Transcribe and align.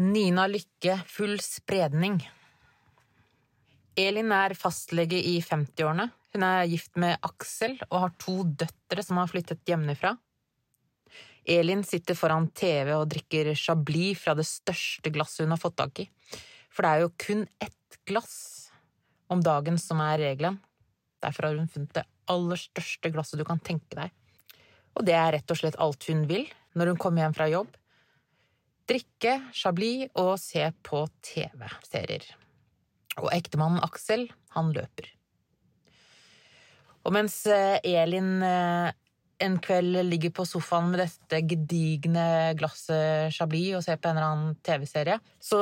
Nina 0.00 0.46
Lykke, 0.46 0.94
full 1.06 1.34
spredning. 1.44 2.22
Elin 4.00 4.30
er 4.32 4.54
fastlege 4.56 5.18
i 5.28 5.34
50-årene. 5.44 6.06
Hun 6.32 6.44
er 6.46 6.70
gift 6.70 6.96
med 7.02 7.18
Aksel 7.26 7.74
og 7.90 7.98
har 8.06 8.14
to 8.22 8.38
døtre 8.62 9.04
som 9.04 9.18
har 9.20 9.28
flyttet 9.28 9.60
hjemmefra. 9.68 10.14
Elin 11.44 11.84
sitter 11.84 12.16
foran 12.16 12.48
TV 12.56 12.94
og 12.94 13.10
drikker 13.12 13.52
Chablis 13.52 14.22
fra 14.22 14.32
det 14.38 14.46
største 14.48 15.12
glasset 15.12 15.44
hun 15.44 15.52
har 15.52 15.60
fått 15.60 15.76
tak 15.82 16.00
i. 16.00 16.06
For 16.72 16.86
det 16.86 16.94
er 16.94 17.04
jo 17.04 17.12
kun 17.26 17.44
ett 17.60 18.00
glass 18.08 18.38
om 19.28 19.44
dagen 19.44 19.76
som 19.76 20.00
er 20.00 20.16
regelen. 20.22 20.56
Derfor 21.20 21.50
har 21.50 21.60
hun 21.60 21.68
funnet 21.68 21.92
det 21.98 22.06
aller 22.32 22.62
største 22.62 23.12
glasset 23.12 23.36
du 23.36 23.44
kan 23.44 23.60
tenke 23.60 24.00
deg. 24.00 24.16
Og 24.96 25.04
det 25.04 25.18
er 25.20 25.34
rett 25.36 25.52
og 25.52 25.60
slett 25.60 25.76
alt 25.76 26.08
hun 26.08 26.24
vil 26.30 26.48
når 26.72 26.94
hun 26.94 27.04
kommer 27.04 27.26
hjem 27.26 27.36
fra 27.36 27.52
jobb. 27.52 27.76
Drikke 28.90 29.36
Chablis 29.54 30.10
og 30.18 30.34
se 30.42 30.64
på 30.86 31.04
TV-serier. 31.22 32.24
Og 33.20 33.28
ektemannen 33.34 33.82
Aksel, 33.86 34.26
han 34.56 34.72
løper. 34.74 35.12
Og 37.06 37.14
mens 37.14 37.36
eh, 37.48 37.78
Elin 37.86 38.42
eh, 38.44 38.90
en 39.40 39.56
kveld 39.62 40.02
ligger 40.04 40.32
på 40.36 40.44
sofaen 40.48 40.90
med 40.92 41.00
dette 41.00 41.40
gedigne 41.48 42.24
glasset 42.58 43.32
Chablis 43.32 43.78
og 43.78 43.84
ser 43.86 44.00
på 44.00 44.10
en 44.10 44.18
eller 44.18 44.32
annen 44.34 44.56
TV-serie, 44.66 45.16
så 45.40 45.60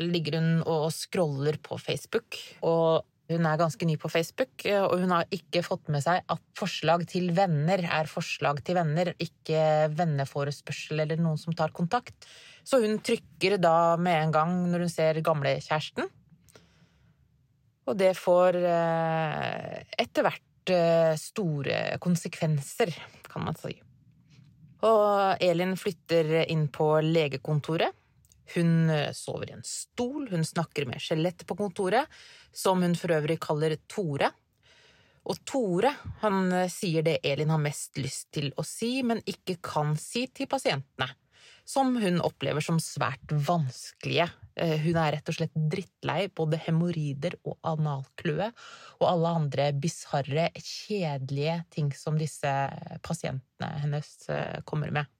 ligger 0.00 0.40
hun 0.40 0.50
og 0.66 0.90
scroller 0.92 1.56
på 1.64 1.78
Facebook. 1.80 2.36
Og 2.66 3.06
hun 3.26 3.46
er 3.48 3.58
ganske 3.58 3.86
ny 3.88 3.96
på 3.98 4.10
Facebook, 4.12 4.62
og 4.86 5.00
hun 5.02 5.10
har 5.10 5.26
ikke 5.34 5.64
fått 5.66 5.88
med 5.90 6.04
seg 6.04 6.22
at 6.30 6.42
forslag 6.58 7.02
til 7.10 7.32
venner 7.34 7.82
er 7.82 8.10
forslag 8.10 8.60
til 8.66 8.78
venner, 8.78 9.10
ikke 9.18 9.88
venneforespørsel 9.96 11.02
eller 11.02 11.18
noen 11.18 11.40
som 11.40 11.56
tar 11.56 11.74
kontakt. 11.74 12.14
Så 12.66 12.78
hun 12.82 13.00
trykker 13.02 13.58
da 13.62 13.96
med 13.98 14.20
en 14.20 14.34
gang 14.34 14.54
når 14.70 14.86
hun 14.86 14.92
ser 14.92 15.20
gamlekjæresten. 15.26 16.06
Og 17.86 17.98
det 17.98 18.14
får 18.18 18.58
eh, 18.62 19.82
etter 20.02 20.26
hvert 20.26 20.74
eh, 20.74 21.12
store 21.18 21.98
konsekvenser, 22.02 22.94
kan 23.26 23.46
man 23.46 23.58
si. 23.58 23.74
Og 24.86 25.42
Elin 25.42 25.74
flytter 25.78 26.44
inn 26.46 26.66
på 26.70 26.88
legekontoret 27.02 27.94
hun 28.54 28.90
eh, 28.90 29.12
sover 29.12 29.50
i 29.50 29.56
en 29.56 29.66
stol, 29.66 30.28
hun 30.30 30.44
snakker 30.44 30.86
med 30.88 31.02
skjelettet 31.02 31.46
på 31.48 31.58
kontoret, 31.58 32.10
som 32.54 32.82
hun 32.84 32.96
for 32.98 33.14
øvrig 33.16 33.38
kaller 33.42 33.76
Tore. 33.90 34.30
Og 35.26 35.42
Tore 35.48 35.92
han 36.22 36.52
eh, 36.54 36.70
sier 36.72 37.06
det 37.06 37.18
Elin 37.26 37.54
har 37.54 37.62
mest 37.62 37.98
lyst 37.98 38.30
til 38.36 38.52
å 38.56 38.66
si, 38.66 39.00
men 39.06 39.24
ikke 39.26 39.58
kan 39.64 39.96
si 40.00 40.26
til 40.30 40.50
pasientene, 40.50 41.08
som 41.66 41.96
hun 41.98 42.22
opplever 42.22 42.62
som 42.62 42.78
svært 42.82 43.34
vanskelige. 43.48 44.28
Eh, 44.54 44.76
hun 44.86 45.00
er 45.02 45.16
rett 45.16 45.32
og 45.32 45.40
slett 45.40 45.58
drittlei 45.74 46.28
både 46.30 46.62
hemoroider 46.68 47.40
og 47.42 47.58
analkløe 47.66 48.52
og 49.00 49.08
alle 49.10 49.34
andre 49.42 49.72
bisarre, 49.74 50.48
kjedelige 50.54 51.58
ting 51.74 51.90
som 51.96 52.20
disse 52.20 52.54
pasientene 53.02 53.74
hennes 53.82 54.14
kommer 54.68 54.94
med. 54.94 55.15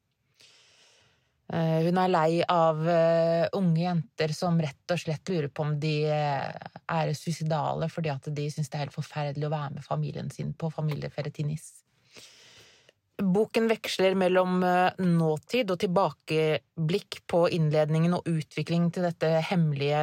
Eh, 1.46 1.80
hun 1.86 1.98
er 2.02 2.10
lei 2.10 2.30
av 2.42 2.80
eh, 2.90 3.46
unge 3.54 3.84
jenter 3.84 4.32
som 4.34 4.58
rett 4.58 4.90
og 4.90 4.98
slett 4.98 5.30
lurer 5.30 5.46
på 5.54 5.62
om 5.62 5.76
de 5.78 5.94
eh, 6.10 6.70
er 6.90 7.12
suicidale 7.14 7.86
fordi 7.92 8.10
at 8.10 8.26
de 8.34 8.48
syns 8.50 8.72
det 8.72 8.78
er 8.78 8.86
helt 8.88 8.96
forferdelig 8.96 9.46
å 9.46 9.52
være 9.52 9.76
med 9.76 9.86
familien 9.86 10.32
sin 10.34 10.50
på 10.58 10.72
familieferie 10.74 11.30
til 11.30 11.46
NIS. 11.52 11.68
Boken 13.16 13.70
veksler 13.70 14.12
mellom 14.18 14.58
nåtid 15.00 15.70
og 15.72 15.78
tilbakeblikk 15.80 17.22
på 17.30 17.46
innledningen 17.56 18.18
og 18.18 18.26
utviklingen 18.28 18.90
til 18.92 19.06
dette 19.06 19.30
hemmelige 19.48 20.02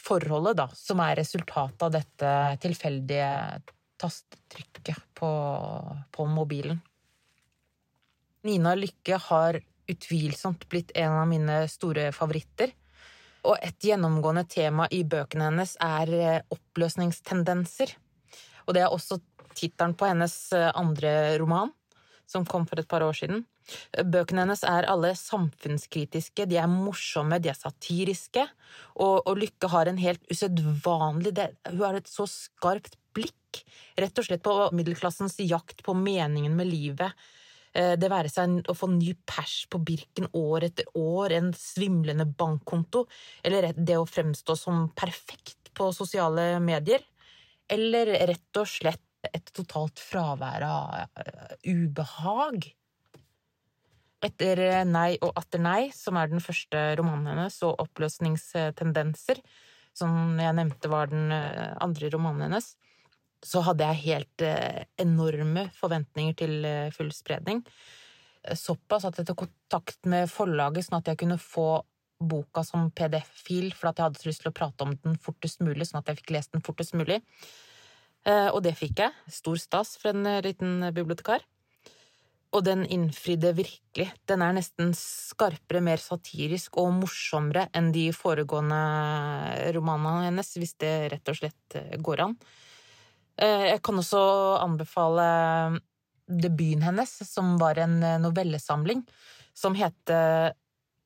forholdet, 0.00 0.56
da, 0.62 0.64
som 0.72 1.02
er 1.04 1.18
resultatet 1.20 1.84
av 1.84 1.92
dette 1.98 2.32
tilfeldige 2.64 3.28
tastetrykket 4.00 5.04
på, 5.20 5.30
på 6.16 6.28
mobilen. 6.32 6.80
Nina 8.48 8.72
Lykke 8.78 9.20
har 9.28 9.60
utvilsomt 9.90 10.68
blitt 10.68 10.92
en 10.94 11.20
av 11.20 11.28
mine 11.30 11.62
store 11.70 12.10
favoritter. 12.16 12.72
Og 13.46 13.58
et 13.62 13.88
gjennomgående 13.88 14.46
tema 14.50 14.88
i 14.90 15.02
bøkene 15.06 15.50
hennes 15.50 15.76
er 15.82 16.12
eh, 16.16 16.44
oppløsningstendenser. 16.50 17.94
Og 18.66 18.74
det 18.74 18.82
er 18.82 18.92
også 18.92 19.20
tittelen 19.56 19.94
på 19.98 20.08
hennes 20.10 20.34
eh, 20.56 20.70
andre 20.74 21.36
roman, 21.40 21.70
som 22.26 22.46
kom 22.48 22.66
for 22.66 22.82
et 22.82 22.90
par 22.90 23.06
år 23.06 23.14
siden. 23.16 23.44
Bøkene 24.06 24.44
hennes 24.44 24.62
er 24.66 24.86
alle 24.90 25.12
samfunnskritiske, 25.18 26.46
de 26.46 26.58
er 26.60 26.70
morsomme, 26.70 27.38
de 27.42 27.50
er 27.50 27.58
satiriske, 27.58 28.44
og, 28.94 29.26
og 29.26 29.40
Lykke 29.40 29.70
har 29.72 29.90
en 29.90 29.98
helt 29.98 30.22
usedvanlig 30.30 31.34
Hun 31.70 31.82
har 31.82 31.98
et 31.98 32.10
så 32.10 32.28
skarpt 32.30 32.98
blikk, 33.16 33.64
rett 33.98 34.18
og 34.18 34.28
slett 34.28 34.44
på 34.44 34.54
middelklassens 34.76 35.38
jakt 35.42 35.82
på 35.86 35.96
meningen 35.98 36.54
med 36.58 36.70
livet, 36.70 37.26
det 37.76 38.08
være 38.08 38.30
seg 38.32 38.70
å 38.70 38.74
få 38.76 38.88
ny 38.88 39.10
pers 39.28 39.66
på 39.68 39.80
Birken 39.84 40.30
år 40.32 40.64
etter 40.70 40.88
år, 40.96 41.34
en 41.36 41.50
svimlende 41.56 42.24
bankkonto, 42.24 43.02
eller 43.44 43.72
det 43.76 43.98
å 44.00 44.08
fremstå 44.08 44.56
som 44.56 44.86
perfekt 44.96 45.72
på 45.76 45.90
sosiale 45.92 46.54
medier, 46.64 47.04
eller 47.68 48.14
rett 48.30 48.60
og 48.60 48.70
slett 48.70 49.02
et 49.34 49.52
totalt 49.54 50.00
fravær 50.00 50.64
av 50.66 50.96
eh, 51.02 51.54
ubehag. 51.66 52.68
Etter 54.26 54.62
Nei 54.88 55.16
og 55.20 55.36
atter 55.38 55.60
nei, 55.62 55.90
som 55.94 56.16
er 56.18 56.30
den 56.30 56.42
første 56.42 56.82
romanen 56.98 57.34
hennes, 57.34 57.58
og 57.66 57.80
Oppløsningstendenser, 57.84 59.42
som 59.96 60.36
jeg 60.40 60.56
nevnte 60.56 60.90
var 60.92 61.10
den 61.12 61.32
eh, 61.34 61.74
andre 61.82 62.10
romanen 62.14 62.48
hennes, 62.48 62.74
så 63.46 63.62
hadde 63.66 63.86
jeg 63.90 64.02
helt 64.06 64.44
eh, 64.44 64.84
enorme 65.02 65.68
forventninger 65.76 66.36
til 66.40 66.66
eh, 66.66 66.94
full 66.94 67.12
spredning. 67.14 67.62
Såpass 68.46 69.06
at 69.08 69.18
jeg 69.18 69.26
tok 69.26 69.44
kontakt 69.44 70.06
med 70.06 70.30
forlaget 70.30 70.86
sånn 70.86 71.00
at 71.00 71.08
jeg 71.10 71.18
kunne 71.22 71.38
få 71.42 71.82
boka 72.16 72.62
som 72.64 72.88
PDF-fil, 72.94 73.72
for 73.76 73.90
at 73.90 73.98
jeg 73.98 74.06
hadde 74.06 74.22
så 74.22 74.28
lyst 74.30 74.42
til 74.44 74.52
å 74.52 74.56
prate 74.56 74.86
om 74.86 74.94
den 75.02 75.18
fortest 75.20 75.60
mulig, 75.66 75.88
sånn 75.88 76.00
at 76.00 76.12
jeg 76.12 76.20
fikk 76.22 76.32
lest 76.36 76.54
den 76.54 76.64
fortest 76.64 76.94
mulig. 76.96 77.18
Eh, 78.26 78.48
og 78.52 78.62
det 78.66 78.76
fikk 78.78 79.02
jeg. 79.02 79.14
Stor 79.30 79.60
stas 79.60 79.94
for 80.00 80.14
en 80.14 80.40
liten 80.46 80.88
bibliotekar. 80.96 81.44
Og 82.54 82.62
den 82.64 82.86
innfridde 82.86 83.50
virkelig. 83.58 84.06
Den 84.30 84.42
er 84.46 84.54
nesten 84.56 84.94
skarpere, 84.96 85.82
mer 85.84 86.00
satirisk 86.00 86.78
og 86.80 86.94
morsommere 87.02 87.66
enn 87.76 87.90
de 87.94 88.06
foregående 88.16 89.72
romanene 89.76 90.30
hennes, 90.30 90.54
hvis 90.56 90.78
det 90.80 90.94
rett 91.12 91.34
og 91.34 91.42
slett 91.42 91.80
går 92.06 92.28
an. 92.28 92.38
Eh, 93.36 93.66
jeg 93.72 93.82
kan 93.84 94.00
også 94.00 94.20
anbefale 94.62 95.26
debuten 96.26 96.84
hennes, 96.86 97.10
som 97.28 97.56
var 97.60 97.78
en 97.82 97.98
eh, 98.02 98.20
novellesamling 98.22 99.02
som 99.56 99.76
heter 99.76 100.54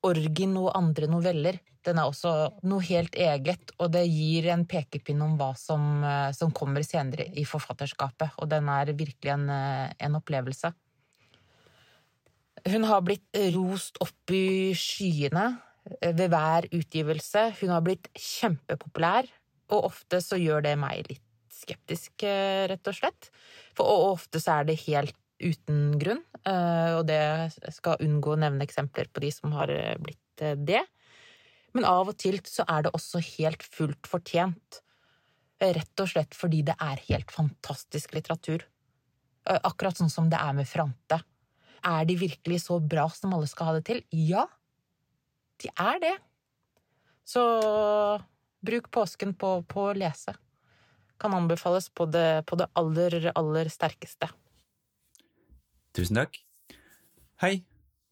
Orgin 0.07 0.55
og 0.59 0.71
andre 0.79 1.09
noveller. 1.11 1.59
Den 1.85 1.99
er 1.99 2.09
også 2.09 2.33
noe 2.69 2.85
helt 2.87 3.17
eget, 3.19 3.73
og 3.81 3.91
det 3.97 4.05
gir 4.07 4.51
en 4.53 4.63
pekepinn 4.69 5.21
om 5.25 5.35
hva 5.41 5.51
som, 5.59 6.05
eh, 6.07 6.29
som 6.37 6.55
kommer 6.55 6.87
senere 6.87 7.27
i 7.35 7.45
forfatterskapet, 7.49 8.39
og 8.39 8.51
den 8.53 8.71
er 8.71 8.95
virkelig 8.95 9.35
en, 9.35 9.49
en 9.51 10.21
opplevelse. 10.21 10.71
Hun 12.71 12.85
har 12.85 13.03
blitt 13.03 13.39
rost 13.57 13.97
opp 14.05 14.35
i 14.37 14.71
skyene 14.77 15.47
ved 16.05 16.27
hver 16.29 16.67
utgivelse. 16.77 17.47
Hun 17.57 17.73
har 17.73 17.81
blitt 17.87 18.11
kjempepopulær, 18.13 19.31
og 19.73 19.89
ofte 19.89 20.21
så 20.21 20.37
gjør 20.37 20.67
det 20.69 20.77
meg 20.79 21.09
litt 21.09 21.25
skeptisk, 21.61 22.23
eh, 22.27 22.67
rett 22.71 22.91
og 22.91 22.97
slett. 22.97 23.31
For 23.77 24.11
ofte 24.13 24.41
så 24.43 24.61
er 24.61 24.71
det 24.71 24.81
helt 24.87 25.17
uten 25.41 25.99
grunn, 26.01 26.23
eh, 26.45 26.99
og 26.99 27.07
det 27.09 27.23
skal 27.73 28.01
unngå 28.05 28.35
å 28.35 28.41
nevne 28.41 28.67
eksempler 28.67 29.09
på 29.09 29.23
de 29.25 29.31
som 29.33 29.55
har 29.57 29.73
eh, 29.73 29.97
blitt 30.01 30.19
det. 30.41 30.83
Men 31.77 31.85
av 31.85 32.09
og 32.11 32.17
til 32.19 32.39
så 32.49 32.65
er 32.69 32.87
det 32.87 32.95
også 32.97 33.21
helt 33.37 33.63
fullt 33.63 34.09
fortjent. 34.09 34.81
Rett 35.61 36.01
og 36.01 36.09
slett 36.09 36.33
fordi 36.35 36.63
det 36.65 36.75
er 36.81 37.03
helt 37.11 37.31
fantastisk 37.31 38.15
litteratur. 38.17 38.65
Akkurat 39.45 39.99
sånn 40.01 40.13
som 40.13 40.31
det 40.33 40.41
er 40.41 40.57
med 40.57 40.69
Frante. 40.69 41.21
Er 41.85 42.09
de 42.09 42.17
virkelig 42.21 42.63
så 42.65 42.81
bra 42.81 43.05
som 43.13 43.37
alle 43.37 43.49
skal 43.51 43.69
ha 43.69 43.77
det 43.77 43.85
til? 43.91 44.01
Ja, 44.17 44.47
de 45.61 45.69
er 45.77 46.01
det. 46.01 46.15
Så 47.29 47.45
bruk 48.65 48.89
påsken 48.91 49.37
på, 49.37 49.59
å 49.61 49.93
lese 49.93 50.35
kan 51.21 51.35
anbefales 51.37 51.91
på 51.93 52.07
det, 52.07 52.45
på 52.47 52.57
det 52.57 52.69
aller, 52.73 53.31
aller 53.35 53.69
sterkeste. 53.73 54.31
Tusen 55.97 56.21
takk. 56.23 56.39
Hei, 57.43 57.61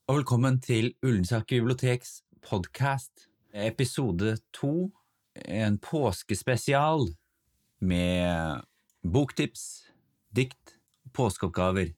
og 0.09 0.21
velkommen 0.21 0.59
til 0.65 0.93
Ullensaker 1.05 1.61
biblioteks 1.61 2.19
podkast, 2.45 3.29
episode 3.53 4.37
to. 4.57 4.91
En 5.39 5.77
påskespesial 5.79 7.07
med 7.79 8.65
boktips, 9.07 9.87
dikt 10.35 10.75
og 11.07 11.13
påskeoppgaver. 11.21 11.93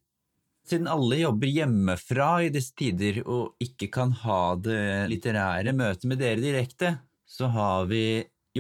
Siden 0.69 0.91
alle 0.91 1.23
jobber 1.23 1.51
hjemmefra 1.51 2.29
i 2.45 2.51
disse 2.55 2.77
tider 2.79 3.23
og 3.25 3.57
ikke 3.65 3.89
kan 3.95 4.13
ha 4.23 4.43
det 4.61 5.09
litterære 5.11 5.73
møtet 5.75 6.07
med 6.11 6.21
dere 6.21 6.43
direkte, 6.43 6.93
så 7.25 7.49
har 7.51 7.89
vi 7.91 8.05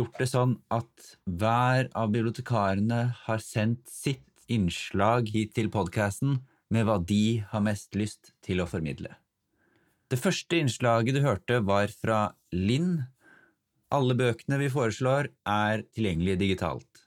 gjort 0.00 0.18
det 0.20 0.28
sånn 0.30 0.56
at 0.74 1.10
hver 1.24 1.88
av 1.96 2.12
bibliotekarene 2.14 3.02
har 3.26 3.42
sendt 3.44 3.88
sitt 3.92 4.26
innslag 4.50 5.30
hit 5.30 5.54
til 5.56 5.70
podkasten 5.72 6.40
med 6.70 6.86
hva 6.86 6.98
de 7.02 7.40
har 7.50 7.64
mest 7.64 7.96
lyst 7.98 8.32
til 8.44 8.62
å 8.62 8.68
formidle. 8.70 9.12
Det 10.10 10.18
første 10.18 10.58
innslaget 10.58 11.14
du 11.14 11.22
hørte, 11.22 11.60
var 11.62 11.92
fra 11.94 12.32
Linn. 12.50 13.04
Alle 13.94 14.16
bøkene 14.18 14.58
vi 14.58 14.70
foreslår, 14.72 15.30
er 15.46 15.84
tilgjengelige 15.94 16.40
digitalt. 16.42 17.04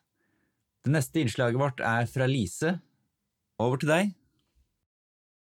Det 0.84 0.92
neste 0.92 1.24
innslaget 1.24 1.60
vårt 1.60 1.84
er 1.84 2.08
fra 2.12 2.28
Lise. 2.28 2.78
Over 3.60 3.80
til 3.80 3.92
deg. 3.92 4.14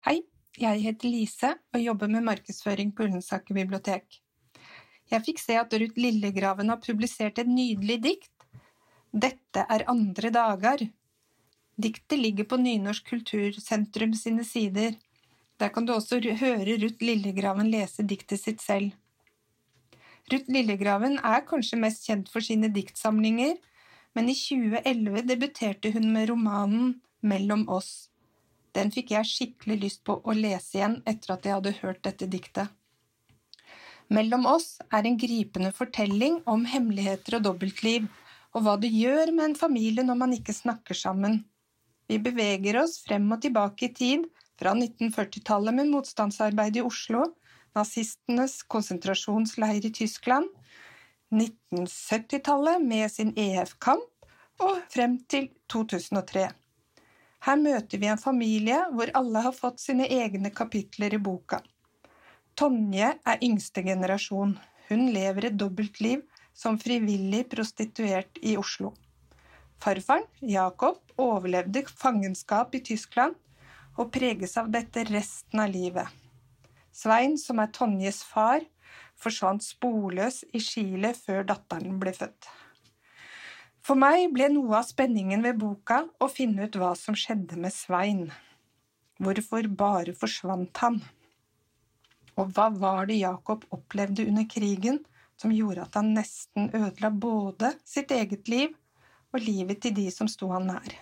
Hei, 0.08 0.18
jeg 0.60 0.84
heter 0.84 1.12
Lise 1.12 1.56
og 1.74 1.84
jobber 1.84 2.12
med 2.12 2.28
markedsføring 2.28 2.92
på 2.96 3.08
Ullensaker 3.08 3.56
bibliotek. 3.56 4.23
Jeg 5.12 5.26
fikk 5.26 5.42
se 5.42 5.58
at 5.60 5.74
Ruth 5.74 6.00
Lillegraven 6.00 6.72
har 6.72 6.82
publisert 6.84 7.40
et 7.42 7.50
nydelig 7.50 8.00
dikt. 8.04 8.32
Dette 9.14 9.66
er 9.70 9.86
andre 9.92 10.32
dager. 10.34 10.88
Diktet 11.78 12.20
ligger 12.20 12.48
på 12.50 12.58
Nynorsk 12.62 13.10
kultursentrum 13.10 14.14
sine 14.18 14.46
sider. 14.46 14.96
Der 15.60 15.70
kan 15.74 15.86
du 15.86 15.94
også 15.94 16.22
høre 16.40 16.78
Ruth 16.82 17.04
Lillegraven 17.04 17.70
lese 17.72 18.06
diktet 18.06 18.42
sitt 18.42 18.62
selv. 18.62 18.94
Ruth 20.32 20.50
Lillegraven 20.50 21.20
er 21.20 21.44
kanskje 21.46 21.78
mest 21.82 22.08
kjent 22.08 22.30
for 22.32 22.46
sine 22.46 22.70
diktsamlinger, 22.74 23.58
men 24.16 24.30
i 24.30 24.36
2011 24.38 25.26
debuterte 25.30 25.92
hun 25.94 26.12
med 26.14 26.30
romanen 26.30 27.00
Mellom 27.24 27.70
oss. 27.72 28.10
Den 28.76 28.90
fikk 28.92 29.14
jeg 29.14 29.30
skikkelig 29.30 29.78
lyst 29.80 30.02
på 30.04 30.18
å 30.20 30.34
lese 30.36 30.80
igjen 30.80 30.98
etter 31.08 31.36
at 31.36 31.46
jeg 31.48 31.56
hadde 31.56 31.72
hørt 31.78 32.02
dette 32.04 32.28
diktet. 32.28 32.68
Mellom 34.14 34.46
oss 34.46 34.76
er 34.94 35.08
en 35.10 35.16
gripende 35.18 35.72
fortelling 35.74 36.36
om 36.50 36.68
hemmeligheter 36.70 37.40
og 37.40 37.48
dobbeltliv, 37.48 38.06
og 38.54 38.66
hva 38.66 38.76
det 38.78 38.92
gjør 38.94 39.32
med 39.34 39.48
en 39.48 39.58
familie 39.58 40.06
når 40.06 40.20
man 40.20 40.36
ikke 40.36 40.54
snakker 40.54 40.98
sammen. 40.98 41.40
Vi 42.06 42.20
beveger 42.22 42.78
oss 42.84 43.00
frem 43.02 43.26
og 43.34 43.42
tilbake 43.42 43.88
i 43.88 43.94
tid, 43.98 44.28
fra 44.62 44.76
1940-tallet 44.78 45.74
med 45.80 45.90
motstandsarbeid 45.90 46.78
i 46.78 46.86
Oslo, 46.86 47.26
nazistenes 47.74 48.60
konsentrasjonsleir 48.70 49.90
i 49.90 49.94
Tyskland, 49.98 50.46
1970-tallet 51.34 52.86
med 52.86 53.10
sin 53.10 53.34
EF-kamp, 53.34 54.06
og 54.62 54.78
frem 54.94 55.18
til 55.26 55.50
2003. 55.74 56.52
Her 57.44 57.58
møter 57.60 57.98
vi 57.98 58.14
en 58.14 58.22
familie 58.22 58.78
hvor 58.94 59.10
alle 59.18 59.42
har 59.48 59.58
fått 59.58 59.82
sine 59.82 60.06
egne 60.06 60.54
kapitler 60.54 61.18
i 61.18 61.24
boka. 61.24 61.64
Tonje 62.56 63.08
er 63.26 63.40
yngste 63.42 63.82
generasjon. 63.82 64.58
Hun 64.90 65.08
lever 65.16 65.48
et 65.50 65.56
dobbeltliv 65.58 66.22
som 66.54 66.78
frivillig 66.78 67.48
prostituert 67.50 68.38
i 68.46 68.54
Oslo. 68.62 68.92
Farfaren, 69.82 70.28
Jakob, 70.40 71.00
overlevde 71.18 71.82
fangenskap 71.90 72.76
i 72.78 72.84
Tyskland 72.86 73.34
og 73.98 74.12
preges 74.14 74.54
av 74.62 74.70
dette 74.74 75.04
resten 75.10 75.64
av 75.64 75.74
livet. 75.74 76.08
Svein, 76.94 77.40
som 77.42 77.60
er 77.60 77.72
Tonjes 77.74 78.22
far, 78.24 78.62
forsvant 79.18 79.66
sporløs 79.66 80.44
i 80.54 80.62
Chile 80.62 81.16
før 81.18 81.48
datteren 81.50 81.98
ble 82.00 82.14
født. 82.14 82.52
For 83.84 84.00
meg 84.00 84.30
ble 84.32 84.48
noe 84.54 84.78
av 84.78 84.86
spenningen 84.88 85.42
ved 85.44 85.58
boka 85.60 86.04
å 86.22 86.30
finne 86.32 86.70
ut 86.70 86.78
hva 86.80 86.94
som 86.96 87.18
skjedde 87.18 87.58
med 87.60 87.74
Svein. 87.76 88.28
Hvorfor 89.20 89.68
bare 89.74 90.14
forsvant 90.16 90.86
han? 90.86 91.02
Og 92.40 92.54
hva 92.56 92.70
var 92.74 93.08
det 93.10 93.20
Jakob 93.22 93.66
opplevde 93.76 94.26
under 94.28 94.48
krigen 94.50 95.00
som 95.40 95.54
gjorde 95.54 95.86
at 95.86 95.98
han 96.00 96.14
nesten 96.16 96.70
ødela 96.74 97.12
både 97.12 97.74
sitt 97.86 98.12
eget 98.12 98.50
liv 98.50 98.74
og 99.34 99.42
livet 99.42 99.82
til 99.84 99.96
de 99.98 100.08
som 100.14 100.30
sto 100.32 100.50
han 100.54 100.70
nær? 100.72 100.96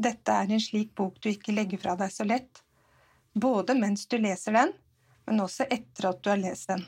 Dette 0.00 0.32
er 0.32 0.48
en 0.48 0.62
slik 0.62 0.94
bok 0.96 1.18
du 1.20 1.28
ikke 1.32 1.54
legger 1.56 1.80
fra 1.80 1.96
deg 2.00 2.12
så 2.12 2.24
lett, 2.24 2.62
både 3.32 3.76
mens 3.76 4.06
du 4.08 4.16
leser 4.16 4.56
den, 4.56 4.72
men 5.26 5.44
også 5.44 5.66
etter 5.68 6.08
at 6.10 6.22
du 6.24 6.30
har 6.32 6.40
lest 6.40 6.72
den. 6.72 6.84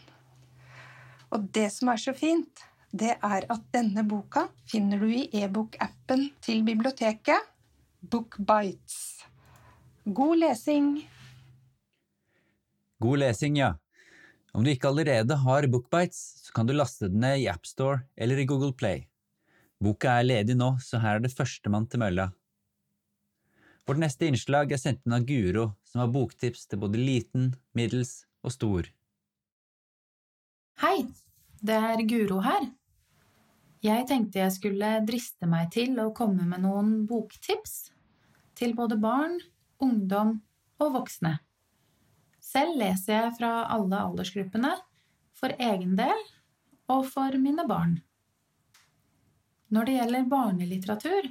Og 1.32 1.48
det 1.56 1.68
som 1.72 1.92
er 1.92 2.00
så 2.00 2.14
fint, 2.16 2.64
det 2.92 3.14
er 3.14 3.46
at 3.52 3.68
denne 3.72 4.04
boka 4.04 4.46
finner 4.68 5.00
du 5.00 5.08
i 5.08 5.28
e-bokappen 5.42 6.28
til 6.44 6.64
biblioteket, 6.66 7.48
Bookbites. 8.02 9.22
God 10.04 10.40
lesing! 10.42 10.88
God 13.02 13.18
lesing, 13.18 13.56
ja. 13.58 13.74
Om 14.52 14.64
du 14.64 14.70
ikke 14.70 14.90
allerede 14.92 15.34
har 15.42 15.66
Bookbites, 15.66 16.20
så 16.44 16.52
kan 16.54 16.68
du 16.68 16.74
laste 16.76 17.08
den 17.10 17.22
ned 17.24 17.40
i 17.42 17.48
AppStore 17.50 18.04
eller 18.16 18.38
i 18.38 18.46
Google 18.46 18.74
Play. 18.76 19.06
Boka 19.82 20.18
er 20.20 20.28
ledig 20.28 20.54
nå, 20.54 20.76
så 20.78 21.00
her 21.02 21.18
er 21.18 21.24
det 21.24 21.32
førstemann 21.34 21.88
til 21.90 22.02
mølla. 22.04 22.28
Vårt 23.88 23.98
neste 23.98 24.28
innslag 24.30 24.70
er 24.70 24.78
sendt 24.78 25.02
inn 25.02 25.16
av 25.16 25.24
Guro, 25.26 25.72
som 25.88 26.04
har 26.04 26.12
boktips 26.14 26.68
til 26.70 26.78
både 26.84 27.00
liten, 27.00 27.50
middels 27.74 28.22
og 28.46 28.54
stor. 28.54 28.86
Hei, 30.84 31.08
det 31.58 31.80
er 31.90 32.06
Guro 32.06 32.38
her. 32.46 32.68
Jeg 33.82 34.06
tenkte 34.06 34.44
jeg 34.44 34.54
skulle 34.54 34.92
driste 35.08 35.48
meg 35.50 35.72
til 35.74 35.98
å 35.98 36.12
komme 36.14 36.46
med 36.46 36.62
noen 36.62 37.00
boktips 37.10 37.88
til 38.54 38.76
både 38.78 39.00
barn, 39.02 39.40
ungdom 39.82 40.36
og 40.78 41.00
voksne. 41.00 41.40
Selv 42.52 42.76
leser 42.80 43.14
jeg 43.16 43.34
fra 43.38 43.52
alle 43.72 44.00
aldersgruppene, 44.06 44.72
for 45.32 45.54
egen 45.58 45.94
del 45.98 46.18
og 46.92 47.06
for 47.08 47.34
mine 47.40 47.64
barn. 47.66 47.96
Når 49.72 49.88
det 49.88 49.94
gjelder 49.96 50.28
barnelitteratur, 50.28 51.30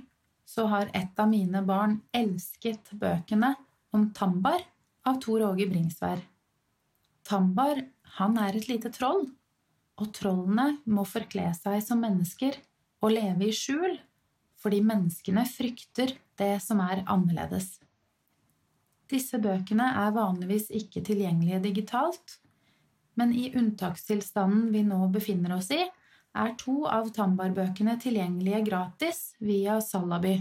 så 0.49 0.65
har 0.71 0.89
et 0.97 1.19
av 1.21 1.29
mine 1.29 1.61
barn 1.63 1.99
elsket 2.17 2.89
bøkene 2.97 3.53
om 3.93 4.09
Tambar 4.17 4.65
av 5.07 5.21
Tor 5.21 5.45
Åge 5.51 5.69
Bringsvær. 5.69 6.25
Tambar, 7.27 7.85
han 8.17 8.41
er 8.41 8.57
et 8.57 8.67
lite 8.67 8.91
troll 8.91 9.29
og 10.01 10.09
trollene 10.17 10.79
må 10.89 11.05
forkle 11.07 11.51
seg 11.57 11.81
som 11.85 12.01
mennesker 12.01 12.57
og 13.01 13.13
leve 13.13 13.49
i 13.49 13.55
skjul, 13.55 13.97
fordi 14.61 14.81
menneskene 14.85 15.45
frykter 15.49 16.15
det 16.41 16.55
som 16.63 16.81
er 16.83 17.03
annerledes. 17.09 17.79
Disse 19.11 19.41
bøkene 19.43 19.89
er 20.05 20.13
vanligvis 20.15 20.69
ikke 20.71 21.03
tilgjengelige 21.03 21.59
digitalt, 21.65 22.37
men 23.19 23.33
i 23.35 23.49
unntakstilstanden 23.57 24.69
vi 24.71 24.85
nå 24.87 25.01
befinner 25.11 25.57
oss 25.57 25.67
i, 25.75 25.81
er 26.31 26.53
to 26.59 26.85
av 26.87 27.09
Tambar-bøkene 27.11 27.97
tilgjengelige 27.99 28.61
gratis 28.69 29.21
via 29.43 29.81
Salaby. 29.83 30.37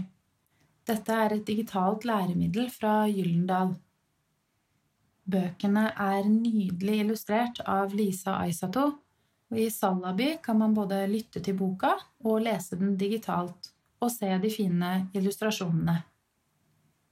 Dette 0.87 1.17
er 1.23 1.35
et 1.35 1.47
digitalt 1.47 2.07
læremiddel 2.07 2.69
fra 2.71 2.93
Gyllendal. 3.11 3.75
Bøkene 5.31 5.89
er 5.91 6.29
nydelig 6.31 7.01
illustrert 7.03 7.59
av 7.67 7.91
Lisa 7.95 8.37
Aisato, 8.39 8.85
og 9.51 9.59
I 9.59 9.67
Salaby 9.69 10.37
kan 10.43 10.61
man 10.63 10.73
både 10.73 11.03
lytte 11.11 11.43
til 11.43 11.59
boka 11.59 11.97
og 12.23 12.39
lese 12.47 12.79
den 12.79 12.95
digitalt 12.97 13.73
og 14.01 14.09
se 14.09 14.31
de 14.41 14.49
fine 14.49 14.93
illustrasjonene. 15.13 15.99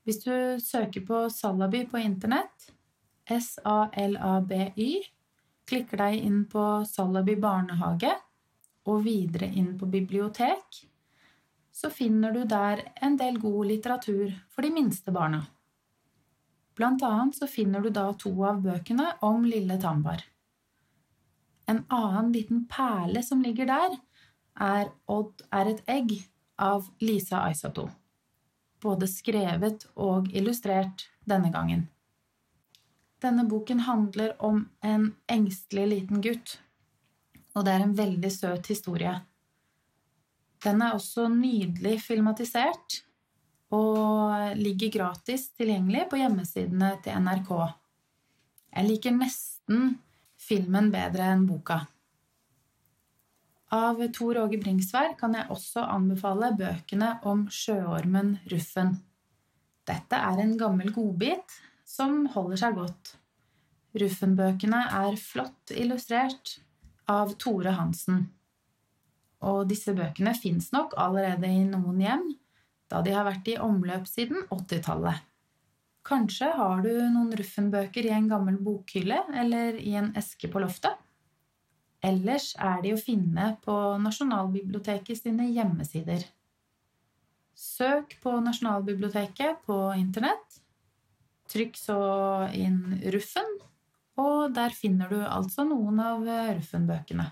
Hvis 0.10 0.24
du 0.24 0.58
søker 0.58 1.04
på 1.06 1.18
Salaby 1.30 1.84
på 1.86 2.00
internett, 2.02 2.72
S-A-L-A-B-Y, 3.30 4.88
klikker 5.70 6.02
deg 6.02 6.24
inn 6.26 6.40
på 6.50 6.64
Salaby 6.90 7.36
barnehage 7.38 8.16
og 8.90 9.04
videre 9.06 9.52
inn 9.54 9.76
på 9.78 9.86
bibliotek, 9.86 10.80
så 11.70 11.94
finner 11.94 12.34
du 12.34 12.42
der 12.50 12.82
en 13.06 13.20
del 13.22 13.38
god 13.38 13.70
litteratur 13.70 14.34
for 14.50 14.66
de 14.66 14.74
minste 14.80 15.14
barna. 15.14 15.44
Blant 16.74 17.06
annet 17.06 17.38
så 17.38 17.46
finner 17.46 17.86
du 17.86 17.94
da 17.94 18.08
to 18.18 18.34
av 18.50 18.66
bøkene 18.66 19.12
om 19.30 19.46
Lille 19.46 19.78
Tambar. 19.78 20.26
En 21.70 21.86
annen 21.86 22.34
liten 22.34 22.66
perle 22.66 23.22
som 23.22 23.46
ligger 23.46 23.70
der, 23.70 24.02
er 24.58 24.90
Odd 25.06 25.46
er 25.54 25.76
et 25.76 25.86
egg 26.02 26.18
av 26.58 26.90
Lisa 26.98 27.46
Aisato. 27.46 27.92
Både 28.80 29.10
skrevet 29.12 29.86
og 30.00 30.30
illustrert 30.32 31.08
denne 31.28 31.52
gangen. 31.52 31.88
Denne 33.20 33.44
boken 33.50 33.82
handler 33.84 34.38
om 34.40 34.64
en 34.86 35.10
engstelig 35.28 35.88
liten 35.92 36.22
gutt, 36.24 36.56
og 37.56 37.66
det 37.68 37.74
er 37.76 37.84
en 37.84 37.98
veldig 37.98 38.32
søt 38.32 38.70
historie. 38.72 39.18
Den 40.64 40.82
er 40.84 40.96
også 40.96 41.28
nydelig 41.32 41.98
filmatisert 42.04 43.02
og 43.76 44.56
ligger 44.58 44.92
gratis 44.96 45.50
tilgjengelig 45.56 46.08
på 46.10 46.20
hjemmesidene 46.20 46.96
til 47.04 47.20
NRK. 47.24 47.52
Jeg 48.76 48.88
liker 48.88 49.16
nesten 49.16 49.94
filmen 50.40 50.90
bedre 50.94 51.30
enn 51.34 51.46
boka. 51.50 51.84
Av 53.70 54.00
Tor 54.18 54.38
Åge 54.42 54.58
Bringsvær 54.58 55.12
kan 55.20 55.36
jeg 55.38 55.46
også 55.54 55.84
anbefale 55.94 56.48
bøkene 56.58 57.12
om 57.30 57.44
sjøormen 57.54 58.40
Ruffen. 58.50 58.96
Dette 59.86 60.18
er 60.18 60.40
en 60.42 60.56
gammel 60.58 60.90
godbit 60.94 61.54
som 61.86 62.24
holder 62.34 62.58
seg 62.64 62.80
godt. 62.80 63.12
Ruffen-bøkene 64.02 64.80
er 65.04 65.20
flott 65.22 65.74
illustrert 65.76 66.56
av 67.14 67.36
Tore 67.38 67.76
Hansen. 67.78 68.24
Og 69.46 69.68
disse 69.70 69.94
bøkene 69.94 70.34
fins 70.34 70.72
nok 70.74 70.96
allerede 70.98 71.52
i 71.54 71.62
noen 71.70 72.02
hjem, 72.02 72.26
da 72.90 73.04
de 73.06 73.14
har 73.14 73.28
vært 73.30 73.52
i 73.54 73.60
omløp 73.62 74.10
siden 74.10 74.48
80-tallet. 74.50 75.22
Kanskje 76.10 76.50
har 76.58 76.82
du 76.82 76.90
noen 77.14 77.30
Ruffen-bøker 77.38 78.10
i 78.10 78.16
en 78.18 78.32
gammel 78.34 78.58
bokhylle 78.66 79.22
eller 79.44 79.78
i 79.78 79.94
en 80.02 80.10
eske 80.18 80.50
på 80.50 80.66
loftet? 80.66 80.98
Ellers 82.06 82.54
er 82.56 82.80
de 82.84 82.94
å 82.96 83.00
finne 83.00 83.54
på 83.66 83.76
Nasjonalbiblioteket 84.00 85.20
sine 85.20 85.50
hjemmesider. 85.52 86.24
Søk 87.60 88.16
på 88.24 88.38
Nasjonalbiblioteket 88.44 89.66
på 89.68 89.80
internett. 90.00 90.62
Trykk 91.52 91.76
så 91.76 92.00
inn 92.56 93.02
Ruffen, 93.12 93.58
og 94.20 94.54
der 94.56 94.72
finner 94.76 95.12
du 95.12 95.20
altså 95.26 95.66
noen 95.68 96.00
av 96.00 96.24
Ruffen-bøkene. 96.56 97.26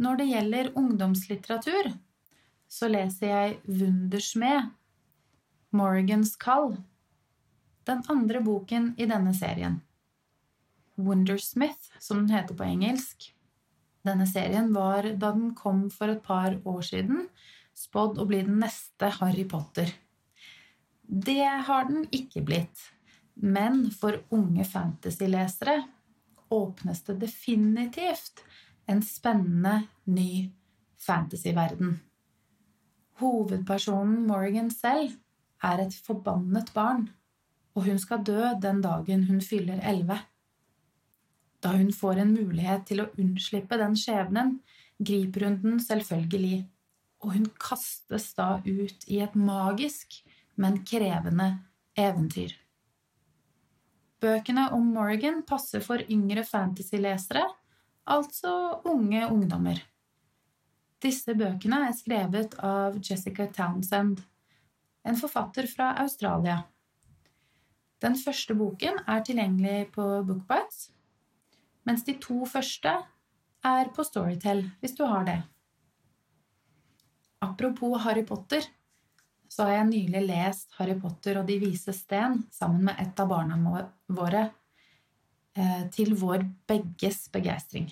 Når 0.00 0.16
det 0.16 0.28
gjelder 0.30 0.72
ungdomslitteratur, 0.80 1.90
så 2.70 2.88
leser 2.88 3.26
jeg 3.28 3.58
Wundersmed, 3.66 4.70
Morgans 5.76 6.32
kall, 6.40 6.78
den 7.84 8.00
andre 8.08 8.40
boken 8.40 8.94
i 8.96 9.08
denne 9.10 9.34
serien. 9.36 9.80
Wondersmith, 11.06 11.90
som 11.98 12.22
den 12.22 12.34
heter 12.34 12.56
på 12.56 12.66
engelsk. 12.66 13.30
Denne 14.06 14.26
serien 14.28 14.70
var, 14.74 15.04
da 15.20 15.32
den 15.36 15.54
kom 15.54 15.88
for 15.92 16.12
et 16.12 16.22
par 16.24 16.56
år 16.64 16.84
siden, 16.86 17.26
spådd 17.76 18.20
å 18.20 18.26
bli 18.28 18.42
den 18.46 18.60
neste 18.62 19.10
Harry 19.20 19.44
Potter. 19.48 19.92
Det 21.04 21.44
har 21.66 21.88
den 21.88 22.06
ikke 22.14 22.42
blitt, 22.46 22.84
men 23.34 23.88
for 23.90 24.20
unge 24.30 24.64
fantasy-lesere 24.68 25.80
åpnes 26.50 27.02
det 27.06 27.18
definitivt 27.24 28.44
en 28.90 29.02
spennende, 29.02 29.82
ny 30.04 30.50
fantasyverden. 31.00 31.98
Hovedpersonen 33.20 34.26
Morgan 34.26 34.70
selv 34.72 35.16
er 35.62 35.82
et 35.84 35.94
forbannet 36.06 36.72
barn, 36.74 37.08
og 37.76 37.86
hun 37.86 38.00
skal 38.02 38.24
dø 38.26 38.52
den 38.62 38.80
dagen 38.82 39.26
hun 39.28 39.42
fyller 39.44 39.82
elleve. 39.86 40.18
Da 41.60 41.74
hun 41.76 41.92
får 41.92 42.22
en 42.22 42.32
mulighet 42.32 42.86
til 42.88 43.02
å 43.04 43.10
unnslippe 43.20 43.76
den 43.80 43.96
skjebnen, 43.98 44.58
griper 45.00 45.46
hun 45.46 45.58
den 45.64 45.80
selvfølgelig, 45.82 46.62
og 47.20 47.34
hun 47.36 47.48
kastes 47.60 48.30
da 48.36 48.54
ut 48.64 49.04
i 49.08 49.20
et 49.24 49.36
magisk, 49.36 50.22
men 50.60 50.80
krevende 50.88 51.52
eventyr. 51.98 52.54
Bøkene 54.20 54.66
om 54.76 54.90
Morgan 54.92 55.40
passer 55.48 55.84
for 55.84 56.02
yngre 56.12 56.44
fantasy-lesere, 56.44 57.44
altså 58.04 58.52
unge 58.88 59.24
ungdommer. 59.28 59.80
Disse 61.00 61.32
bøkene 61.36 61.86
er 61.86 61.96
skrevet 61.96 62.56
av 62.64 62.98
Jessica 63.00 63.46
Townsend, 63.56 64.20
en 65.08 65.16
forfatter 65.16 65.68
fra 65.68 65.94
Australia. 66.02 66.58
Den 68.04 68.16
første 68.20 68.56
boken 68.56 69.00
er 69.08 69.24
tilgjengelig 69.24 69.90
på 69.94 70.04
Bookbites, 70.28 70.90
mens 71.88 72.04
de 72.06 72.16
to 72.20 72.44
første 72.48 72.92
er 73.66 73.90
på 73.94 74.04
Storytel, 74.04 74.64
hvis 74.80 74.96
du 74.96 75.04
har 75.08 75.24
det. 75.28 75.38
Apropos 77.40 78.02
Harry 78.04 78.24
Potter, 78.26 78.64
så 79.50 79.66
har 79.66 79.80
jeg 79.80 79.90
nylig 79.90 80.22
lest 80.28 80.76
Harry 80.78 80.94
Potter 81.00 81.40
og 81.40 81.48
De 81.48 81.56
vise 81.60 81.92
sten 81.96 82.44
sammen 82.54 82.84
med 82.88 83.00
et 83.02 83.20
av 83.20 83.28
barna 83.28 83.56
våre, 84.06 84.50
eh, 85.56 85.88
til 85.90 86.14
vår 86.14 86.44
begges 86.68 87.28
begeistring. 87.32 87.90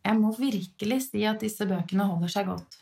Jeg 0.00 0.16
må 0.16 0.32
virkelig 0.32 1.02
si 1.10 1.24
at 1.28 1.42
disse 1.44 1.66
bøkene 1.68 2.06
holder 2.08 2.32
seg 2.32 2.48
godt. 2.48 2.78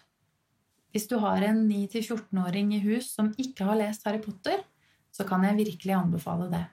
Hvis 0.92 1.08
du 1.10 1.18
har 1.18 1.42
en 1.44 1.66
9-14-åring 1.68 2.72
i 2.76 2.82
hus 2.86 3.10
som 3.16 3.34
ikke 3.36 3.66
har 3.68 3.76
lest 3.80 4.06
Harry 4.06 4.22
Potter, 4.22 4.62
så 5.12 5.26
kan 5.26 5.42
jeg 5.44 5.58
virkelig 5.58 5.96
anbefale 5.96 6.48
det. 6.52 6.64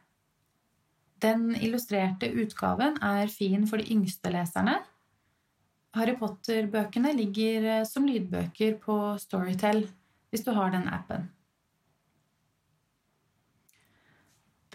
Den 1.24 1.54
illustrerte 1.56 2.28
utgaven 2.28 2.98
er 3.04 3.32
fin 3.32 3.64
for 3.70 3.80
de 3.80 3.88
yngste 3.96 4.32
leserne. 4.34 4.80
Harry 5.96 6.16
Potter-bøkene 6.20 7.14
ligger 7.16 7.70
eh, 7.72 7.86
som 7.88 8.08
lydbøker 8.08 8.76
på 8.84 8.98
Storytel 9.22 9.86
hvis 10.34 10.44
du 10.44 10.52
har 10.58 10.74
den 10.74 10.90
appen. 10.92 11.30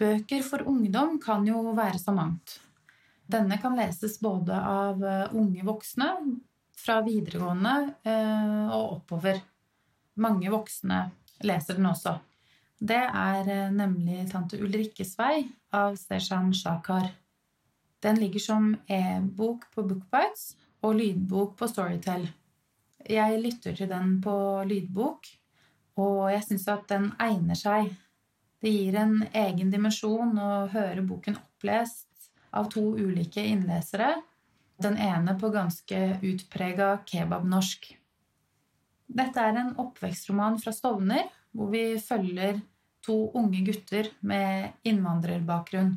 Bøker 0.01 0.41
for 0.41 0.65
ungdom 0.65 1.19
kan 1.21 1.45
jo 1.45 1.75
være 1.77 2.01
så 2.01 2.13
mangt. 2.15 2.57
Denne 3.29 3.59
kan 3.61 3.77
leses 3.77 4.17
både 4.19 4.57
av 4.57 5.03
eh, 5.05 5.35
unge 5.37 5.61
voksne, 5.67 6.09
fra 6.81 6.97
videregående 7.05 7.75
eh, 8.01 8.65
og 8.73 8.97
oppover. 8.97 9.37
Mange 10.21 10.49
voksne 10.49 11.03
leser 11.45 11.77
den 11.77 11.89
også. 11.91 12.15
Det 12.81 12.97
er 12.97 13.45
eh, 13.45 13.73
nemlig 13.73 14.23
Tante 14.31 14.57
Ulrikkes 14.57 15.13
vei 15.19 15.43
av 15.77 15.99
Seshan 16.01 16.49
Shakar. 16.57 17.11
Den 18.01 18.17
ligger 18.17 18.41
som 18.41 18.71
e-bok 18.89 19.67
på 19.75 19.83
Bookbites 19.85 20.55
og 20.81 20.95
lydbok 20.97 21.53
på 21.59 21.67
Storytel. 21.69 22.25
Jeg 23.05 23.37
lytter 23.43 23.75
til 23.77 23.89
den 23.89 24.15
på 24.21 24.33
lydbok, 24.65 25.29
og 26.01 26.31
jeg 26.33 26.41
syns 26.47 26.65
at 26.73 26.87
den 26.89 27.11
egner 27.21 27.59
seg. 27.59 27.91
Det 28.61 28.73
gir 28.73 28.97
en 28.97 29.19
egen 29.29 29.69
dimensjon 29.73 30.33
å 30.41 30.49
høre 30.73 31.05
boken 31.05 31.37
opplest 31.37 32.31
av 32.57 32.71
to 32.73 32.95
ulike 32.97 33.45
innlesere, 33.45 34.15
den 34.81 34.97
ene 34.97 35.37
på 35.37 35.53
ganske 35.53 36.01
utprega 36.25 36.95
kebabnorsk. 37.05 37.91
Dette 39.05 39.45
er 39.45 39.61
en 39.61 39.71
oppvekstroman 39.81 40.57
fra 40.57 40.73
Stovner, 40.73 41.29
hvor 41.53 41.69
vi 41.69 41.85
følger 42.01 42.61
to 43.05 43.31
unge 43.37 43.63
gutter 43.65 44.09
med 44.19 44.73
innvandrerbakgrunn. 44.87 45.95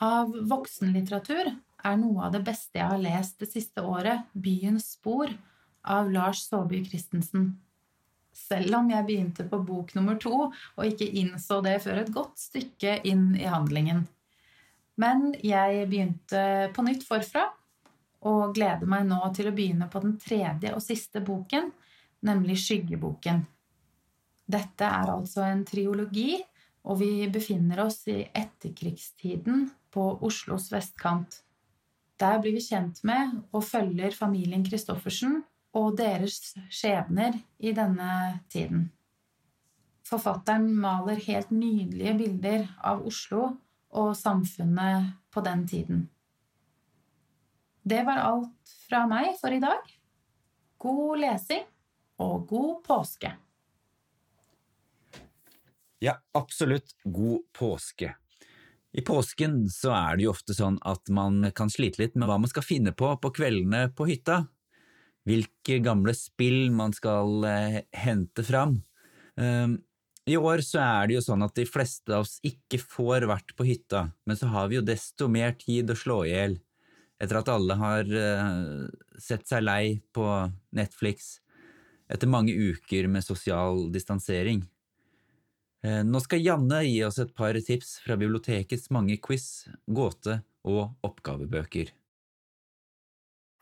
Av 0.00 0.30
voksenlitteratur 0.48 1.50
er 1.84 1.96
noe 2.00 2.26
av 2.26 2.34
det 2.36 2.42
beste 2.46 2.80
jeg 2.80 2.88
har 2.88 3.02
lest 3.02 3.40
det 3.42 3.50
siste 3.50 3.82
året, 3.84 4.28
'Byens 4.32 4.94
spor' 4.96 5.36
av 5.82 6.10
Lars 6.12 6.46
Saabye 6.48 6.84
Christensen. 6.84 7.58
Selv 8.32 8.74
om 8.78 8.90
jeg 8.90 9.06
begynte 9.06 9.44
på 9.48 9.60
bok 9.66 9.94
nummer 9.94 10.16
to 10.20 10.34
og 10.48 10.84
ikke 10.86 11.08
innså 11.20 11.60
det 11.64 11.80
før 11.84 12.02
et 12.02 12.12
godt 12.14 12.38
stykke 12.38 13.00
inn 13.04 13.34
i 13.36 13.48
handlingen. 13.50 14.06
Men 15.00 15.32
jeg 15.44 15.88
begynte 15.88 16.70
på 16.76 16.84
nytt 16.84 17.06
forfra 17.08 17.48
og 18.28 18.54
gleder 18.56 18.88
meg 18.88 19.06
nå 19.08 19.20
til 19.36 19.48
å 19.48 19.54
begynne 19.56 19.88
på 19.90 20.02
den 20.04 20.18
tredje 20.20 20.74
og 20.76 20.84
siste 20.84 21.22
boken, 21.24 21.70
nemlig 22.26 22.58
Skyggeboken. 22.60 23.46
Dette 24.50 24.86
er 24.86 25.12
altså 25.12 25.44
en 25.46 25.62
triologi, 25.68 26.40
og 26.88 27.00
vi 27.02 27.28
befinner 27.32 27.84
oss 27.84 28.02
i 28.08 28.22
etterkrigstiden 28.24 29.68
på 29.92 30.06
Oslos 30.26 30.70
vestkant. 30.72 31.42
Der 32.20 32.40
blir 32.40 32.56
vi 32.56 32.62
kjent 32.64 33.02
med 33.06 33.36
og 33.52 33.64
følger 33.64 34.16
familien 34.16 34.64
Christoffersen 34.66 35.40
og 35.76 35.94
deres 36.00 36.54
skjebner 36.72 37.36
i 37.62 37.72
denne 37.76 38.40
tiden. 38.52 38.88
Forfatteren 40.08 40.72
maler 40.74 41.20
helt 41.28 41.52
nydelige 41.54 42.16
bilder 42.18 42.64
av 42.82 43.04
Oslo 43.06 43.44
og 43.94 44.16
samfunnet 44.18 45.12
på 45.30 45.44
den 45.46 45.66
tiden. 45.70 46.08
Det 47.86 48.02
var 48.06 48.24
alt 48.24 48.74
fra 48.88 49.04
meg 49.10 49.36
for 49.40 49.54
i 49.54 49.62
dag. 49.62 49.84
God 50.80 51.22
lesing 51.22 51.64
og 52.20 52.48
god 52.50 52.74
påske! 52.84 53.32
Ja, 56.00 56.16
absolutt 56.36 56.94
god 57.04 57.44
påske. 57.56 58.14
I 58.92 59.02
påsken 59.06 59.68
så 59.70 59.92
er 59.94 60.16
det 60.16 60.24
jo 60.24 60.32
ofte 60.32 60.56
sånn 60.56 60.80
at 60.88 61.10
man 61.14 61.44
kan 61.54 61.70
slite 61.70 62.00
litt 62.00 62.16
med 62.18 62.26
hva 62.26 62.40
man 62.40 62.50
skal 62.50 62.66
finne 62.66 62.94
på 62.96 63.12
på 63.22 63.30
kveldene 63.36 63.90
på 63.94 64.08
hytta. 64.08 64.42
Hvilke 65.28 65.78
gamle 65.84 66.14
spill 66.16 66.72
man 66.74 66.94
skal 66.96 67.44
eh, 67.46 67.76
hente 67.92 68.42
fram. 68.46 68.80
Um, 69.36 69.76
I 70.26 70.40
år 70.40 70.64
så 70.64 70.80
er 70.82 71.06
det 71.06 71.18
jo 71.18 71.26
sånn 71.28 71.44
at 71.44 71.54
de 71.60 71.68
fleste 71.68 72.16
av 72.16 72.24
oss 72.24 72.40
ikke 72.46 72.80
får 72.80 73.28
vært 73.30 73.54
på 73.56 73.68
hytta, 73.68 74.08
men 74.26 74.40
så 74.40 74.48
har 74.50 74.72
vi 74.72 74.80
jo 74.80 74.86
desto 74.88 75.28
mer 75.30 75.54
tid 75.60 75.92
å 75.92 75.98
slå 75.98 76.24
i 76.24 76.32
hjel 76.32 76.58
etter 77.20 77.36
at 77.36 77.50
alle 77.52 77.76
har 77.76 78.08
eh, 78.16 78.88
sett 79.20 79.44
seg 79.48 79.64
lei 79.66 80.00
på 80.16 80.24
Netflix 80.76 81.34
etter 82.10 82.30
mange 82.30 82.54
uker 82.56 83.06
med 83.12 83.22
sosial 83.22 83.90
distansering. 83.92 84.64
Eh, 85.82 86.02
nå 86.04 86.20
skal 86.20 86.42
Janne 86.44 86.82
gi 86.84 86.98
oss 87.06 87.18
et 87.22 87.32
par 87.32 87.56
tips 87.56 87.94
fra 88.04 88.16
bibliotekets 88.20 88.90
mange 88.92 89.16
quiz, 89.16 89.64
gåte- 89.88 90.42
og 90.68 90.92
oppgavebøker. 91.06 91.94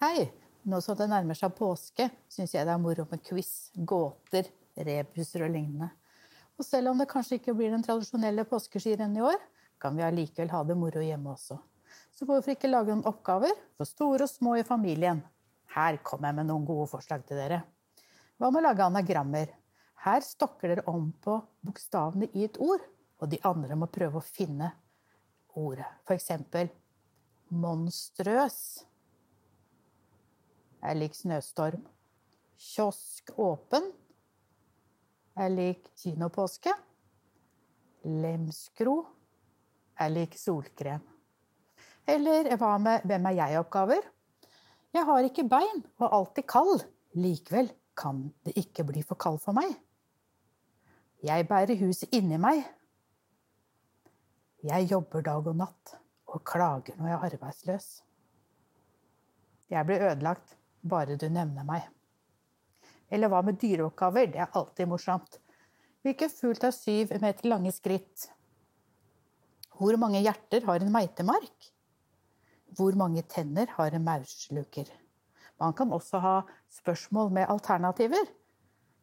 Hei! 0.03 0.29
Nå 0.69 0.81
som 0.85 0.99
det 0.99 1.07
nærmer 1.09 1.39
seg 1.39 1.55
påske, 1.57 2.09
syns 2.29 2.53
jeg 2.53 2.67
det 2.67 2.75
er 2.75 2.81
moro 2.83 3.07
med 3.09 3.23
quiz, 3.25 3.71
gåter, 3.73 4.51
rebuser 4.77 5.47
og 5.47 5.55
lignende. 5.55 5.89
Og 6.59 6.67
selv 6.67 6.91
om 6.91 6.99
det 6.99 7.07
kanskje 7.09 7.39
ikke 7.39 7.55
blir 7.57 7.71
den 7.73 7.87
tradisjonelle 7.87 8.45
påskeskirenn 8.51 9.15
i 9.17 9.23
år, 9.25 9.39
kan 9.81 9.95
vi 9.97 10.05
allikevel 10.05 10.51
ha 10.53 10.65
det 10.67 10.77
moro 10.77 11.01
hjemme 11.01 11.33
også. 11.33 11.57
Så 12.13 12.27
hvorfor 12.27 12.53
ikke 12.53 12.69
lage 12.69 12.91
noen 12.91 13.07
oppgaver 13.07 13.55
for 13.79 13.89
store 13.89 14.27
og 14.27 14.33
små 14.33 14.59
i 14.59 14.67
familien? 14.67 15.23
Her 15.73 16.03
kommer 16.03 16.33
jeg 16.33 16.41
med 16.41 16.51
noen 16.51 16.67
gode 16.67 16.91
forslag 16.91 17.23
til 17.29 17.39
dere. 17.39 17.63
Hva 18.37 18.51
med 18.51 18.61
å 18.61 18.67
lage 18.67 18.91
anagrammer? 18.91 19.55
Her 20.05 20.23
stokker 20.23 20.71
dere 20.73 20.87
om 20.91 21.11
på 21.25 21.37
bokstavene 21.67 22.29
i 22.39 22.45
et 22.47 22.59
ord, 22.63 22.85
og 23.19 23.31
de 23.33 23.41
andre 23.47 23.77
må 23.79 23.89
prøve 23.91 24.21
å 24.21 24.25
finne 24.25 24.71
ordet. 25.59 25.87
For 26.07 26.15
eksempel 26.15 26.71
monstrøs 27.51 28.59
er 30.85 30.99
lik 30.99 31.17
snøstorm. 31.19 31.83
Kiosk 32.59 33.33
åpen 33.39 33.91
er 35.39 35.51
lik 35.51 35.89
kinopåske. 35.99 36.75
Lemskro 38.07 39.01
er 39.99 40.15
lik 40.15 40.39
solkrem. 40.39 41.03
Eller 42.09 42.55
hva 42.57 42.77
med 42.81 43.05
Hvem 43.09 43.27
er 43.29 43.37
jeg-oppgaver? 43.43 44.07
Jeg 44.95 45.05
har 45.05 45.27
ikke 45.27 45.45
bein 45.51 45.83
og 45.99 46.09
alltid 46.09 46.47
kald. 46.49 46.87
Likevel 47.19 47.69
kan 47.99 48.29
det 48.47 48.55
ikke 48.63 48.87
bli 48.89 49.03
for 49.05 49.19
kald 49.21 49.43
for 49.43 49.57
meg. 49.57 49.75
Jeg 51.23 51.49
bærer 51.51 51.79
huset 51.81 52.13
inni 52.15 52.37
meg. 52.39 52.61
Jeg 54.63 54.87
jobber 54.91 55.25
dag 55.27 55.47
og 55.51 55.57
natt 55.59 55.95
og 56.29 56.45
klager 56.47 56.95
når 56.99 57.09
jeg 57.09 57.17
er 57.17 57.25
arbeidsløs. 57.33 57.87
Jeg 59.71 59.87
blir 59.89 60.05
ødelagt 60.11 60.55
bare 60.87 61.17
du 61.19 61.27
nevner 61.27 61.67
meg. 61.67 61.89
Eller 63.11 63.33
hva 63.33 63.41
med 63.43 63.59
dyreoppgaver? 63.59 64.31
Det 64.31 64.45
er 64.45 64.55
alltid 64.55 64.87
morsomt. 64.87 65.41
Hvilken 66.07 66.31
fugl 66.31 66.61
tar 66.63 66.75
syv 66.77 67.17
meter 67.19 67.51
lange 67.51 67.73
skritt? 67.75 68.29
Hvor 69.75 69.99
mange 69.99 70.23
hjerter 70.23 70.65
har 70.71 70.85
en 70.85 70.95
meitemark? 70.95 71.73
Hvor 72.79 72.95
mange 72.95 73.25
tenner 73.27 73.67
har 73.75 73.95
en 73.95 74.07
maursluker? 74.07 74.87
Man 75.59 75.75
kan 75.75 75.91
også 75.93 76.23
ha 76.23 76.37
spørsmål 76.71 77.33
med 77.35 77.51
alternativer. 77.51 78.31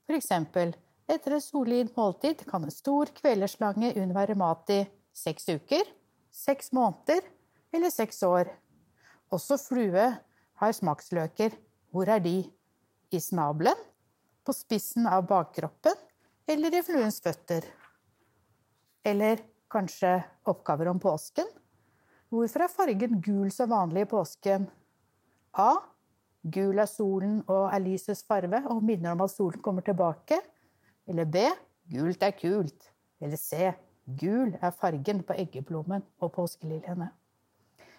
For 0.07 0.15
eksempel, 0.15 0.75
etter 1.11 1.37
et 1.37 1.45
solid 1.45 1.91
måltid 1.95 2.43
kan 2.49 2.65
en 2.65 2.73
stor 2.73 3.11
kvelersslange 3.17 3.93
unnvære 4.01 4.35
mat 4.39 4.71
i 4.73 4.81
seks 5.15 5.49
uker, 5.49 5.83
seks 6.31 6.71
måneder 6.75 7.25
eller 7.75 7.93
seks 7.93 8.23
år. 8.25 8.49
Også 9.33 9.57
flue 9.61 10.05
har 10.61 10.75
smaksløker. 10.75 11.55
Hvor 11.91 12.09
er 12.11 12.19
de? 12.19 12.43
I 13.11 13.19
snabelen? 13.19 13.77
På 14.45 14.53
spissen 14.53 15.07
av 15.07 15.23
bakkroppen? 15.29 15.95
Eller 16.47 16.75
i 16.75 16.81
fluens 16.85 17.21
føtter? 17.23 17.65
Eller 19.05 19.41
Kanskje 19.75 20.19
oppgaver 20.47 20.87
om 20.87 20.99
påsken? 21.01 21.47
Hvorfor 22.29 22.63
er 22.63 22.71
fargen 22.71 23.19
gul 23.23 23.49
så 23.51 23.65
vanlig 23.67 24.05
i 24.05 24.09
påsken? 24.09 24.67
A. 25.57 25.71
Gul 26.45 26.79
er 26.79 26.89
solen 26.89 27.39
og 27.49 27.73
er 27.73 27.81
lysets 27.83 28.21
farve 28.27 28.61
og 28.69 28.83
minner 28.85 29.15
om 29.15 29.23
at 29.25 29.33
solen 29.33 29.63
kommer 29.65 29.83
tilbake. 29.85 30.37
Eller 31.07 31.25
B. 31.25 31.43
Gult 31.91 32.23
er 32.23 32.33
kult. 32.37 32.89
Eller 33.21 33.37
C. 33.37 33.73
Gul 34.05 34.53
er 34.61 34.73
fargen 34.77 35.23
på 35.25 35.37
eggeplommen 35.37 36.03
og 36.21 36.33
påskeliljene. 36.35 37.09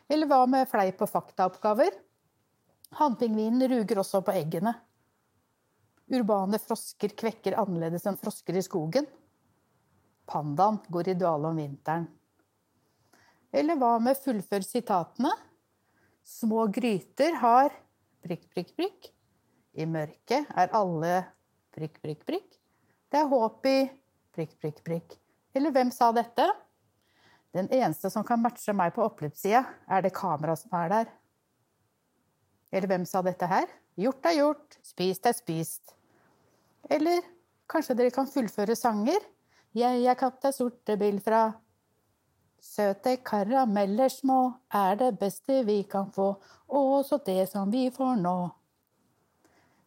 Eller 0.09 0.31
hva 0.31 0.45
med 0.47 0.69
fleip- 0.71 1.03
og 1.03 1.11
faktaoppgaver? 1.11 1.95
Hannpingvinen 2.95 3.67
ruger 3.71 3.99
også 4.03 4.23
på 4.23 4.35
eggene. 4.39 4.75
Urbane 6.07 6.61
frosker 6.63 7.11
kvekker 7.19 7.57
annerledes 7.59 8.07
enn 8.07 8.19
frosker 8.21 8.55
i 8.55 8.63
skogen. 8.63 9.09
Pandaen 10.31 10.79
går 10.91 11.11
i 11.11 11.17
dvale 11.19 11.51
om 11.51 11.59
vinteren. 11.59 12.07
Eller 13.51 13.79
hva 13.79 13.97
med 14.03 14.19
fullfør 14.19 14.63
sitatene? 14.67 15.33
Små 16.27 16.67
gryter 16.75 17.35
har 17.43 17.75
prikk, 18.23 18.47
prikk, 18.55 18.73
prikk. 18.79 19.11
I 19.77 19.87
mørket 19.87 20.51
er 20.57 20.73
alle 20.75 21.13
prikk, 21.75 21.99
prikk, 22.03 22.25
prikk. 22.27 22.56
Det 23.17 23.23
er 23.23 23.31
håp 23.31 23.65
i 23.65 23.79
prikk, 24.37 24.51
prikk, 24.61 24.81
prikk. 24.85 25.15
Eller 25.57 25.73
hvem 25.73 25.89
sa 25.89 26.11
dette? 26.13 26.45
Den 27.57 27.71
eneste 27.73 28.11
som 28.13 28.27
kan 28.29 28.43
matche 28.43 28.75
meg 28.77 28.91
på 28.93 29.07
oppløpssida, 29.07 29.63
er 29.89 30.03
det 30.05 30.11
kameraet 30.13 30.61
som 30.61 30.75
er 30.77 30.91
der. 30.93 31.15
Eller 32.77 32.91
hvem 32.91 33.07
sa 33.09 33.23
dette 33.25 33.49
her? 33.49 33.65
Gjort 33.97 34.29
er 34.29 34.37
gjort, 34.37 34.77
spist 34.85 35.31
er 35.31 35.37
spist. 35.39 35.95
Eller 36.93 37.25
kanskje 37.73 37.97
dere 37.97 38.13
kan 38.13 38.29
fullføre 38.29 38.77
sanger? 38.77 39.25
Jeg 39.73 40.05
er 40.05 40.21
katta 40.21 40.53
sorte 40.53 40.99
bil 41.01 41.17
fra 41.25 41.47
Søte 42.61 43.17
karameller 43.25 44.13
små 44.13 44.43
er 44.77 45.01
det 45.01 45.15
beste 45.17 45.63
vi 45.65 45.81
kan 45.89 46.13
få, 46.13 46.35
også 46.69 47.23
det 47.25 47.47
som 47.49 47.73
vi 47.73 47.87
får 47.97 48.21
nå. 48.21 48.39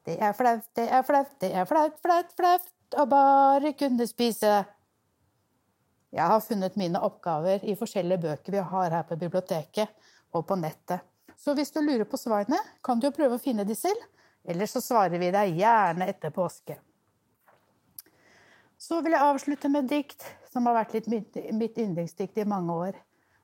Det 0.08 0.16
er 0.24 0.34
flaut, 0.34 0.66
det 0.76 0.88
er 0.88 1.04
flaut, 1.06 1.32
det 1.42 1.52
er 1.54 1.66
flaut, 1.70 1.98
flaut, 2.02 2.36
flaut 2.38 3.00
å 3.00 3.06
bare 3.10 3.74
kunne 3.78 4.08
spise. 4.10 4.54
Jeg 6.10 6.26
har 6.26 6.42
funnet 6.42 6.78
mine 6.80 7.02
oppgaver 7.06 7.66
i 7.70 7.76
forskjellige 7.78 8.24
bøker 8.24 8.56
vi 8.56 8.68
har 8.72 8.96
her 8.96 9.06
på 9.06 9.18
biblioteket 9.20 9.92
og 10.34 10.48
på 10.50 10.58
nettet. 10.58 11.04
Så 11.40 11.54
hvis 11.56 11.72
du 11.72 11.80
lurer 11.84 12.08
på 12.10 12.18
svarene, 12.20 12.58
kan 12.84 13.00
du 13.00 13.08
jo 13.08 13.16
prøve 13.16 13.38
å 13.38 13.42
finne 13.42 13.64
de 13.68 13.76
selv, 13.78 14.02
eller 14.50 14.68
så 14.68 14.82
svarer 14.84 15.22
vi 15.22 15.30
deg 15.32 15.60
gjerne 15.60 16.08
etter 16.10 16.34
påske. 16.36 16.80
Så 18.80 19.02
vil 19.04 19.14
jeg 19.14 19.28
avslutte 19.28 19.70
med 19.72 19.86
et 19.86 19.92
dikt 20.00 20.26
som 20.50 20.66
har 20.68 20.80
vært 20.82 20.96
litt 20.96 21.10
mitt 21.54 21.78
yndlingsdikt 21.78 22.40
i 22.40 22.48
mange 22.48 22.76
år. 22.88 22.98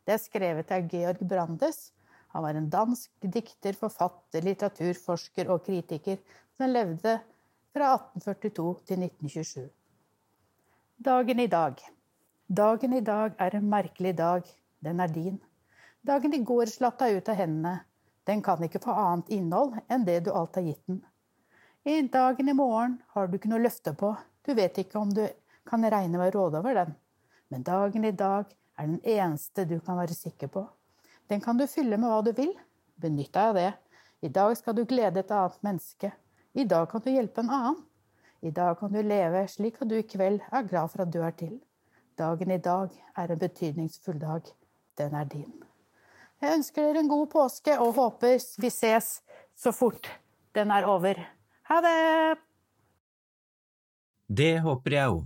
Det 0.08 0.16
er 0.16 0.24
skrevet 0.24 0.72
av 0.72 0.88
Georg 0.92 1.22
Brandes. 1.28 1.92
Han 2.36 2.44
var 2.44 2.58
en 2.58 2.70
dansk 2.72 3.12
dikter, 3.22 3.76
forfatter, 3.80 4.44
litteraturforsker 4.44 5.52
og 5.54 5.64
kritiker 5.68 6.20
som 6.58 6.70
levde 6.70 7.20
fra 7.74 7.90
1842 7.96 8.68
til 8.88 9.04
1927. 9.04 9.66
Dagen 10.98 11.40
i 11.40 11.48
dag. 11.48 11.82
Dagen 12.48 12.94
i 12.94 13.02
dag 13.02 13.36
er 13.42 13.56
en 13.58 13.68
merkelig 13.70 14.14
dag. 14.18 14.48
Den 14.80 15.00
er 15.00 15.12
din. 15.12 15.42
Dagen 16.02 16.34
i 16.34 16.44
går 16.46 16.70
slapp 16.72 17.00
deg 17.02 17.18
ut 17.18 17.30
av 17.30 17.40
hendene. 17.42 17.80
Den 18.26 18.42
kan 18.42 18.64
ikke 18.64 18.82
få 18.82 18.96
annet 18.96 19.30
innhold 19.36 19.76
enn 19.92 20.06
det 20.08 20.22
du 20.26 20.32
alt 20.32 20.56
har 20.56 20.66
gitt 20.66 20.82
den. 20.88 21.02
I 21.86 22.02
dagen 22.02 22.50
i 22.50 22.58
morgen 22.58 22.98
har 23.14 23.28
du 23.28 23.36
ikke 23.38 23.52
noe 23.52 23.62
løfte 23.62 23.94
på, 23.94 24.16
du 24.46 24.54
vet 24.58 24.78
ikke 24.82 24.98
om 24.98 25.12
du 25.14 25.22
kan 25.70 25.86
regne 25.86 26.18
med 26.18 26.32
å 26.32 26.40
råde 26.40 26.62
over 26.62 26.78
den, 26.80 26.96
men 27.54 27.66
dagen 27.66 28.06
i 28.06 28.14
dag 28.14 28.50
er 28.78 28.88
den 28.88 29.02
eneste 29.04 29.68
du 29.70 29.78
kan 29.80 30.00
være 30.00 30.18
sikker 30.18 30.50
på. 30.50 30.64
Den 31.30 31.42
kan 31.42 31.58
du 31.58 31.68
fylle 31.70 31.98
med 31.98 32.10
hva 32.10 32.24
du 32.26 32.32
vil. 32.38 32.54
Benytt 33.02 33.34
deg 33.34 33.52
av 33.52 33.58
det. 33.60 33.72
I 34.26 34.30
dag 34.34 34.58
skal 34.58 34.78
du 34.78 34.86
glede 34.86 35.22
et 35.22 35.34
annet 35.34 35.62
menneske. 35.66 36.12
I 36.56 36.64
dag 36.64 36.88
kan 36.92 37.02
du 37.04 37.12
hjelpe 37.12 37.44
en 37.44 37.50
annen. 37.52 37.80
I 38.42 38.52
dag 38.52 38.80
kan 38.80 38.94
du 38.94 39.02
leve 39.04 39.42
slik 39.52 39.82
at 39.82 39.90
du 39.90 39.98
i 40.00 40.06
kveld 40.08 40.40
er 40.52 40.68
glad 40.70 40.92
for 40.94 41.04
at 41.04 41.12
du 41.12 41.20
er 41.20 41.34
til. 41.36 41.58
Dagen 42.16 42.52
i 42.52 42.62
dag 42.64 42.94
er 43.18 43.32
en 43.34 43.42
betydningsfull 43.42 44.22
dag. 44.22 44.48
Den 44.96 45.18
er 45.20 45.28
din. 45.28 45.52
Jeg 46.40 46.56
ønsker 46.56 46.86
dere 46.86 47.04
en 47.04 47.12
god 47.12 47.28
påske 47.34 47.76
og 47.80 47.96
håper 48.00 48.40
vi 48.62 48.72
ses 48.72 49.20
så 49.56 49.74
fort 49.76 50.08
den 50.56 50.72
er 50.72 50.88
over. 50.88 51.20
Ha 51.68 51.82
det! 51.84 52.40
Det 54.32 54.54
håper 54.64 54.96
jeg 54.96 55.12
òg. 55.12 55.24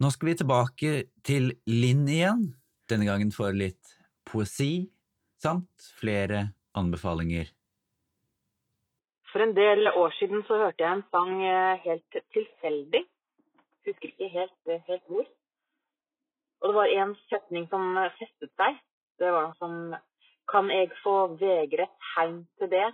Nå 0.00 0.08
skal 0.14 0.30
vi 0.30 0.38
tilbake 0.40 0.92
til 1.26 1.52
Linn 1.68 2.06
igjen, 2.08 2.46
denne 2.88 3.04
gangen 3.04 3.32
for 3.36 3.52
litt 3.52 3.92
poesi 4.24 4.88
samt 5.40 5.90
flere 6.00 6.46
anbefalinger. 6.72 7.50
For 9.30 9.44
en 9.44 9.54
del 9.54 9.88
år 9.88 10.14
siden 10.18 10.44
så 10.48 10.58
hørte 10.62 10.84
jeg 10.84 10.98
en 10.98 11.04
sang 11.14 11.42
eh, 11.46 11.82
helt 11.84 12.20
tilfeldig. 12.34 13.04
Husker 13.86 14.08
ikke 14.08 14.30
helt, 14.34 14.60
eh, 14.68 14.82
helt 14.88 15.04
hvor. 15.06 15.26
Og 16.60 16.68
det 16.68 16.76
var 16.76 16.94
en 17.02 17.16
setning 17.28 17.68
som 17.70 17.94
festet 18.18 18.50
seg. 18.60 18.80
Det 19.18 19.32
var 19.32 19.50
noe 19.50 19.58
som 19.58 20.00
Kan 20.50 20.66
eg 20.74 20.90
få 21.04 21.36
vegrett 21.38 22.08
heim 22.16 22.40
til 22.58 22.70
det? 22.72 22.88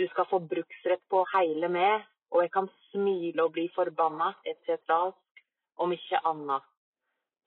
Du 0.00 0.02
skal 0.10 0.26
få 0.26 0.40
bruksrett 0.50 0.98
på 1.12 1.20
heile 1.30 1.68
med 1.70 2.02
og 2.32 2.42
jeg 2.42 2.52
kan 2.52 2.68
smile 2.90 3.44
og 3.44 3.52
bli 3.52 3.68
forbanna, 3.74 4.32
etc., 4.48 4.88
om 5.76 5.92
ikke 5.92 6.20
annet. 6.28 6.64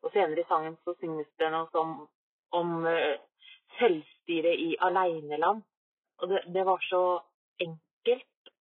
Og 0.03 0.11
senere 0.13 0.41
i 0.41 0.49
sangen 0.49 0.77
så 0.83 0.93
synges 0.99 1.29
det 1.39 1.49
noe 1.53 1.67
som 1.73 1.95
om 2.53 2.75
uh, 2.85 3.15
selvstyre 3.79 4.53
i 4.67 4.75
aleneland. 4.87 5.63
Og 6.21 6.29
det, 6.29 6.43
det, 6.53 6.65
var 6.65 6.83
så 6.89 7.01
enkelt, 7.59 7.81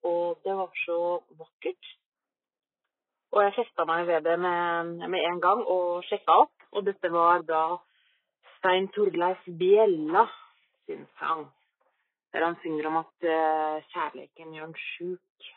og 0.04 0.40
det 0.44 0.54
var 0.56 0.70
så 0.84 0.98
vakkert. 1.38 1.90
Og 3.34 3.42
jeg 3.42 3.54
festa 3.56 3.86
meg 3.88 4.06
ved 4.06 4.22
det 4.28 4.36
med, 4.38 4.94
med 5.10 5.26
en 5.26 5.40
gang 5.42 5.64
og 5.66 6.04
sjekka 6.06 6.36
opp, 6.44 6.54
og 6.74 6.86
dette 6.86 7.10
var 7.10 7.42
da 7.48 7.64
Stein 8.58 8.86
Torleif 8.94 9.42
Bjella 9.60 10.26
sin 10.86 11.06
sang. 11.18 11.48
Der 12.32 12.44
han 12.44 12.58
synger 12.62 12.86
om 12.90 13.00
at 13.00 13.26
uh, 13.26 13.82
kjærligheten 13.94 14.54
gjør 14.54 14.68
han 14.68 14.76
sjuk. 14.84 15.48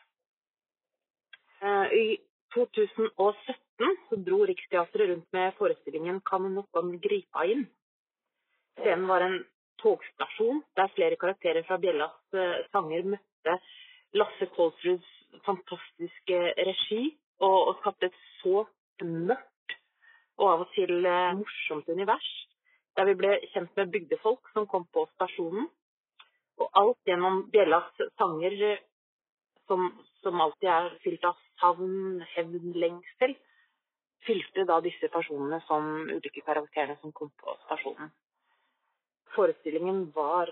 Uh, 1.62 1.86
I 1.93 2.17
2017 2.56 3.95
så 4.10 4.19
dro 4.26 4.41
Riksteatret 4.45 5.10
rundt 5.12 5.34
med 5.34 5.56
forestillingen 5.60 6.21
'Kan 6.21 6.50
noen 6.54 7.00
gripa 7.02 7.45
inn'. 7.45 7.67
Scenen 8.78 9.08
var 9.08 9.21
en 9.21 9.39
togstasjon 9.82 10.63
der 10.78 10.93
flere 10.95 11.15
karakterer 11.15 11.63
fra 11.67 11.78
Bjellas 11.78 12.17
sanger 12.32 12.65
sanger 12.71 13.19
møtte 13.47 13.75
Lasse 14.17 14.47
Kolsruds 14.55 15.07
fantastiske 15.45 16.38
regi, 16.57 17.17
og, 17.43 17.57
og 17.69 17.73
skapte 17.81 18.07
et 18.07 18.19
så 18.41 18.63
mørkt 19.03 19.75
og 20.38 20.49
av 20.51 20.63
og 20.63 20.69
til 20.73 21.05
eh, 21.05 21.33
morsomt 21.38 21.89
univers, 21.89 22.27
der 22.97 23.10
vi 23.10 23.15
ble 23.19 23.33
kjent 23.51 23.73
med 23.77 23.91
bygdefolk 23.93 24.51
som 24.53 24.67
kom 24.69 24.86
på 24.93 25.05
stasjonen. 25.15 25.67
Og 26.62 26.79
alt 26.81 27.10
gjennom 27.10 27.43
Bjellas 27.53 27.89
sanger, 28.17 28.55
eh, 28.71 28.83
som, 29.67 29.89
som 30.23 30.41
alltid 30.41 30.69
er 30.71 30.89
fylt 31.03 31.25
av 31.27 31.38
savn, 31.60 32.21
hevn, 32.36 32.71
lengsel, 32.77 33.36
fylte 34.25 34.65
da 34.69 34.79
disse 34.86 35.10
personene 35.13 35.60
som 35.67 36.07
ulike 36.07 36.45
karakterene 36.45 36.97
som 37.01 37.13
kom 37.17 37.33
på 37.41 37.57
stasjonen. 37.65 38.13
Forestillingen 39.36 40.07
var 40.15 40.49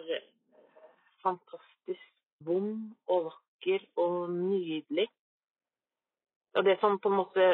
fantastisk 1.23 2.14
vond 2.43 2.91
og 3.07 3.29
vakker 3.29 3.85
og 4.01 4.33
nydelig. 4.33 5.07
Og 6.55 6.63
det 6.63 6.77
som 6.79 6.99
på 7.03 7.11
en 7.11 7.19
måte 7.19 7.47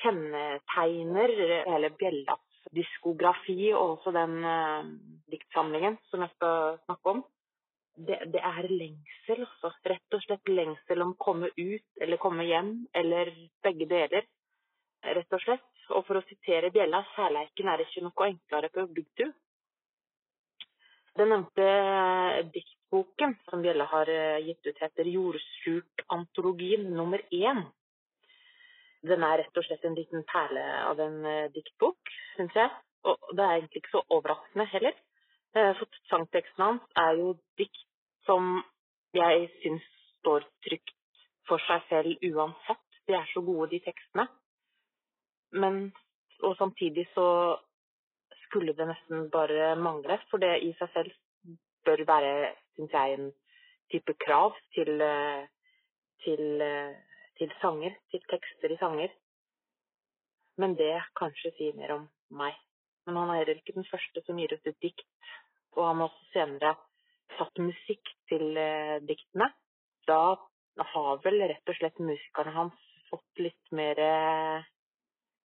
kjennetegner 0.00 1.34
hele 1.68 1.90
Bjellas 1.96 2.44
diskografi, 2.74 3.72
og 3.72 3.98
også 3.98 4.12
den 4.16 4.38
uh, 4.44 4.88
diktsamlingen 5.32 5.98
som 6.10 6.24
jeg 6.24 6.32
skal 6.36 6.78
snakke 6.84 7.14
om, 7.14 7.22
det, 7.98 8.18
det, 8.32 8.40
er 8.44 8.68
lengsel, 8.70 9.42
altså. 9.42 9.72
Rett 9.90 10.14
og 10.14 10.22
slett 10.22 10.52
lengsel 10.52 11.02
om 11.02 11.14
å 11.16 11.22
komme 11.22 11.50
ut 11.56 12.02
eller 12.02 12.20
komme 12.22 12.46
hjem, 12.46 12.72
eller 12.94 13.32
begge 13.64 13.88
deler. 13.90 14.28
Rett 15.02 15.34
og 15.34 15.42
slett. 15.42 15.66
Og 15.96 16.04
for 16.06 16.20
å 16.20 16.26
sitere 16.28 16.70
Bjella, 16.70 17.00
kjærleiken 17.14 17.70
er 17.72 17.82
ikke 17.82 18.04
noe 18.04 18.28
enklere 18.28 18.70
på 18.74 18.84
bygdu. 18.92 19.30
Den 21.18 21.32
nevnte 21.32 21.68
diktboken 22.88 23.36
som 23.50 23.62
Bjelle 23.62 23.84
har 23.84 24.08
eh, 24.08 24.46
gitt 24.46 24.66
ut, 24.66 24.78
heter 24.80 25.04
Jordsjuk-antologien 25.04 26.90
nummer 26.96 27.20
én. 27.30 27.62
Den 29.02 29.22
er 29.22 29.38
rett 29.38 29.56
og 29.56 29.64
slett 29.64 29.84
en 29.84 29.94
liten 29.94 30.24
perle 30.24 30.62
av 30.82 30.98
en 31.00 31.24
uh, 31.24 31.50
diktbok, 31.54 31.98
syns 32.36 32.54
jeg. 32.54 32.70
Og 33.04 33.18
det 33.36 33.44
er 33.44 33.52
egentlig 33.58 33.82
ikke 33.82 33.92
så 33.92 34.02
overraskende 34.10 34.66
heller. 34.72 34.96
Uh, 35.54 35.72
for 35.78 35.86
sangteksten 36.10 36.64
hans 36.64 36.82
er 36.96 37.14
jo 37.20 37.36
dikt 37.56 37.84
som 38.26 38.64
jeg 39.14 39.46
syns 39.62 39.86
står 40.18 40.48
trygt 40.66 40.96
for 41.46 41.62
seg 41.68 41.84
selv 41.88 42.26
uansett. 42.32 42.82
De 43.06 43.14
er 43.14 43.30
så 43.30 43.40
gode, 43.40 43.70
de 43.70 43.78
tekstene. 43.84 44.26
Men 45.52 45.92
og 46.42 46.56
samtidig 46.58 47.06
så 47.14 47.58
skulle 48.46 48.74
det 48.74 48.86
nesten 48.86 49.30
bare 49.30 49.76
mangle, 49.76 50.18
for 50.30 50.42
det 50.42 50.58
i 50.62 50.72
seg 50.78 50.90
selv 50.92 51.14
bør 51.86 52.04
være, 52.06 52.54
syns 52.78 52.94
jeg, 52.94 53.18
en 53.18 53.32
type 53.92 54.14
krav 54.24 54.56
til, 54.76 55.02
eh, 55.02 55.44
til, 56.24 56.62
til 57.38 57.52
sanger, 57.60 57.98
til 58.14 58.24
tekster 58.30 58.72
i 58.72 58.80
sanger. 58.80 59.12
Men 60.58 60.74
det 60.78 60.94
kanskje 61.18 61.52
sier 61.58 61.76
mer 61.78 61.94
om 61.98 62.08
meg. 62.30 62.56
Men 63.06 63.16
han 63.20 63.30
er 63.32 63.40
heller 63.40 63.60
ikke 63.60 63.76
den 63.76 63.86
første 63.88 64.22
som 64.26 64.38
gir 64.40 64.52
ut 64.52 64.66
et 64.66 64.80
dikt. 64.84 65.06
Og 65.76 65.84
han 65.86 66.02
har 66.02 66.10
også 66.10 66.32
senere 66.34 66.74
satt 67.38 67.60
musikk 67.62 68.10
til 68.30 68.58
eh, 68.58 68.98
diktene. 69.08 69.50
Da 70.08 70.36
har 70.92 71.22
vel 71.24 71.42
rett 71.42 71.70
og 71.70 71.78
slett 71.78 72.00
musikerne 72.02 72.54
hans 72.54 72.88
fått 73.08 73.42
litt 73.42 73.72
mer 73.74 74.00
eh, 74.02 74.66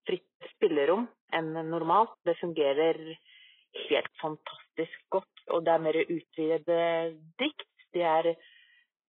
fritt 0.08 0.50
spillerom 0.56 1.08
enn 1.36 1.54
normalt. 1.70 2.16
Det 2.28 2.38
fungerer 2.42 3.00
helt 3.88 4.12
fantastisk 4.22 5.06
godt. 5.14 5.33
Og 5.52 5.66
det 5.66 5.74
er 5.74 5.84
mer 5.84 6.00
utvidede 6.04 6.80
dikt. 7.42 7.70
De 7.94 8.02
er 8.02 8.34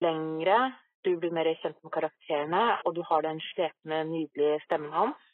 lengre. 0.03 0.73
Du 1.03 1.13
blir 1.19 1.33
mer 1.35 1.49
kjent 1.59 1.77
med 1.83 1.91
karakterene, 1.91 2.63
og 2.85 2.95
du 2.95 3.01
har 3.09 3.25
den 3.25 3.41
slepne, 3.51 4.03
nydelige 4.07 4.61
stemmen 4.65 4.93
hans 4.95 5.29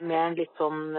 med 0.00 0.16
en 0.16 0.36
litt 0.38 0.54
sånn 0.56 0.94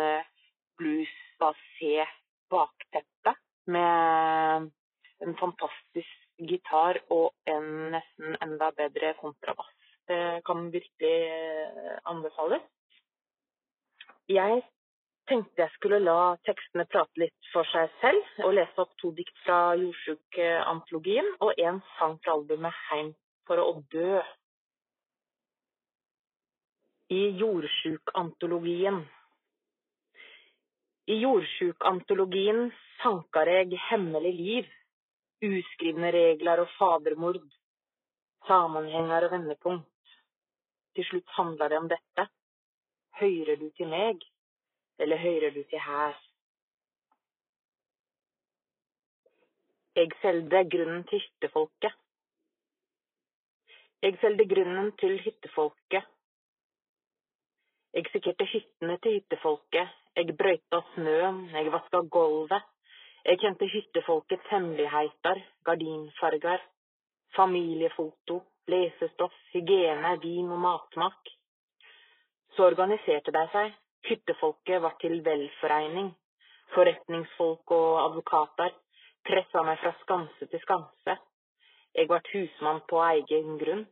blues-basert 0.77 2.19
bakteppe. 2.53 3.33
Med 3.71 4.69
en 5.21 5.37
fantastisk 5.37 6.21
gitar 6.49 6.99
og 7.13 7.31
en 7.49 7.67
nesten 7.95 8.37
enda 8.41 8.71
bedre 8.77 9.13
kontrabass. 9.19 9.73
Det 10.09 10.41
kan 10.47 10.69
virkelig 10.73 11.17
eh, 11.29 11.97
anbefales. 12.09 12.63
Jeg 14.31 14.63
tenkte 15.31 15.63
jeg 15.63 15.71
skulle 15.77 16.01
la 16.03 16.35
tekstene 16.47 16.83
prate 16.91 17.21
litt 17.21 17.49
for 17.53 17.67
seg 17.71 17.87
selv, 18.01 18.31
og 18.43 18.55
lese 18.57 18.83
opp 18.83 18.91
to 18.99 19.13
dikt 19.15 19.37
fra 19.45 19.77
Jordsjuk-antologien 19.79 21.29
og 21.45 21.53
en 21.55 21.79
sang 21.95 22.17
fra 22.23 22.35
albumet 22.35 22.75
'Heim 22.75 23.13
for 23.47 23.61
å 23.63 23.71
dø'. 23.93 24.23
I 27.11 27.21
Jordsjuk-antologien 27.39 28.99
I 31.07 31.15
Jordsjuk-antologien 31.21 32.71
sanker 33.01 33.47
jeg 33.47 33.79
hemmelig 33.89 34.33
liv 34.35 34.67
uskrivne 35.41 36.11
regler 36.13 36.61
og 36.61 36.69
fadermord, 36.77 37.41
sammenhenger 38.47 39.25
og 39.25 39.31
vendepunkt. 39.31 39.87
Til 40.95 41.07
slutt 41.07 41.33
handler 41.37 41.69
det 41.69 41.77
om 41.77 41.89
dette. 41.89 42.27
Hører 43.21 43.57
du 43.57 43.69
til 43.75 43.89
meg, 43.89 44.21
eller 45.01 45.17
hører 45.17 45.49
du 45.55 45.63
til 45.63 45.79
her? 45.79 46.13
Jeg 49.95 50.11
selgde 50.21 50.63
grunnen 50.73 51.03
til 51.09 51.19
hyttefolket. 51.19 51.93
Jeg 54.01 54.17
selgde 54.21 54.45
grunnen 54.53 54.91
til 54.99 55.17
hyttefolket. 55.25 56.05
Jeg 57.93 58.05
sikkerte 58.11 58.45
hyttene 58.53 58.97
til 59.03 59.17
hyttefolket. 59.17 59.89
Jeg 60.15 60.37
brøyta 60.37 60.79
snøen, 60.93 61.41
jeg 61.55 61.71
vaska 61.71 62.01
gulvet. 62.15 62.63
Jeg 63.25 63.39
kjente 63.43 63.67
hyttefolkets 63.73 64.47
hemmeligheter, 64.51 65.43
gardinfarger, 65.65 66.63
familiefoto, 67.35 68.41
lesestoff, 68.67 69.35
hygiene, 69.53 70.15
vin 70.23 70.49
og 70.55 70.59
matmak. 70.59 71.35
Så 72.55 72.65
organiserte 72.71 73.31
de 73.35 73.47
seg. 73.53 73.80
Hyttefolket 74.09 74.81
var 74.81 74.95
til 75.01 75.21
velforening. 75.25 76.11
Forretningsfolk 76.75 77.73
og 77.75 77.99
advokater 78.05 78.73
pressa 79.27 79.63
meg 79.67 79.79
fra 79.81 79.91
skanse 80.01 80.47
til 80.51 80.61
skanse. 80.63 81.17
Jeg 81.95 82.07
ble 82.09 82.21
husmann 82.31 82.81
på 82.89 83.01
egen 83.09 83.57
grunn. 83.61 83.83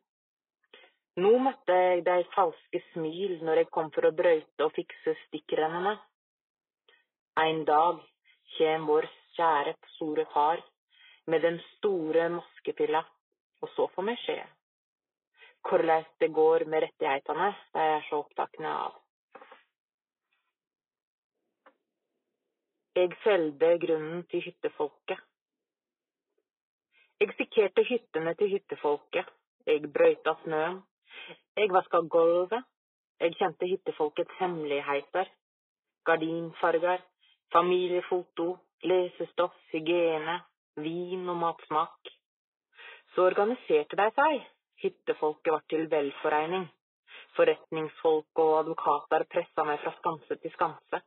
Nå 1.20 1.32
møtte 1.44 1.76
jeg 1.76 2.04
de 2.08 2.24
falske 2.36 2.82
smil 2.94 3.40
når 3.44 3.64
jeg 3.64 3.72
kom 3.76 3.90
for 3.96 4.08
å 4.08 4.16
brøyte 4.16 4.66
og 4.66 4.76
fikse 4.78 5.16
stikkrennene. 5.26 5.98
En 7.44 7.66
dag 7.68 8.00
kjem 8.56 8.88
vår 8.88 9.08
kjære 9.36 9.76
store 9.96 10.26
far 10.34 10.64
med 11.30 11.44
den 11.46 11.60
store 11.76 12.30
maskepilla, 12.34 13.04
og 13.62 13.70
så 13.76 13.90
får 13.96 14.08
vi 14.10 14.16
se 14.24 14.40
hvordan 15.68 16.06
det 16.24 16.30
går 16.34 16.64
med 16.72 16.86
rettighetene 16.86 17.52
de 17.76 17.86
er 17.98 18.06
så 18.08 18.22
opptakne 18.24 18.72
av. 18.72 18.99
Jeg 23.00 23.14
selgde 23.24 23.68
grunnen 23.80 24.24
til 24.28 24.42
hyttefolket. 24.44 25.20
Jeg 27.22 27.30
sikkerte 27.38 27.84
hyttene 27.88 28.34
til 28.36 28.50
hyttefolket. 28.52 29.28
Jeg 29.68 29.92
brøyta 29.94 30.34
snøen. 30.42 30.82
Jeg 31.56 31.70
vaska 31.72 32.02
gulvet. 32.16 32.66
Jeg 33.24 33.38
kjente 33.40 33.70
hyttefolkets 33.70 34.36
hemmeligheter. 34.40 35.32
Gardinfarger, 36.10 37.06
familiefoto, 37.56 38.48
lesestoff, 38.84 39.56
hygiene, 39.72 40.36
vin 40.76 41.30
og 41.30 41.40
matsmak. 41.44 42.12
Så 43.14 43.30
organiserte 43.30 43.96
de 44.02 44.10
seg, 44.18 44.44
hyttefolket 44.84 45.56
var 45.56 45.64
til 45.72 45.88
velforening. 45.96 46.68
Forretningsfolk 47.40 48.44
og 48.44 48.58
advokater 48.66 49.28
pressa 49.32 49.68
meg 49.72 49.80
fra 49.86 49.96
skanse 50.02 50.40
til 50.44 50.56
skanse. 50.58 51.02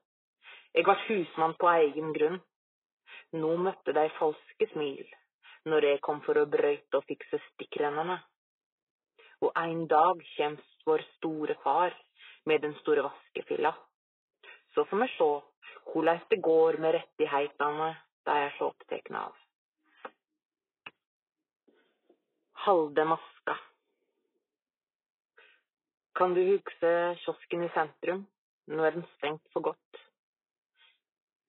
Jeg 0.73 0.87
var 0.89 1.01
husmann 1.07 1.53
på 1.61 1.69
egen 1.69 2.13
grunn. 2.17 2.39
Nå 3.37 3.57
møtte 3.61 3.93
de 3.97 4.07
falske 4.19 4.69
smil 4.73 5.05
når 5.69 5.85
jeg 5.87 6.01
kom 6.03 6.21
for 6.25 6.41
å 6.41 6.49
brøyte 6.51 6.99
og 6.99 7.05
fikse 7.07 7.39
stikkrennene. 7.53 8.17
Og 9.45 9.53
en 9.59 9.83
dag 9.91 10.23
kjem 10.35 10.57
vår 10.87 11.05
store 11.17 11.55
far 11.63 11.95
med 12.49 12.65
den 12.65 12.75
store 12.81 13.05
vaskefilla. 13.07 13.73
Så 14.75 14.85
får 14.89 15.03
vi 15.05 15.09
sjå 15.17 15.31
hvordan 15.93 16.23
det 16.31 16.41
går 16.43 16.79
med 16.83 16.97
rettighetene 16.97 17.91
de 18.27 18.37
er 18.47 18.55
så 18.57 18.71
opptatt 18.71 19.11
av. 19.19 19.37
Halde 22.65 23.05
maska. 23.11 23.59
Kan 26.17 26.35
du 26.35 26.43
huske 26.47 26.95
kiosken 27.25 27.67
i 27.67 27.71
sentrum? 27.75 28.25
Nå 28.71 28.85
er 28.87 28.97
den 28.97 29.07
stengt 29.17 29.45
for 29.53 29.73
godt. 29.73 30.03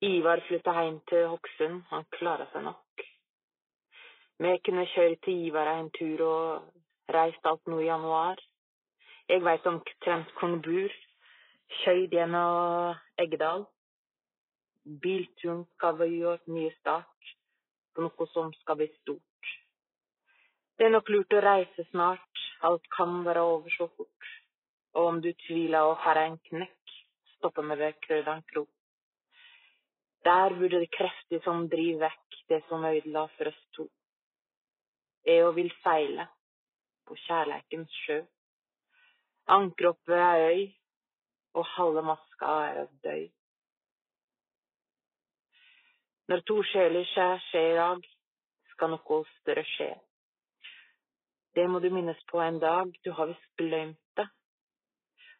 Ivar 0.04 0.42
flytta 0.48 0.72
hjem 0.76 0.98
til 1.08 1.30
Hokksund, 1.32 1.84
han 1.88 2.04
klara 2.12 2.44
seg 2.52 2.66
nok. 2.66 3.04
Vi 4.44 4.50
kunne 4.66 4.84
kjøre 4.92 5.16
til 5.24 5.46
Ivar 5.48 5.70
en 5.78 5.88
tur 5.96 6.24
og 6.26 7.14
reist 7.16 7.48
alt 7.48 7.72
nå 7.72 7.78
i 7.80 7.86
januar. 7.88 8.42
Jeg 9.32 9.46
veit 9.46 9.70
omtrent 9.72 10.34
hvor 10.34 10.44
han 10.44 10.60
bor. 10.66 10.98
Kjøyd 11.78 12.18
gjennom 12.18 13.00
Eggedal. 13.24 13.64
Bilturen 15.06 15.64
skal 15.78 15.96
vi 16.02 16.10
gjøre 16.18 16.52
nye 16.58 16.76
start 16.82 17.34
på 17.96 18.04
noe 18.04 18.30
som 18.34 18.52
skal 18.60 18.82
bli 18.84 18.92
stort. 18.98 19.56
Det 20.76 20.90
er 20.90 20.96
nok 20.98 21.16
lurt 21.16 21.40
å 21.40 21.48
reise 21.48 21.88
snart, 21.94 22.46
alt 22.68 22.92
kan 23.00 23.22
være 23.24 23.48
over 23.56 23.80
så 23.80 23.88
fort. 23.96 24.32
Og 25.00 25.14
om 25.16 25.24
du 25.24 25.32
tviler 25.48 25.88
og 25.88 26.02
har 26.04 26.26
en 26.28 26.40
knekk, 26.52 26.98
stopper 27.38 27.72
vi 27.72 27.84
ved 27.86 28.02
Krødan 28.04 28.44
kro. 28.52 28.68
Der 30.24 30.56
burde 30.56 30.80
det 30.80 30.92
krefter 30.96 31.42
som 31.44 31.68
driver 31.70 32.08
vekk 32.08 32.38
det 32.50 32.62
som 32.70 32.86
ødela 32.86 33.26
for 33.38 33.52
oss 33.52 33.64
to. 33.76 33.88
Jeg 35.26 35.46
og 35.48 35.56
vil 35.56 35.72
seile 35.84 36.28
på 37.08 37.18
kjærleikens 37.26 37.92
sjø. 38.06 38.22
Ankeret 39.48 40.16
er 40.16 40.46
øy, 40.52 40.62
og 41.54 41.66
halve 41.76 42.04
maska 42.08 42.52
er 42.70 42.88
døy. 43.04 43.28
Når 46.28 46.40
to 46.48 46.62
sjeler 46.72 47.04
skjer, 47.06 47.40
skjer 47.50 47.70
i 47.72 47.78
dag, 47.78 48.06
skal 48.72 48.94
noe 48.94 49.20
større 49.42 49.64
skje. 49.74 49.90
Det 51.54 51.66
må 51.70 51.80
du 51.84 51.90
minnes 51.94 52.22
på 52.32 52.40
en 52.42 52.60
dag, 52.64 52.94
du 53.04 53.12
har 53.12 53.28
visst 53.30 53.50
glemt 53.60 54.00
det. 54.18 54.26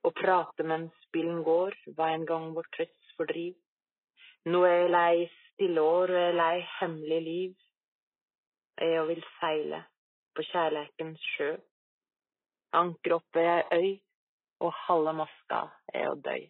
Å 0.04 0.12
prate 0.12 0.68
mens 0.68 1.08
bilen 1.16 1.40
går, 1.48 1.74
var 1.98 2.12
en 2.14 2.28
gang 2.28 2.52
vårt 2.58 2.70
trøstfordriv. 2.76 3.56
Nå 4.44 4.60
er 4.68 4.74
jeg 4.82 4.90
lei 4.92 5.28
stille 5.54 5.84
år, 5.84 6.12
og 6.12 6.18
jeg 6.20 6.32
er 6.34 6.36
lei 6.36 6.56
hemmelig 6.80 7.20
liv. 7.24 7.54
Jeg 8.82 9.06
vil 9.08 9.22
seile 9.38 9.80
på 10.36 10.44
kjærleikens 10.50 11.24
sjø. 11.36 11.54
Anker 12.76 13.16
oppe 13.20 13.40
ei 13.40 13.64
øy, 13.78 13.88
og 14.66 14.76
halve 14.88 15.14
maska 15.22 15.62
er 15.94 16.10
å 16.10 16.18
døy. 16.20 16.50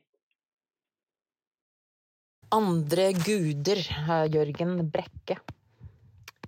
Andre 2.53 3.11
guder, 3.17 3.81
eh, 3.81 4.25
Jørgen 4.33 4.89
Brekke. 4.89 5.37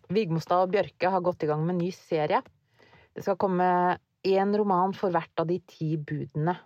Vigmostad 0.10 0.66
og 0.66 0.74
Bjørke 0.74 1.10
har 1.10 1.22
gått 1.22 1.44
i 1.44 1.50
gang 1.50 1.66
med 1.66 1.76
en 1.76 1.84
ny 1.86 1.92
serie. 1.92 2.42
Det 3.14 3.24
skal 3.26 3.38
komme 3.38 3.98
én 4.26 4.58
roman 4.58 4.94
for 4.94 5.14
hvert 5.14 5.42
av 5.42 5.48
de 5.50 5.60
ti 5.60 5.96
budene. 5.98 6.58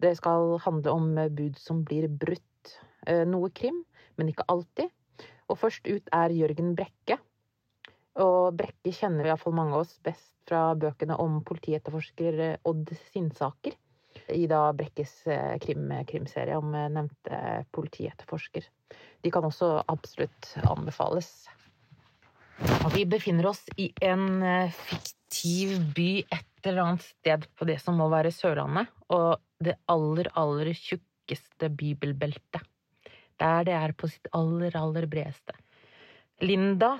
Det 0.00 0.16
skal 0.16 0.58
handle 0.64 0.92
om 0.92 1.14
bud 1.28 1.58
som 1.60 1.84
blir 1.84 2.08
brutt. 2.08 2.78
Eh, 3.06 3.24
noe 3.28 3.50
krim, 3.52 3.84
men 4.18 4.30
ikke 4.32 4.46
alltid. 4.48 4.90
Og 5.50 5.60
først 5.60 5.86
ut 5.88 6.12
er 6.14 6.34
Jørgen 6.34 6.74
Brekke. 6.78 7.18
Og 8.22 8.54
Brekke 8.58 8.92
kjenner 8.94 9.28
iallfall 9.28 9.56
mange 9.56 9.74
av 9.74 9.84
oss 9.84 9.96
best 10.04 10.32
fra 10.48 10.68
bøkene 10.78 11.16
om 11.20 11.40
politietterforsker 11.46 12.60
Odd 12.68 12.92
Sinnsaker 13.10 13.76
i 14.32 14.46
da 14.50 14.68
Brekkes 14.76 15.14
eh, 15.26 15.56
krim, 15.62 15.90
krimserie 16.08 16.56
om 16.58 16.74
eh, 16.74 16.90
nevnte 16.92 17.40
politietterforsker. 17.74 18.66
De 19.24 19.32
kan 19.32 19.44
også 19.46 19.76
absolutt 19.90 20.52
anbefales. 20.62 21.32
Vi 22.94 23.04
befinner 23.10 23.50
oss 23.50 23.64
i 23.80 23.90
en 24.04 24.42
eh, 24.42 24.74
fiktiv 24.88 25.76
by 25.96 26.10
et 26.22 26.68
eller 26.68 26.84
annet 26.84 27.08
sted 27.08 27.48
på 27.58 27.66
det 27.68 27.80
som 27.82 27.98
må 28.00 28.08
være 28.12 28.32
Sørlandet, 28.32 28.92
og 29.12 29.42
det 29.64 29.76
aller, 29.90 30.30
aller 30.38 30.72
tjukkeste 30.76 31.68
bibelbeltet. 31.74 32.62
Der 33.40 33.64
det 33.66 33.74
er 33.74 33.94
på 33.98 34.10
sitt 34.10 34.28
aller, 34.32 34.76
aller 34.78 35.06
bredeste. 35.10 35.56
Linda 36.42 36.96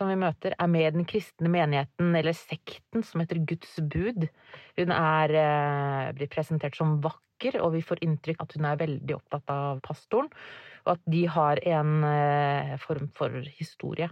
som 0.00 0.08
vi 0.08 0.16
møter, 0.16 0.54
er 0.56 0.70
med 0.70 0.86
i 0.86 0.92
den 0.94 1.06
kristne 1.08 1.50
menigheten, 1.52 2.14
eller 2.16 2.36
sekten, 2.36 3.04
som 3.04 3.20
heter 3.20 3.42
Guds 3.44 3.76
bud. 3.92 4.26
Hun 4.78 4.94
er, 4.96 5.34
eh, 5.36 6.12
blir 6.16 6.30
presentert 6.32 6.76
som 6.76 7.00
vakker, 7.04 7.60
og 7.60 7.74
vi 7.74 7.82
får 7.84 8.00
inntrykk 8.00 8.40
at 8.40 8.56
hun 8.56 8.64
er 8.64 8.80
veldig 8.80 9.14
opptatt 9.18 9.52
av 9.52 9.80
pastoren, 9.84 10.30
og 10.86 10.92
at 10.96 11.04
de 11.04 11.26
har 11.26 11.60
en 11.66 12.04
eh, 12.04 12.76
form 12.78 13.10
for 13.12 13.28
historie. 13.58 14.08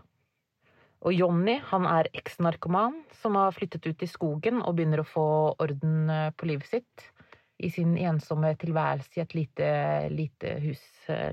Og 1.01 1.15
Jonny, 1.15 1.59
han 1.71 1.87
er 1.87 2.11
eksnarkoman 2.13 3.05
som 3.23 3.37
har 3.37 3.53
flyttet 3.53 3.87
ut 3.87 4.03
i 4.03 4.11
skogen 4.11 4.61
og 4.61 4.75
begynner 4.77 5.01
å 5.01 5.09
få 5.09 5.55
orden 5.59 6.11
eh, 6.11 6.31
på 6.37 6.51
livet 6.51 6.67
sitt 6.67 7.13
i 7.59 7.71
sin 7.75 7.97
ensomme 7.99 8.53
tilværelse 8.61 9.19
i 9.19 9.23
et 9.25 9.35
lite, 9.35 9.71
lite 10.15 10.55
hus 10.63 10.83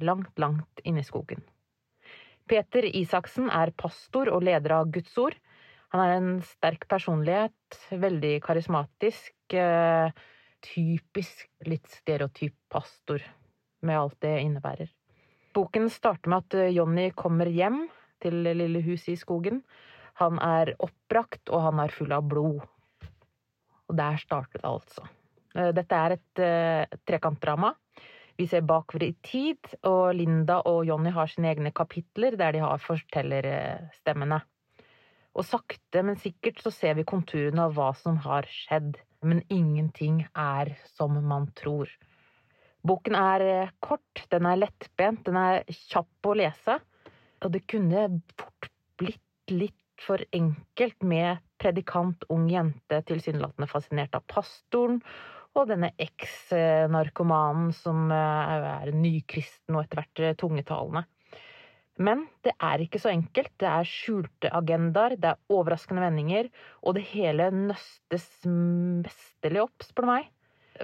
langt, 0.02 0.34
langt 0.42 0.82
inne 0.84 1.04
i 1.04 1.08
skogen. 1.08 1.44
Peter 2.50 2.86
Isaksen 2.86 3.50
er 3.50 3.74
pastor 3.78 4.30
og 4.34 4.44
leder 4.46 4.78
av 4.78 4.90
Guds 4.94 5.14
ord. 5.22 5.38
Han 5.94 6.02
er 6.04 6.14
en 6.16 6.30
sterk 6.46 6.86
personlighet, 6.92 7.80
veldig 7.90 8.36
karismatisk. 8.46 9.34
Eh, 9.54 10.10
typisk 10.66 11.46
litt 11.70 11.86
stereotyp 11.94 12.56
pastor, 12.74 13.22
med 13.86 14.00
alt 14.00 14.18
det 14.26 14.40
innebærer. 14.42 14.90
Boken 15.54 15.92
starter 15.94 16.32
med 16.32 16.46
at 16.46 16.74
Jonny 16.74 17.12
kommer 17.16 17.46
hjem 17.46 17.86
til 18.24 18.42
lille 18.48 18.82
huset 18.86 19.14
i 19.14 19.20
skogen. 19.20 19.62
Han 20.22 20.40
er 20.42 20.74
oppbrakt, 20.80 21.52
og 21.54 21.68
han 21.68 21.84
er 21.84 21.94
full 21.94 22.16
av 22.16 22.26
blod. 22.28 22.64
Og 23.86 23.98
der 24.00 24.18
startet 24.18 24.64
det 24.64 24.72
altså. 24.72 25.06
Eh, 25.56 25.72
dette 25.76 25.96
er 25.98 26.18
et 26.18 26.44
uh, 26.44 27.00
trekantdrama. 27.08 27.74
Vi 28.36 28.48
ser 28.52 28.66
bakover 28.68 29.06
i 29.08 29.14
tid, 29.24 29.62
og 29.88 30.12
Linda 30.18 30.60
og 30.68 30.84
Jonny 30.90 31.14
har 31.16 31.30
sine 31.32 31.54
egne 31.54 31.72
kapitler 31.76 32.36
der 32.36 32.52
de 32.52 32.64
har 32.66 32.82
fortellerstemmene. 32.84 34.42
Og 35.36 35.48
sakte, 35.48 36.04
men 36.04 36.20
sikkert 36.20 36.60
så 36.64 36.72
ser 36.72 36.98
vi 36.98 37.08
konturene 37.08 37.68
av 37.68 37.76
hva 37.78 37.94
som 37.96 38.20
har 38.26 38.48
skjedd, 38.52 38.98
men 39.24 39.40
ingenting 39.52 40.26
er 40.32 40.74
som 40.98 41.16
man 41.28 41.48
tror. 41.56 41.92
Boken 42.86 43.16
er 43.18 43.46
eh, 43.46 43.72
kort, 43.80 44.26
den 44.32 44.46
er 44.46 44.60
lettbent, 44.60 45.24
den 45.26 45.40
er 45.40 45.64
kjapp 45.88 46.28
å 46.28 46.36
lese, 46.38 46.78
og 47.44 47.56
det 47.56 47.64
kunne 47.72 48.10
fort 48.36 48.70
blitt 49.00 49.54
litt 49.56 49.80
for 50.04 50.20
enkelt 50.36 51.08
med 51.08 51.40
predikant 51.62 52.26
ung 52.34 52.50
jente 52.52 53.00
tilsynelatende 53.08 53.68
fascinert 53.72 54.18
av 54.18 54.26
pastoren, 54.28 55.00
og 55.56 55.70
denne 55.72 55.92
eks-narkomanen 56.02 57.72
som 57.76 58.10
eh, 58.12 58.70
er 58.86 58.94
nykristen 58.96 59.78
og 59.78 59.86
etter 59.86 60.02
hvert 60.02 60.24
eh, 60.24 60.38
tungetalende. 60.40 61.06
Men 61.96 62.26
det 62.44 62.52
er 62.60 62.82
ikke 62.84 63.00
så 63.00 63.14
enkelt. 63.14 63.54
Det 63.62 63.68
er 63.72 63.88
skjulte 63.88 64.52
agendaer, 64.52 65.16
det 65.16 65.32
er 65.32 65.54
overraskende 65.56 66.04
vendinger, 66.04 66.50
og 66.84 66.98
det 66.98 67.06
hele 67.14 67.48
nøstes 67.56 68.28
mesterlig 68.44 69.64
opp, 69.64 69.86
spør 69.88 70.08
du 70.08 70.12
meg. 70.12 70.32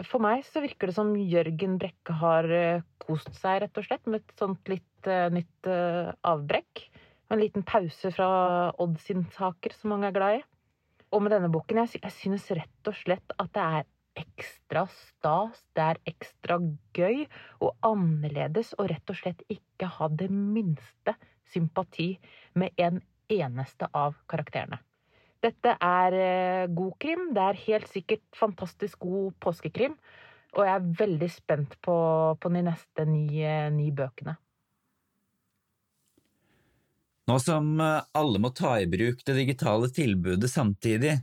For 0.08 0.24
meg 0.24 0.46
så 0.48 0.64
virker 0.64 0.88
det 0.88 0.96
som 0.96 1.12
Jørgen 1.20 1.76
Brekke 1.82 2.16
har 2.22 2.48
eh, 2.56 2.86
kost 3.04 3.34
seg, 3.42 3.66
rett 3.66 3.82
og 3.82 3.88
slett, 3.88 4.08
med 4.08 4.22
et 4.22 4.40
sånt 4.40 4.72
litt 4.72 5.10
uh, 5.10 5.28
nytt 5.34 5.68
uh, 5.68 6.14
avbrekk. 6.32 6.86
En 7.34 7.42
liten 7.42 7.66
pause 7.68 8.12
fra 8.14 8.30
Odd 8.80 9.00
sin 9.04 9.26
saker, 9.36 9.76
som 9.76 9.92
mange 9.92 10.08
er 10.08 10.16
glad 10.16 10.38
i. 10.40 10.44
Og 11.12 11.26
med 11.26 11.34
denne 11.36 11.52
boken, 11.52 11.82
jeg, 11.82 12.00
jeg 12.06 12.16
synes 12.16 12.48
rett 12.56 12.88
og 12.88 12.96
slett 12.96 13.36
at 13.36 13.52
det 13.58 13.66
er 13.82 13.90
ekstra 14.18 14.86
stas, 14.92 15.62
det 15.76 15.84
er 15.94 16.00
ekstra 16.12 16.58
gøy 16.96 17.26
og 17.64 17.76
annerledes 17.86 18.74
og 18.78 18.90
rett 18.92 19.14
og 19.14 19.20
slett 19.20 19.44
ikke 19.52 19.90
ha 19.98 20.10
det 20.12 20.30
minste 20.32 21.16
sympati 21.52 22.14
med 22.60 22.76
en 22.78 23.02
eneste 23.32 23.88
av 23.96 24.18
karakterene. 24.32 24.82
Dette 25.42 25.74
er 25.82 26.16
eh, 26.18 26.68
god 26.70 26.94
krim. 27.02 27.32
Det 27.34 27.42
er 27.42 27.64
helt 27.66 27.90
sikkert 27.90 28.24
fantastisk 28.38 29.02
god 29.02 29.34
påskekrim. 29.42 29.96
Og 30.52 30.68
jeg 30.68 30.76
er 30.76 30.90
veldig 31.00 31.30
spent 31.32 31.78
på, 31.82 31.96
på 32.38 32.54
de 32.54 32.64
neste 32.68 33.06
ni, 33.10 33.26
eh, 33.42 33.72
ni 33.74 33.90
bøkene. 33.96 34.36
Nå 37.32 37.38
som 37.42 37.74
eh, 37.80 38.04
alle 38.18 38.42
må 38.44 38.52
ta 38.54 38.76
i 38.82 38.90
bruk 38.92 39.24
det 39.26 39.38
digitale 39.40 39.90
tilbudet 39.94 40.52
samtidig, 40.52 41.18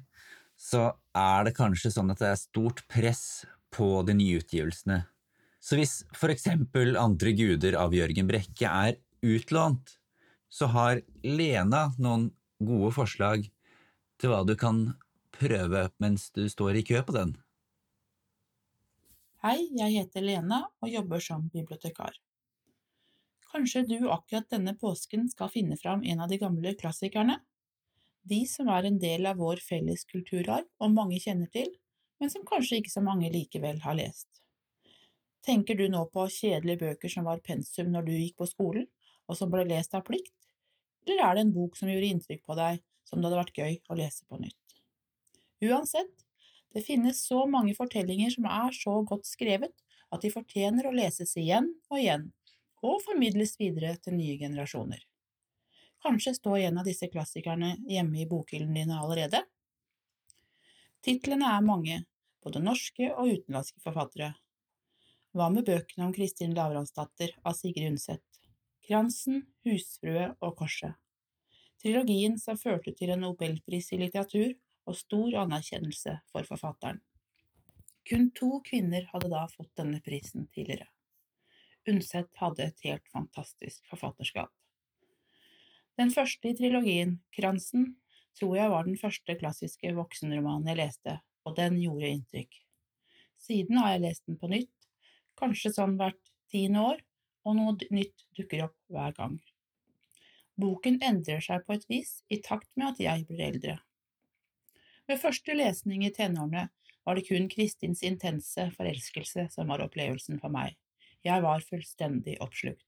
så 0.58 0.90
er 1.16 1.46
det 1.46 1.54
kanskje 1.56 1.92
sånn 1.94 2.10
at 2.10 2.20
det 2.22 2.32
er 2.32 2.40
stort 2.40 2.82
press 2.90 3.46
på 3.74 4.02
de 4.06 4.16
nye 4.18 4.40
utgivelsene. 4.42 5.04
Så 5.62 5.78
hvis 5.78 6.02
eksempel 6.32 6.96
Andre 6.98 7.32
guder 7.36 7.76
av 7.78 7.94
Jørgen 7.94 8.28
Brekke 8.30 8.66
er 8.66 8.98
utlånt, 9.22 9.98
så 10.48 10.70
har 10.72 11.02
Lena 11.22 11.88
noen 11.98 12.30
gode 12.58 12.90
forslag 12.96 13.46
til 14.18 14.32
hva 14.32 14.42
du 14.46 14.54
kan 14.58 14.96
prøve 15.34 15.88
mens 16.02 16.30
du 16.34 16.48
står 16.50 16.80
i 16.80 16.86
kø 16.86 17.02
på 17.06 17.14
den. 17.14 17.36
Hei, 19.44 19.68
jeg 19.78 19.94
heter 19.94 20.24
Lena 20.24 20.64
og 20.82 20.90
jobber 20.90 21.22
som 21.22 21.46
bibliotekar. 21.52 22.16
Kanskje 23.52 23.84
du 23.86 24.08
akkurat 24.10 24.48
denne 24.50 24.74
påsken 24.76 25.28
skal 25.30 25.52
finne 25.52 25.78
fram 25.78 26.02
en 26.02 26.24
av 26.24 26.32
de 26.32 26.40
gamle 26.40 26.74
klassikerne? 26.80 27.38
De 28.28 28.42
som 28.48 28.68
er 28.72 28.88
en 28.88 28.98
del 29.00 29.26
av 29.30 29.38
vår 29.40 29.62
felles 29.64 30.04
kulturarv 30.08 30.66
og 30.82 30.94
mange 30.94 31.20
kjenner 31.22 31.50
til, 31.54 31.70
men 32.20 32.32
som 32.32 32.46
kanskje 32.46 32.80
ikke 32.80 32.92
så 32.92 33.02
mange 33.04 33.30
likevel 33.32 33.80
har 33.84 33.96
lest. 33.98 34.28
Tenker 35.46 35.78
du 35.78 35.86
nå 35.88 36.04
på 36.12 36.26
kjedelige 36.32 36.82
bøker 36.82 37.12
som 37.12 37.28
var 37.28 37.42
pensum 37.44 37.92
når 37.92 38.08
du 38.08 38.14
gikk 38.16 38.36
på 38.42 38.48
skolen, 38.50 38.88
og 39.28 39.36
som 39.38 39.52
ble 39.52 39.64
lest 39.68 39.94
av 39.96 40.04
plikt, 40.06 40.34
eller 41.06 41.24
er 41.24 41.36
det 41.36 41.44
en 41.46 41.54
bok 41.54 41.76
som 41.78 41.88
gjorde 41.88 42.08
inntrykk 42.12 42.42
på 42.44 42.56
deg, 42.58 42.80
som 43.08 43.20
det 43.20 43.28
hadde 43.28 43.40
vært 43.40 43.60
gøy 43.60 43.76
å 43.88 43.96
lese 43.96 44.26
på 44.28 44.40
nytt? 44.42 44.80
Uansett, 45.64 46.24
det 46.74 46.84
finnes 46.84 47.20
så 47.24 47.44
mange 47.48 47.74
fortellinger 47.76 48.34
som 48.34 48.48
er 48.50 48.74
så 48.76 48.98
godt 49.08 49.28
skrevet 49.28 49.72
at 50.12 50.24
de 50.24 50.32
fortjener 50.32 50.88
å 50.88 50.94
leses 50.94 51.34
igjen 51.40 51.70
og 51.88 52.00
igjen, 52.00 52.28
og 52.84 53.00
formidles 53.04 53.56
videre 53.60 53.96
til 54.02 54.18
nye 54.18 54.36
generasjoner. 54.40 55.00
Kanskje 56.02 56.34
står 56.34 56.58
en 56.58 56.78
av 56.78 56.86
disse 56.86 57.08
klassikerne 57.10 57.72
hjemme 57.90 58.20
i 58.22 58.26
bokhyllene 58.30 58.82
dine 58.82 58.98
allerede? 59.02 59.42
Titlene 61.02 61.48
er 61.56 61.64
mange, 61.66 61.98
både 62.44 62.62
norske 62.62 63.10
og 63.14 63.32
utenlandske 63.32 63.82
forfattere. 63.82 64.32
Hva 65.34 65.48
med 65.54 65.66
bøkene 65.66 66.06
om 66.06 66.14
Kristin 66.14 66.54
Lavransdatter 66.56 67.34
av 67.42 67.56
Sigrid 67.58 67.90
Undset, 67.92 68.40
Kransen, 68.86 69.42
Husfrue 69.66 70.30
og 70.38 70.54
Korset? 70.58 70.94
Trilogien 71.82 72.38
som 72.42 72.58
førte 72.58 72.94
til 72.98 73.12
en 73.14 73.22
nobelpris 73.22 73.92
i 73.94 74.00
litteratur 74.00 74.54
og 74.88 74.96
stor 74.98 75.36
anerkjennelse 75.44 76.14
for 76.32 76.46
forfatteren. 76.48 77.02
Kun 78.08 78.30
to 78.34 78.62
kvinner 78.64 79.04
hadde 79.12 79.30
da 79.30 79.44
fått 79.52 79.74
denne 79.78 80.00
prisen 80.02 80.48
tidligere. 80.54 80.88
Undset 81.88 82.30
hadde 82.40 82.70
et 82.70 82.86
helt 82.86 83.06
fantastisk 83.12 83.84
forfatterskap. 83.90 84.50
Den 85.98 86.12
første 86.14 86.52
i 86.52 86.54
trilogien, 86.54 87.16
Kransen, 87.34 87.96
tror 88.38 88.54
jeg 88.54 88.70
var 88.70 88.86
den 88.86 88.98
første 89.00 89.34
klassiske 89.40 89.90
voksenromanen 89.96 90.70
jeg 90.70 90.78
leste, 90.78 91.16
og 91.42 91.56
den 91.58 91.80
gjorde 91.82 92.12
inntrykk. 92.12 92.58
Siden 93.38 93.80
har 93.82 93.96
jeg 93.96 94.04
lest 94.04 94.26
den 94.28 94.38
på 94.38 94.50
nytt, 94.52 94.88
kanskje 95.38 95.72
sånn 95.74 95.96
hvert 95.98 96.32
tiende 96.52 96.84
år, 96.92 97.02
og 97.42 97.58
noe 97.58 97.90
nytt 97.94 98.26
dukker 98.38 98.68
opp 98.68 98.76
hver 98.92 99.14
gang. 99.16 99.38
Boken 100.58 100.98
endrer 101.06 101.42
seg 101.42 101.66
på 101.66 101.74
et 101.74 101.86
vis 101.90 102.18
i 102.30 102.38
takt 102.46 102.70
med 102.76 102.92
at 102.92 103.02
jeg 103.02 103.26
blir 103.26 103.44
eldre. 103.48 103.76
Ved 105.08 105.22
første 105.22 105.54
lesning 105.56 106.04
i 106.06 106.12
tenårene 106.14 106.68
var 107.06 107.18
det 107.18 107.26
kun 107.26 107.46
Kristins 107.50 108.04
intense 108.06 108.68
forelskelse 108.74 109.48
som 109.54 109.70
var 109.72 109.82
opplevelsen 109.86 110.38
for 110.42 110.52
meg. 110.52 110.76
Jeg 111.26 111.42
var 111.42 111.64
fullstendig 111.64 112.36
oppslukt. 112.44 112.87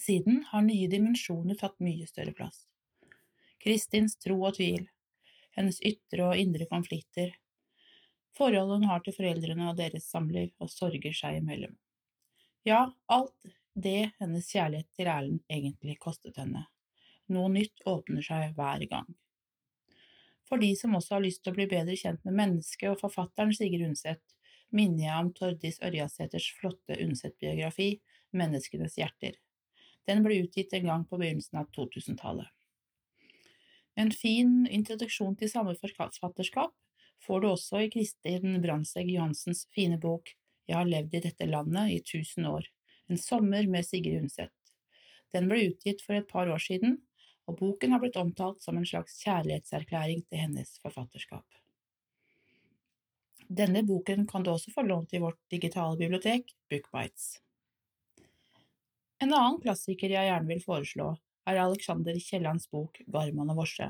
Siden 0.00 0.44
har 0.48 0.62
nye 0.62 0.88
dimensjoner 0.88 1.58
tatt 1.60 1.78
mye 1.84 2.06
større 2.08 2.32
plass. 2.36 2.64
Kristins 3.62 4.16
tro 4.16 4.38
og 4.40 4.56
tvil, 4.56 4.88
hennes 5.56 5.78
ytre 5.84 6.30
og 6.30 6.40
indre 6.40 6.66
konflikter, 6.70 7.34
forholdet 8.36 8.80
hun 8.80 8.88
har 8.88 9.02
til 9.04 9.14
foreldrene 9.16 9.68
og 9.70 9.78
deres 9.78 10.08
samliv, 10.08 10.50
og 10.58 10.72
sorger 10.72 11.12
seg 11.16 11.42
imellom. 11.42 11.74
Ja, 12.64 12.86
alt 13.06 13.52
det 13.74 14.12
hennes 14.20 14.48
kjærlighet 14.48 14.88
til 14.96 15.10
Erlend 15.10 15.42
egentlig 15.50 15.98
kostet 16.00 16.38
henne. 16.40 16.66
Noe 17.32 17.50
nytt 17.52 17.84
åpner 17.88 18.24
seg 18.24 18.56
hver 18.56 18.86
gang. 18.90 19.08
For 20.48 20.60
de 20.60 20.72
som 20.76 20.96
også 20.98 21.16
har 21.16 21.24
lyst 21.24 21.44
til 21.44 21.52
å 21.52 21.56
bli 21.56 21.68
bedre 21.70 21.96
kjent 21.96 22.24
med 22.26 22.36
mennesket 22.40 22.90
og 22.90 23.00
forfatteren 23.00 23.54
Sigrid 23.56 23.86
Undset, 23.86 24.22
minner 24.72 25.06
jeg 25.06 25.20
om 25.20 25.30
Tordis 25.36 25.78
Ørjasæters 25.84 26.48
flotte 26.58 26.98
Undset-biografi 27.04 27.94
Menneskenes 28.36 28.98
hjerter. 29.00 29.36
Den 30.08 30.22
ble 30.24 30.40
utgitt 30.42 30.72
en 30.74 30.88
gang 30.88 31.04
på 31.06 31.18
begynnelsen 31.20 31.60
av 31.62 31.70
2000-tallet. 31.76 32.48
En 33.94 34.10
fin 34.10 34.66
introduksjon 34.66 35.36
til 35.36 35.50
samme 35.52 35.74
forfatterskap 35.76 36.72
får 37.26 37.42
du 37.42 37.48
også 37.50 37.82
i 37.84 37.90
Kristin 37.92 38.56
Brandtzæg 38.62 39.10
Johansens 39.12 39.66
fine 39.74 39.98
bok 40.00 40.32
Jeg 40.68 40.78
har 40.78 40.88
levd 40.88 41.14
i 41.18 41.22
dette 41.24 41.46
landet 41.46 41.90
i 41.92 42.00
tusen 42.06 42.46
år, 42.46 42.66
en 43.10 43.18
sommer 43.18 43.66
med 43.68 43.84
Sigrid 43.84 44.22
Undset. 44.22 44.52
Den 45.34 45.48
ble 45.50 45.66
utgitt 45.72 46.04
for 46.04 46.16
et 46.16 46.28
par 46.28 46.48
år 46.48 46.62
siden, 46.62 47.00
og 47.50 47.58
boken 47.58 47.92
har 47.92 48.00
blitt 48.02 48.16
omtalt 48.20 48.62
som 48.62 48.78
en 48.78 48.86
slags 48.86 49.18
kjærlighetserklæring 49.24 50.22
til 50.28 50.44
hennes 50.44 50.76
forfatterskap. 50.84 51.44
Denne 53.52 53.82
boken 53.84 54.26
kan 54.30 54.46
du 54.46 54.52
også 54.52 54.72
få 54.72 54.86
lånt 54.86 55.12
i 55.12 55.20
vårt 55.20 55.40
digitale 55.50 55.98
bibliotek, 55.98 56.54
Bookbites. 56.70 57.34
En 59.22 59.30
annen 59.30 59.60
klassiker 59.62 60.10
jeg 60.10 60.26
gjerne 60.26 60.50
vil 60.50 60.62
foreslå, 60.64 61.12
er 61.46 61.60
Alexander 61.62 62.16
Kiellands 62.18 62.64
bok 62.72 62.98
Garman 63.06 63.52
og 63.52 63.60
Vorse. 63.60 63.86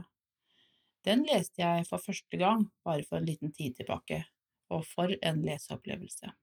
Den 1.09 1.23
leste 1.25 1.63
jeg 1.63 1.87
for 1.89 2.05
første 2.05 2.37
gang 2.37 2.67
bare 2.85 3.07
for 3.09 3.17
en 3.17 3.29
liten 3.31 3.53
tid 3.57 3.79
tilbake, 3.79 4.19
og 4.69 4.85
for 4.85 5.15
en 5.15 5.41
leseopplevelse. 5.47 6.35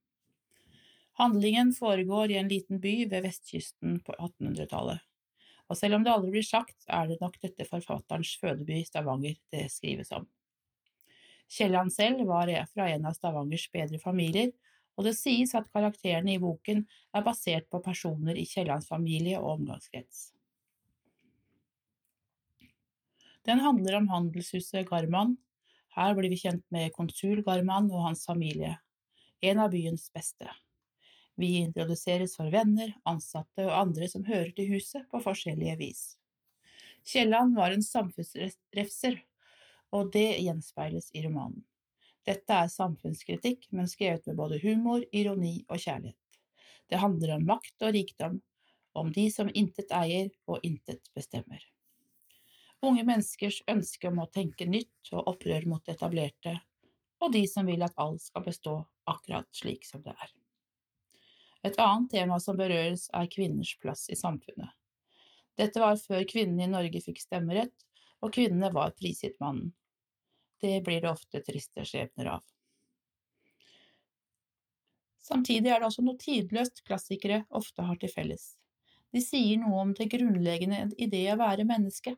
Handlingen 1.21 1.69
foregår 1.75 2.33
i 2.33 2.39
en 2.41 2.49
liten 2.49 2.81
by 2.81 2.95
ved 3.11 3.27
vestkysten 3.27 3.99
på 4.07 4.15
1800-tallet, 4.17 5.05
og 5.69 5.77
selv 5.77 5.99
om 5.99 6.07
det 6.07 6.15
aldri 6.15 6.33
blir 6.39 6.47
sagt, 6.47 6.79
er 6.89 7.11
det 7.11 7.19
nok 7.21 7.37
dette 7.43 7.69
forfatterens 7.69 8.33
fødeby 8.41 8.81
Stavanger 8.87 9.37
det 9.53 9.67
skrives 9.69 10.09
om. 10.17 10.25
Kielland 11.49 11.93
selv 11.93 12.25
var 12.29 12.49
fra 12.73 12.89
en 12.89 13.05
av 13.05 13.13
Stavangers 13.17 13.69
bedre 13.69 14.01
familier, 14.01 14.49
og 14.99 15.05
det 15.07 15.15
sies 15.15 15.53
at 15.55 15.69
karakterene 15.71 16.33
i 16.33 16.41
boken 16.43 16.81
er 17.15 17.23
basert 17.23 17.69
på 17.71 17.79
personer 17.79 18.35
i 18.35 18.43
Kiellands 18.43 18.89
familie 18.91 19.39
og 19.39 19.53
omgangskrets. 19.53 20.33
Den 23.47 23.63
handler 23.63 23.95
om 24.01 24.09
handelshuset 24.11 24.83
Garman. 24.89 25.37
Her 25.95 26.17
blir 26.17 26.27
vi 26.29 26.41
kjent 26.41 26.65
med 26.75 26.91
konsul 26.97 27.39
Garman 27.47 27.87
og 27.93 28.09
hans 28.09 28.25
familie, 28.27 28.75
en 29.39 29.63
av 29.63 29.71
byens 29.71 30.09
beste. 30.11 30.51
Vi 31.39 31.53
introduseres 31.63 32.35
for 32.35 32.51
venner, 32.51 32.91
ansatte 33.07 33.63
og 33.63 33.77
andre 33.77 34.11
som 34.11 34.27
hører 34.27 34.51
til 34.57 34.73
huset 34.75 35.07
på 35.07 35.23
forskjellige 35.23 35.79
vis. 35.79 36.03
Kielland 37.07 37.55
var 37.55 37.71
en 37.71 37.87
samfunnsrefser 37.87 39.21
og 39.95 40.11
det 40.11 40.27
gjenspeiles 40.43 41.07
i 41.15 41.23
romanen. 41.23 41.63
Dette 42.29 42.53
er 42.53 42.69
samfunnskritikk, 42.69 43.71
men 43.73 43.89
skrevet 43.89 44.27
med 44.29 44.37
både 44.37 44.59
humor, 44.61 45.01
ironi 45.11 45.63
og 45.65 45.81
kjærlighet. 45.81 46.39
Det 46.89 47.01
handler 47.01 47.35
om 47.35 47.47
makt 47.49 47.85
og 47.85 47.93
rikdom, 47.95 48.35
om 48.93 49.09
de 49.13 49.25
som 49.33 49.49
intet 49.57 49.89
eier 49.95 50.29
og 50.49 50.61
intet 50.65 51.09
bestemmer. 51.17 51.63
Unge 52.85 53.03
menneskers 53.03 53.63
ønske 53.69 54.11
om 54.11 54.21
å 54.21 54.29
tenke 54.29 54.67
nytt 54.69 55.11
og 55.11 55.33
opprør 55.33 55.65
mot 55.71 55.89
etablerte, 55.89 56.53
og 57.19 57.33
de 57.33 57.43
som 57.49 57.67
vil 57.67 57.81
at 57.83 57.97
alt 57.99 58.21
skal 58.23 58.45
bestå 58.45 58.75
akkurat 59.09 59.49
slik 59.55 59.87
som 59.87 60.05
det 60.05 60.13
er. 60.13 60.31
Et 61.65 61.81
annet 61.81 62.11
tema 62.13 62.37
som 62.39 62.57
berøres, 62.57 63.09
er 63.11 63.27
kvinners 63.33 63.73
plass 63.81 64.05
i 64.13 64.15
samfunnet. 64.15 64.69
Dette 65.59 65.81
var 65.81 65.97
før 65.99 66.23
kvinnene 66.29 66.69
i 66.69 66.71
Norge 66.71 67.01
fikk 67.03 67.19
stemmerett, 67.25 67.75
og 68.23 68.31
kvinnene 68.37 68.69
var 68.71 68.93
prisgitt 68.95 69.35
mannen. 69.43 69.73
Det 70.59 70.81
blir 70.83 71.01
det 71.01 71.11
ofte 71.11 71.41
triste 71.45 71.85
skjebner 71.87 72.33
av. 72.35 72.43
Samtidig 75.23 75.69
er 75.69 75.81
det 75.81 75.87
også 75.87 76.03
noe 76.03 76.17
tidløst 76.19 76.81
klassikere 76.87 77.43
ofte 77.55 77.85
har 77.85 77.99
til 78.01 78.11
felles. 78.11 78.55
De 79.13 79.21
sier 79.21 79.59
noe 79.61 79.83
om 79.83 79.91
det 79.97 80.09
grunnleggende 80.11 80.87
i 80.97 81.07
det 81.09 81.25
å 81.33 81.37
være 81.39 81.67
menneske. 81.69 82.15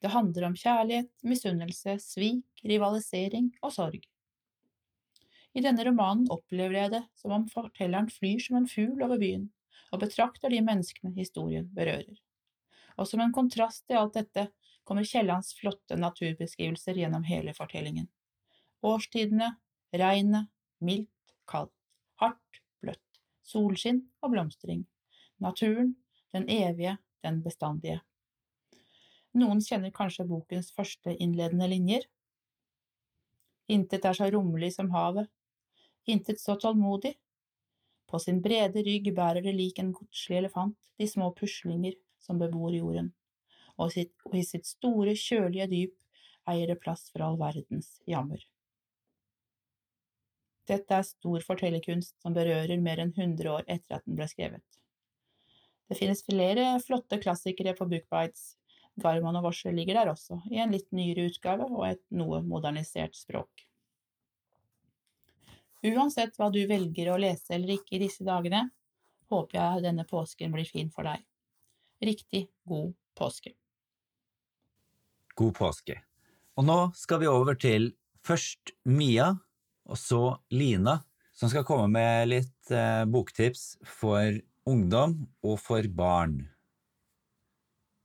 Det 0.00 0.12
handler 0.14 0.48
om 0.48 0.56
kjærlighet, 0.56 1.10
misunnelse, 1.26 1.98
svik, 2.00 2.64
rivalisering 2.64 3.50
og 3.60 3.74
sorg. 3.76 4.06
I 5.52 5.62
denne 5.64 5.84
romanen 5.84 6.30
opplever 6.32 6.78
jeg 6.78 6.92
det 6.94 7.02
som 7.18 7.34
om 7.36 7.46
fortelleren 7.50 8.08
flyr 8.12 8.40
som 8.44 8.60
en 8.60 8.68
fugl 8.70 9.02
over 9.04 9.20
byen, 9.20 9.48
og 9.90 10.04
betrakter 10.04 10.52
de 10.52 10.62
menneskene 10.64 11.12
historien 11.16 11.66
berører. 11.76 12.16
Og 12.96 13.08
som 13.08 13.20
en 13.24 13.34
kontrast 13.34 13.86
til 13.88 14.00
alt 14.00 14.16
dette 14.16 14.46
kommer 14.84 15.04
Kiellands 15.04 15.54
flotte 15.54 15.96
naturbeskrivelser 15.96 16.94
gjennom 16.94 17.24
hele 17.24 17.54
fortellingen. 17.54 18.08
Årstidene, 18.82 19.54
regnet, 19.92 20.48
mildt, 20.78 21.34
kaldt, 21.50 21.74
hardt, 22.20 22.62
bløtt, 22.82 23.20
solskinn 23.46 24.02
og 24.24 24.32
blomstring. 24.34 24.86
Naturen, 25.40 25.94
den 26.32 26.48
evige, 26.50 26.96
den 27.24 27.42
bestandige. 27.44 28.00
Noen 29.36 29.60
kjenner 29.62 29.92
kanskje 29.94 30.26
bokens 30.26 30.72
første 30.74 31.14
innledende 31.14 31.68
linjer. 31.70 32.06
Intet 33.70 34.08
er 34.08 34.16
så 34.16 34.26
rommelig 34.32 34.72
som 34.74 34.90
havet, 34.90 35.30
intet 36.10 36.40
så 36.42 36.56
tålmodig. 36.58 37.14
På 38.10 38.18
sin 38.18 38.40
brede 38.42 38.82
rygg 38.82 39.12
bærer 39.14 39.44
det 39.44 39.54
lik 39.54 39.78
en 39.78 39.92
godslig 39.94 40.40
elefant 40.40 40.90
de 40.98 41.06
små 41.06 41.30
puslinger 41.36 41.94
som 42.18 42.40
bebor 42.42 42.74
jorden 42.74 43.12
og, 43.80 43.92
sitt, 43.94 44.12
og 44.28 44.36
i 44.36 44.44
sitt 44.46 44.68
store, 44.68 45.16
kjølige 45.16 45.68
dyp 45.70 45.96
eier 46.50 46.70
det 46.70 46.80
plass 46.82 47.08
for 47.12 47.24
all 47.24 47.38
verdens 47.40 47.98
jammer. 48.08 48.42
Dette 50.70 50.94
er 50.94 51.06
stor 51.06 51.42
fortellerkunst 51.42 52.14
som 52.22 52.34
berører 52.36 52.78
mer 52.82 53.00
enn 53.02 53.14
100 53.16 53.50
år 53.50 53.64
etter 53.66 53.98
at 53.98 54.06
den 54.06 54.18
ble 54.18 54.28
skrevet. 54.30 54.64
Det 55.90 55.98
finnes 55.98 56.22
flere 56.22 56.76
flotte 56.84 57.18
klassikere 57.22 57.74
på 57.74 57.88
Bookbites. 57.90 58.54
Garman 59.00 59.38
og 59.40 59.48
Vorse 59.48 59.72
ligger 59.74 59.96
der 59.96 60.10
også, 60.12 60.38
i 60.52 60.60
en 60.62 60.74
litt 60.74 60.90
nyere 60.94 61.24
utgave 61.30 61.66
og 61.66 61.82
et 61.88 62.02
noe 62.14 62.42
modernisert 62.46 63.16
språk. 63.18 63.64
Uansett 65.86 66.36
hva 66.36 66.50
du 66.52 66.60
velger 66.68 67.08
å 67.10 67.18
lese 67.18 67.54
eller 67.56 67.78
ikke 67.78 67.96
i 67.96 68.02
disse 68.04 68.26
dagene, 68.26 68.66
håper 69.32 69.56
jeg 69.56 69.84
denne 69.86 70.04
påsken 70.06 70.52
blir 70.52 70.68
fin 70.68 70.90
for 70.92 71.08
deg. 71.08 71.24
Riktig 72.04 72.46
god 72.68 72.92
påske. 73.16 73.54
God 75.40 75.56
påske. 75.56 75.96
Og 76.60 76.66
nå 76.68 76.78
skal 76.98 77.22
vi 77.22 77.30
over 77.30 77.56
til 77.56 77.94
først 78.26 78.74
Mia, 78.84 79.32
og 79.88 79.96
så 79.98 80.22
Lina, 80.52 80.98
som 81.32 81.48
skal 81.48 81.64
komme 81.64 81.88
med 81.88 82.28
litt 82.28 82.72
eh, 82.74 83.06
boktips 83.08 83.78
for 83.88 84.36
ungdom 84.68 85.16
og 85.40 85.56
for 85.62 85.86
barn. 85.96 86.42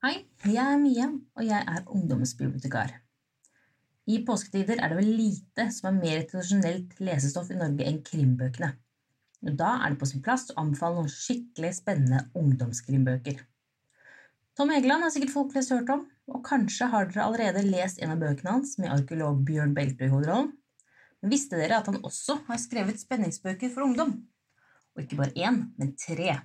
Hei, 0.05 0.21
jeg 0.45 0.61
er 0.61 0.79
Mia, 0.79 1.09
og 1.35 1.43
jeg 1.43 1.59
er 1.59 1.83
ungdomsbibliotekar. 1.91 2.93
I 4.05 4.21
påsketider 4.25 4.77
er 4.77 4.93
det 4.93 4.99
vel 4.99 5.11
lite 5.17 5.65
som 5.73 5.89
er 5.89 5.97
mer 5.97 6.25
tradisjonelt 6.29 6.93
lesestoff 7.01 7.49
i 7.51 7.57
Norge 7.57 7.87
enn 7.89 8.03
krimbøkene. 8.05 8.75
Da 9.45 9.75
er 9.81 9.93
det 9.93 9.99
på 10.01 10.07
sin 10.09 10.23
plass 10.25 10.47
å 10.53 10.59
anbefale 10.61 11.01
noen 11.01 11.11
skikkelig 11.11 11.73
spennende 11.81 12.21
ungdomskrimbøker. 12.37 13.41
Tom 14.55 14.71
Egeland 14.71 15.03
har 15.03 15.11
sikkert 15.13 15.33
folk 15.33 15.51
flest 15.51 15.73
hørt 15.73 15.89
om, 15.91 16.05
og 16.31 16.41
kanskje 16.45 16.87
har 16.89 17.09
dere 17.09 17.25
allerede 17.25 17.65
lest 17.67 18.01
en 18.01 18.13
av 18.15 18.21
bøkene 18.21 18.57
hans 18.57 18.75
med 18.81 18.91
arkeolog 18.93 19.43
Bjørn 19.45 19.75
Beltø 19.77 20.07
i 20.07 20.13
hovedrollen. 20.13 20.53
Men 21.21 21.33
visste 21.33 21.57
dere 21.59 21.79
at 21.79 21.89
han 21.89 22.01
også 22.05 22.39
har 22.47 22.61
skrevet 22.61 23.01
spenningsbøker 23.01 23.71
for 23.73 23.85
ungdom? 23.85 24.17
Og 24.95 25.03
ikke 25.03 25.19
bare 25.19 25.35
én, 25.37 25.61
men 25.77 25.93
tre. 25.99 26.39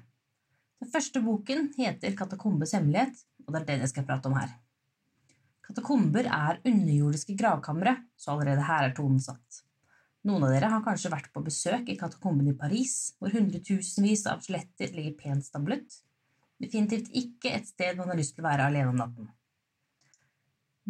Den 0.81 0.91
første 0.93 1.23
boken 1.25 1.71
heter 1.77 2.17
Katakombes 2.17 2.75
hemmelighet, 2.77 3.25
og 3.47 3.53
det 3.53 3.61
er 3.61 3.67
den 3.73 3.85
jeg 3.85 3.93
skal 3.93 4.07
prate 4.09 4.31
om 4.31 4.37
her. 4.41 4.53
Katakomber 5.67 6.27
er 6.27 6.61
underjordiske 6.67 7.37
gravkamre, 7.39 7.95
så 8.19 8.35
allerede 8.35 8.65
her 8.67 8.89
er 8.89 8.95
tonen 8.97 9.21
satt. 9.23 9.61
Noen 10.27 10.45
av 10.45 10.53
dere 10.53 10.69
har 10.73 10.85
kanskje 10.85 11.13
vært 11.13 11.31
på 11.33 11.41
besøk 11.45 11.89
i 11.89 11.97
katakomben 12.01 12.49
i 12.51 12.57
Paris, 12.59 13.15
hvor 13.17 13.33
hundretusenvis 13.33 14.27
av 14.29 14.43
skjeletter 14.45 14.93
ligger 14.97 15.17
pent 15.21 15.47
stablet. 15.47 16.01
Definitivt 16.61 17.09
ikke 17.17 17.55
et 17.57 17.69
sted 17.71 17.97
man 17.97 18.11
har 18.13 18.19
lyst 18.19 18.35
til 18.37 18.45
å 18.45 18.51
være 18.51 18.67
alene 18.69 18.93
om 18.93 18.99
natten. 19.01 19.31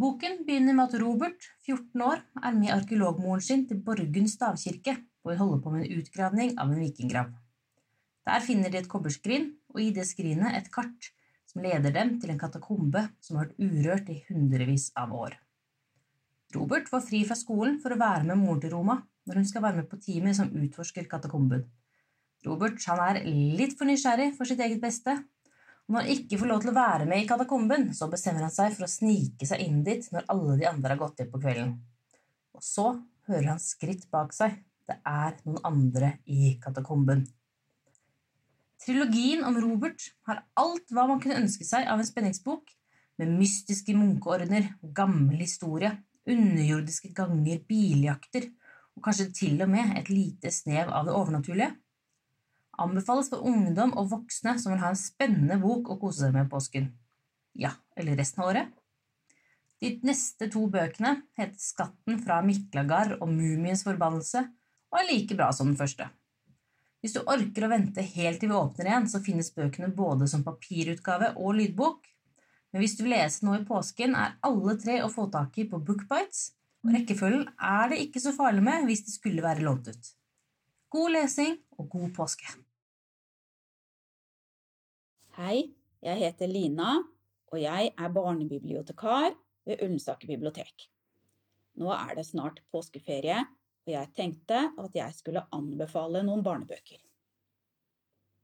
Boken 0.01 0.39
begynner 0.47 0.73
med 0.73 0.87
at 0.87 1.01
Robert, 1.03 1.47
14 1.67 2.03
år, 2.07 2.21
er 2.41 2.55
med 2.57 2.73
arkeologmoren 2.73 3.43
sin 3.45 3.67
til 3.69 3.83
Borgund 3.85 4.31
stavkirke, 4.33 4.95
hvor 5.21 5.35
hun 5.35 5.41
holder 5.43 5.59
på 5.61 5.73
med 5.75 5.83
en 5.83 5.99
utgravning 6.01 6.55
av 6.57 6.71
en 6.73 6.81
vikinggrav. 6.81 7.35
Der 8.25 8.45
finner 8.47 8.73
de 8.73 8.79
et 8.81 8.89
kobberskrin, 8.89 9.51
og 9.75 9.83
i 9.85 9.91
det 9.93 10.07
skrinet 10.09 10.57
et 10.57 10.71
kart 10.73 11.11
som 11.51 11.61
leder 11.67 11.93
dem 11.93 12.15
til 12.23 12.33
en 12.33 12.41
katakombe 12.41 13.03
som 13.21 13.37
har 13.37 13.51
vært 13.51 13.61
urørt 13.61 14.09
i 14.15 14.17
hundrevis 14.31 14.89
av 14.97 15.13
år. 15.13 15.37
Robert 16.57 16.89
får 16.89 17.05
fri 17.11 17.21
fra 17.29 17.37
skolen 17.37 17.77
for 17.83 17.93
å 17.93 18.01
være 18.01 18.25
med 18.31 18.41
moren 18.41 18.63
til 18.65 18.73
Roma 18.73 19.03
når 19.29 19.43
hun 19.43 19.51
skal 19.51 19.67
være 19.67 19.83
med 19.83 19.91
på 19.91 20.01
teamet 20.01 20.39
som 20.39 20.49
utforsker 20.49 21.11
katakomben. 21.11 21.67
Robert 22.49 22.81
han 22.89 23.05
er 23.05 23.21
litt 23.29 23.77
for 23.77 23.91
nysgjerrig 23.91 24.33
for 24.39 24.49
sitt 24.49 24.65
eget 24.65 24.81
beste 24.81 25.19
når 25.91 26.05
han 26.05 26.11
ikke 26.15 26.39
får 26.39 26.47
lov 26.47 26.61
til 26.63 26.71
å 26.71 26.77
være 26.77 27.07
med 27.11 27.25
i 27.25 27.27
katakomben, 27.27 27.89
så 27.99 28.07
bestemmer 28.11 28.45
han 28.47 28.55
seg 28.55 28.77
for 28.77 28.87
å 28.87 28.91
snike 28.91 29.47
seg 29.49 29.63
inn 29.65 29.81
dit 29.87 30.05
når 30.15 30.29
alle 30.31 30.57
de 30.61 30.69
andre 30.71 30.95
har 30.95 31.01
gått 31.01 31.19
hjem 31.19 31.33
på 31.33 31.41
kvelden. 31.43 31.73
Og 32.55 32.63
så 32.63 32.87
hører 33.27 33.49
han 33.53 33.63
skritt 33.63 34.07
bak 34.13 34.31
seg. 34.37 34.55
Det 34.87 35.01
er 35.07 35.35
noen 35.43 35.59
andre 35.67 36.13
i 36.31 36.55
katakomben. 36.63 37.25
Trilogien 38.81 39.43
om 39.45 39.59
Robert 39.61 40.07
har 40.31 40.45
alt 40.63 40.95
hva 40.95 41.09
man 41.11 41.19
kunne 41.23 41.43
ønske 41.43 41.67
seg 41.67 41.91
av 41.91 42.01
en 42.01 42.07
spenningsbok, 42.07 42.71
med 43.21 43.35
mystiske 43.37 43.93
munkeordener, 43.93 44.71
gammel 44.97 45.43
historie, 45.43 45.91
underjordiske 46.31 47.11
ganger, 47.17 47.59
biljakter 47.69 48.47
og 48.97 49.03
kanskje 49.05 49.27
til 49.37 49.61
og 49.61 49.69
med 49.75 49.93
et 49.99 50.09
lite 50.09 50.53
snev 50.55 50.89
av 50.89 51.05
det 51.09 51.17
overnaturlige. 51.19 51.75
Anbefales 52.81 53.31
for 53.33 53.45
ungdom 53.47 53.93
og 54.01 54.11
voksne 54.15 54.57
som 54.61 54.73
vil 54.73 54.83
ha 54.83 54.93
en 54.93 54.99
spennende 54.99 55.59
bok 55.61 55.91
å 55.93 55.99
kose 56.01 56.25
seg 56.25 56.37
med 56.37 56.49
i 56.49 56.53
påsken. 56.53 56.93
Ja, 57.59 57.75
eller 57.99 58.17
resten 58.21 58.43
av 58.45 58.53
året. 58.53 58.71
De 59.81 59.95
neste 60.05 60.51
to 60.53 60.67
bøkene 60.69 61.15
heter 61.39 61.57
Skatten 61.61 62.21
fra 62.21 62.41
Miklagard 62.45 63.17
og 63.19 63.31
Mumiens 63.33 63.85
forbannelse 63.87 64.45
og 64.91 64.99
er 65.01 65.09
like 65.09 65.37
bra 65.39 65.49
som 65.57 65.71
den 65.71 65.79
første. 65.79 66.09
Hvis 67.01 67.17
du 67.17 67.23
orker 67.23 67.65
å 67.65 67.71
vente 67.73 68.05
helt 68.05 68.43
til 68.43 68.51
vi 68.51 68.59
åpner 68.59 68.91
igjen, 68.91 69.09
så 69.09 69.23
finnes 69.25 69.53
bøkene 69.57 69.89
både 69.97 70.29
som 70.29 70.45
papirutgave 70.45 71.33
og 71.41 71.57
lydbok. 71.57 72.05
Men 72.71 72.85
hvis 72.85 72.99
du 72.99 73.07
vil 73.07 73.15
lese 73.17 73.47
noe 73.47 73.63
i 73.63 73.67
påsken, 73.67 74.15
er 74.15 74.37
alle 74.47 74.77
tre 74.81 75.01
å 75.01 75.09
få 75.13 75.31
tak 75.33 75.57
i 75.59 75.67
på 75.71 75.81
Bookbites, 75.81 76.51
og 76.85 76.93
rekkefølgen 76.97 77.49
er 77.57 77.93
det 77.93 78.03
ikke 78.05 78.21
så 78.23 78.35
farlig 78.37 78.65
med 78.69 78.89
hvis 78.89 79.07
de 79.07 79.15
skulle 79.17 79.45
være 79.45 79.65
lånt 79.65 79.89
ut. 79.89 80.13
God 80.93 81.17
lesing 81.17 81.57
og 81.79 81.89
god 81.89 82.13
påske! 82.21 82.53
Hei, 85.41 85.71
jeg 86.05 86.21
heter 86.21 86.51
Lina, 86.53 86.99
og 87.49 87.57
jeg 87.57 87.95
er 87.97 88.11
barnebibliotekar 88.13 89.31
ved 89.65 89.81
Ullensaker 89.87 90.29
bibliotek. 90.29 90.83
Nå 91.81 91.89
er 91.95 92.11
det 92.19 92.27
snart 92.29 92.59
påskeferie, 92.69 93.39
og 93.87 93.89
jeg 93.89 94.11
tenkte 94.19 94.59
at 94.69 94.99
jeg 94.99 95.17
skulle 95.17 95.47
anbefale 95.57 96.21
noen 96.27 96.45
barnebøker. 96.45 97.01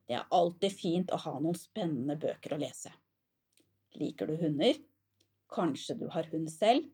Det 0.09 0.16
er 0.16 0.24
alltid 0.38 0.72
fint 0.72 1.12
å 1.12 1.18
ha 1.20 1.34
noen 1.34 1.59
spennende 1.61 2.16
bøker 2.22 2.57
å 2.57 2.61
lese. 2.64 2.94
Liker 4.01 4.32
du 4.32 4.40
hunder? 4.40 4.80
Kanskje 5.53 5.99
du 6.01 6.07
har 6.16 6.32
hund 6.32 6.49
selv? 6.55 6.88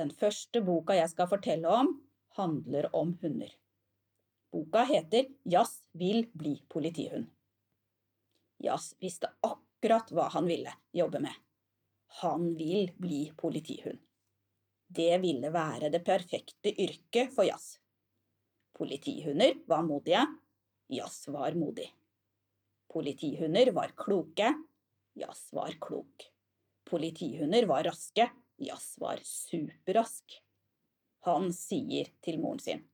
Den 0.00 0.14
første 0.24 0.64
boka 0.64 0.96
jeg 0.96 1.12
skal 1.12 1.28
fortelle 1.34 1.68
om, 1.82 1.92
handler 2.40 2.88
om 2.96 3.12
hunder. 3.20 3.52
Boka 4.56 4.88
heter 4.88 5.28
Jazz 5.44 5.82
vil 5.92 6.30
bli 6.32 6.56
politihund. 6.72 7.28
Jazz 8.62 8.94
visste 9.02 9.30
akkurat 9.42 10.12
hva 10.14 10.28
han 10.32 10.46
ville 10.46 10.72
jobbe 10.94 11.20
med. 11.20 11.34
Han 12.22 12.52
vil 12.54 12.92
bli 12.96 13.24
politihund. 13.36 13.98
Det 14.92 15.18
ville 15.22 15.48
være 15.50 15.88
det 15.90 16.02
perfekte 16.04 16.70
yrket 16.70 17.32
for 17.34 17.48
Jazz. 17.48 17.78
Politihunder 18.76 19.56
var 19.66 19.82
modige, 19.82 20.22
Jazz 20.92 21.28
var 21.28 21.56
modig. 21.58 21.88
Politihunder 22.92 23.72
var 23.72 23.94
kloke, 23.96 24.52
Jazz 25.16 25.48
var 25.52 25.72
klok. 25.80 26.28
Politihunder 26.84 27.66
var 27.66 27.84
raske, 27.88 28.28
Jazz 28.60 28.94
var 29.00 29.20
superrask. 29.24 30.38
Han 31.26 31.52
sier 31.56 32.10
til 32.20 32.40
moren 32.42 32.60
sin, 32.60 32.84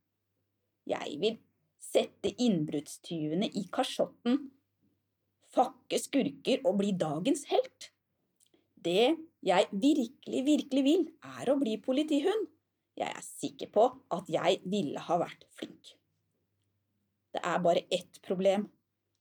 Jeg 0.89 1.19
vil 1.21 1.41
sette 1.83 2.31
innbruddstyvene 2.41 3.49
i 3.53 3.67
kasjotten 3.73 4.39
fakke 5.55 6.01
skurker 6.01 6.63
og 6.67 6.79
bli 6.81 6.93
dagens 6.99 7.47
helt. 7.53 7.91
Det 8.79 9.17
jeg 9.45 9.69
virkelig, 9.73 10.41
virkelig 10.47 10.85
vil, 10.87 11.05
er 11.41 11.51
å 11.51 11.59
bli 11.61 11.77
politihund. 11.83 12.49
Jeg 12.99 13.15
er 13.15 13.25
sikker 13.25 13.71
på 13.75 13.85
at 14.15 14.31
jeg 14.31 14.59
ville 14.67 15.03
ha 15.07 15.19
vært 15.21 15.47
flink. 15.59 15.95
Det 17.35 17.43
er 17.45 17.61
bare 17.63 17.85
ett 17.95 18.21
problem. 18.25 18.67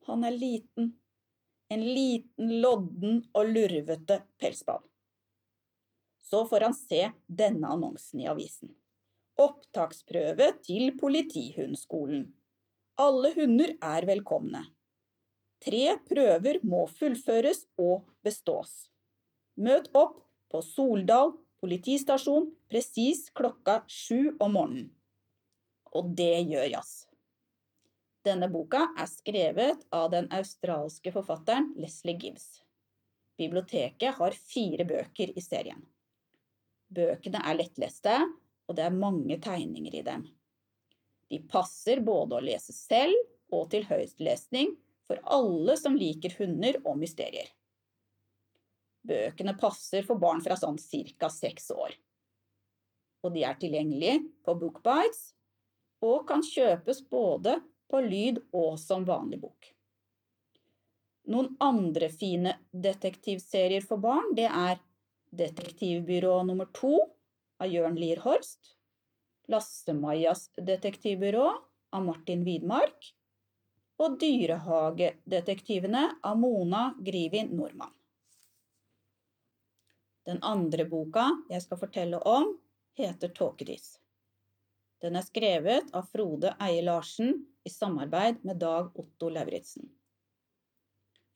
Han 0.07 0.23
er 0.25 0.33
liten. 0.33 0.95
En 1.69 1.83
liten, 1.83 2.53
lodden 2.63 3.21
og 3.35 3.51
lurvete 3.51 4.21
pelsball. 4.39 4.81
Så 6.23 6.45
får 6.47 6.65
han 6.65 6.75
se 6.75 7.01
denne 7.27 7.69
annonsen 7.71 8.23
i 8.23 8.29
avisen. 8.31 8.71
Opptaksprøve 9.37 10.49
til 10.65 10.95
Politihundskolen. 10.97 12.25
Alle 12.97 13.33
hunder 13.35 13.75
er 13.83 14.07
velkomne. 14.09 14.63
Tre 15.63 15.97
prøver 16.05 16.59
må 16.63 16.85
fullføres 16.99 17.65
og 17.81 18.05
bestås. 18.25 18.87
Møt 19.57 19.89
opp 19.97 20.19
på 20.51 20.61
Soldal 20.61 21.33
politistasjon 21.61 22.51
presis 22.69 23.27
klokka 23.35 23.81
sju 23.89 24.35
om 24.39 24.53
morgenen. 24.53 24.89
Og 25.97 26.13
det 26.17 26.45
gjør 26.51 26.69
Jazz. 26.75 27.07
Denne 28.27 28.49
boka 28.51 28.89
er 28.99 29.07
skrevet 29.09 29.85
av 29.95 30.09
den 30.11 30.27
australske 30.35 31.13
forfatteren 31.15 31.71
Leslie 31.79 32.17
Gibbs. 32.19 32.59
Biblioteket 33.37 34.17
har 34.17 34.35
fire 34.35 34.85
bøker 34.85 35.31
i 35.37 35.43
serien. 35.43 35.79
Bøkene 36.87 37.39
er 37.43 37.57
lettleste, 37.57 38.17
og 38.67 38.75
det 38.75 38.83
er 38.83 38.99
mange 38.99 39.37
tegninger 39.43 39.95
i 39.95 40.03
dem. 40.03 40.25
De 41.31 41.39
passer 41.51 42.01
både 42.03 42.37
å 42.37 42.43
lese 42.43 42.75
selv 42.75 43.15
og 43.53 43.69
til 43.71 43.87
høytlesning 43.87 44.73
for 45.07 45.21
alle 45.23 45.77
som 45.79 45.95
liker 45.97 46.35
hunder 46.39 46.79
og 46.83 46.99
mysterier. 46.99 47.47
Bøkene 49.07 49.55
passer 49.59 50.03
for 50.03 50.19
barn 50.19 50.41
fra 50.43 50.57
sånn 50.59 50.77
ca. 51.17 51.29
seks 51.31 51.71
år. 51.71 51.95
Og 53.23 53.33
de 53.33 53.43
er 53.47 53.55
tilgjengelige 53.59 54.19
på 54.43 54.55
Bookbites 54.59 55.31
og 56.03 56.27
kan 56.27 56.43
kjøpes 56.43 57.01
både 57.09 57.57
på 57.87 58.01
lyd 58.03 58.41
og 58.51 58.75
som 58.79 59.05
vanlig 59.07 59.39
bok. 59.41 59.71
Noen 61.27 61.55
andre 61.59 62.09
fine 62.11 62.53
detektivserier 62.71 63.83
for 63.83 63.99
barn, 63.99 64.35
det 64.35 64.47
er 64.47 64.77
Detektivbyrå 65.37 66.37
nummer 66.47 66.69
to 66.71 66.93
av 67.59 67.67
Jørn 67.67 67.97
Lier 67.99 68.21
Horst, 68.23 68.77
Lasse-Majas 69.51 70.47
detektivbyrå 70.55 71.49
av 71.91 72.05
Martin 72.05 72.45
Widmark 72.47 73.09
og 73.97 74.17
Dyrehagedetektivene 74.21 76.03
av 76.23 76.39
Mona 76.39 76.89
Grivin 77.03 77.49
Nordmann. 77.57 77.93
Den 80.27 80.41
andre 80.43 80.85
boka 80.85 81.29
jeg 81.49 81.63
skal 81.63 81.79
fortelle 81.81 82.19
om, 82.27 82.51
heter 82.97 83.31
Tåkedis. 83.33 83.95
Den 85.01 85.15
er 85.15 85.25
skrevet 85.25 85.93
av 85.95 86.09
Frode 86.11 86.55
Eie 86.63 86.81
Larsen 86.83 87.35
i 87.63 87.69
samarbeid 87.69 88.41
med 88.47 88.59
Dag 88.59 88.91
Otto 88.97 89.29
Lauritzen. 89.29 89.87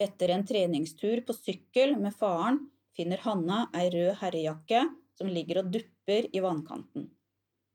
Etter 0.01 0.33
en 0.33 0.45
treningstur 0.49 1.21
på 1.25 1.33
sykkel 1.37 1.93
med 2.01 2.15
faren 2.17 2.57
finner 2.97 3.21
Hanna 3.21 3.67
ei 3.77 3.87
rød 3.93 4.15
herrejakke 4.23 4.83
som 5.17 5.29
ligger 5.29 5.61
og 5.61 5.69
dupper 5.75 6.27
i 6.33 6.41
vannkanten. 6.41 7.05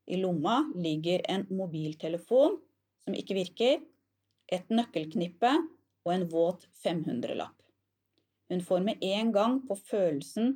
I 0.07 0.19
lomma 0.19 0.59
ligger 0.75 1.23
en 1.31 1.47
mobiltelefon 1.49 2.59
som 3.03 3.15
ikke 3.15 3.37
virker, 3.39 3.79
et 4.51 4.69
nøkkelknippe 4.71 5.51
og 6.07 6.13
en 6.13 6.25
våt 6.31 6.67
500-lapp. 6.83 7.55
Hun 8.49 8.63
får 8.63 8.83
med 8.85 9.03
en 9.03 9.31
gang 9.35 9.59
på 9.67 9.75
følelsen 9.75 10.53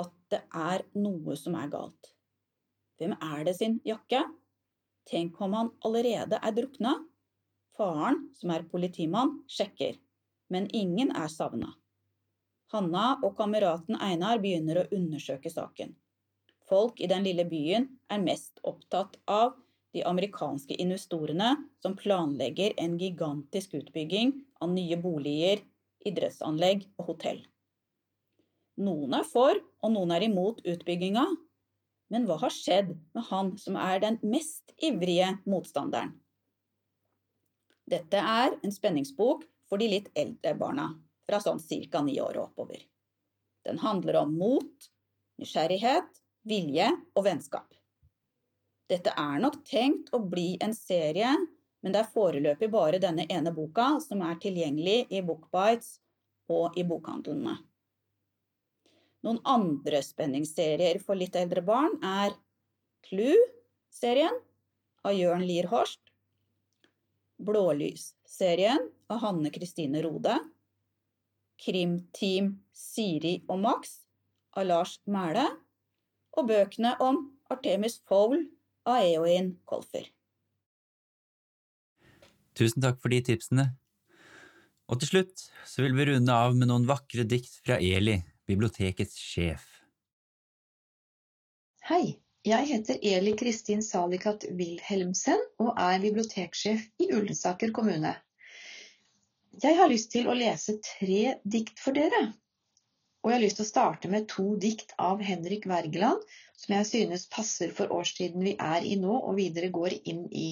at 0.00 0.12
det 0.32 0.40
er 0.56 0.86
noe 0.96 1.36
som 1.36 1.56
er 1.58 1.68
galt. 1.72 2.14
Hvem 3.00 3.16
er 3.16 3.44
det 3.48 3.56
sin 3.58 3.80
jakke? 3.84 4.22
Tenk 5.08 5.40
om 5.42 5.56
han 5.56 5.72
allerede 5.84 6.38
er 6.40 6.54
drukna? 6.56 6.94
Faren, 7.76 8.26
som 8.36 8.52
er 8.52 8.66
politimann, 8.68 9.40
sjekker, 9.48 9.96
men 10.52 10.68
ingen 10.76 11.12
er 11.16 11.28
savna. 11.32 11.72
Hanna 12.70 13.16
og 13.24 13.34
kameraten 13.38 13.98
Einar 13.98 14.38
begynner 14.42 14.82
å 14.82 14.88
undersøke 14.94 15.50
saken. 15.50 15.96
Folk 16.68 17.00
i 17.02 17.08
den 17.10 17.24
lille 17.26 17.46
byen 17.50 17.88
er 18.12 18.22
mest 18.22 18.60
opptatt 18.62 19.16
av 19.26 19.56
de 19.92 20.04
amerikanske 20.06 20.76
investorene 20.82 21.54
som 21.82 21.96
planlegger 21.98 22.76
en 22.76 22.96
gigantisk 22.98 23.74
utbygging 23.74 24.32
av 24.60 24.72
nye 24.74 24.96
boliger, 25.00 25.62
idrettsanlegg 26.06 26.86
og 27.00 27.12
hotell. 27.12 27.40
Noen 28.80 29.16
er 29.18 29.26
for, 29.28 29.58
og 29.82 29.92
noen 29.92 30.14
er 30.14 30.24
imot 30.24 30.62
utbygginga. 30.64 31.26
Men 32.10 32.26
hva 32.26 32.38
har 32.42 32.54
skjedd 32.54 32.94
med 33.14 33.26
han 33.28 33.52
som 33.60 33.76
er 33.78 34.00
den 34.02 34.18
mest 34.22 34.72
ivrige 34.82 35.34
motstanderen? 35.50 36.14
Dette 37.90 38.22
er 38.22 38.54
en 38.62 38.72
spenningsbok 38.72 39.44
for 39.70 39.82
de 39.82 39.90
litt 39.90 40.08
eldre 40.18 40.54
barna, 40.58 40.86
fra 41.26 41.42
sånn 41.42 41.60
ca. 41.90 42.02
ni 42.02 42.16
år 42.22 42.38
og 42.38 42.50
oppover. 42.50 42.80
Den 43.66 43.78
handler 43.82 44.22
om 44.22 44.34
mot, 44.38 44.90
nysgjerrighet, 45.38 46.08
vilje 46.46 46.88
og 47.14 47.26
vennskap. 47.26 47.79
Dette 48.90 49.12
er 49.14 49.38
nok 49.38 49.60
tenkt 49.68 50.10
å 50.16 50.18
bli 50.18 50.56
en 50.64 50.74
serie, 50.74 51.30
men 51.80 51.94
det 51.94 52.02
er 52.02 52.12
foreløpig 52.12 52.68
bare 52.72 52.98
denne 53.02 53.26
ene 53.30 53.52
boka 53.54 53.92
som 54.02 54.24
er 54.26 54.40
tilgjengelig 54.42 55.04
i 55.14 55.22
Bookbites 55.22 56.00
og 56.50 56.74
i 56.78 56.82
bokhandlene. 56.84 57.54
Noen 59.22 59.38
andre 59.48 60.00
spenningsserier 60.02 60.98
for 61.04 61.18
litt 61.20 61.36
eldre 61.38 61.62
barn 61.62 61.98
er 62.02 62.34
Clue-serien 63.06 64.36
av 65.06 65.14
Jørn 65.16 65.46
Lier 65.46 65.68
Horst, 65.70 66.02
Blålys-serien 67.40 68.90
av 69.12 69.22
Hanne 69.22 69.52
Kristine 69.54 70.02
Rode, 70.04 70.34
Krimteam 71.60 72.56
Siri 72.74 73.38
og 73.46 73.60
Max 73.62 74.00
av 74.56 74.66
Lars 74.66 74.98
Mæle 75.06 75.46
og 76.36 76.48
bøkene 76.48 76.96
om 77.04 77.28
Artemis 77.52 78.00
Fowl 78.08 78.42
av 78.88 79.02
Eoin 79.02 79.54
Kolfer. 79.68 80.06
Tusen 82.56 82.82
takk 82.84 83.00
for 83.02 83.12
de 83.12 83.20
tipsene. 83.24 83.66
Og 84.90 84.98
til 85.00 85.12
slutt 85.12 85.44
så 85.68 85.84
vil 85.84 85.94
vi 85.96 86.08
runde 86.10 86.34
av 86.34 86.56
med 86.58 86.68
noen 86.70 86.88
vakre 86.88 87.24
dikt 87.28 87.60
fra 87.64 87.78
Eli, 87.78 88.18
bibliotekets 88.50 89.14
sjef. 89.22 89.66
Hei, 91.86 92.18
jeg 92.46 92.66
heter 92.70 92.98
Eli 93.06 93.36
Kristin 93.38 93.84
Salikat 93.84 94.46
Wilhelmsen 94.58 95.40
og 95.62 95.72
er 95.78 96.02
biblioteksjef 96.02 96.86
i 97.02 97.08
Ullensaker 97.14 97.72
kommune. 97.76 98.14
Jeg 99.60 99.76
har 99.76 99.90
lyst 99.90 100.12
til 100.14 100.28
å 100.30 100.36
lese 100.36 100.78
tre 100.84 101.36
dikt 101.44 101.82
for 101.82 101.96
dere. 101.96 102.30
Og 103.20 103.30
jeg 103.30 103.36
har 103.36 103.44
lyst 103.44 103.58
til 103.60 103.66
å 103.66 103.70
starte 103.70 104.08
med 104.12 104.28
to 104.32 104.46
dikt 104.60 104.94
av 104.96 105.20
Henrik 105.20 105.66
Wergeland, 105.68 106.22
som 106.56 106.74
jeg 106.76 106.88
synes 106.88 107.28
passer 107.32 107.72
for 107.76 107.92
årstiden 107.92 108.44
vi 108.46 108.54
er 108.56 108.86
i 108.86 108.96
nå 109.00 109.12
og 109.18 109.36
videre 109.36 109.68
går 109.74 109.98
inn 110.08 110.24
i. 110.32 110.48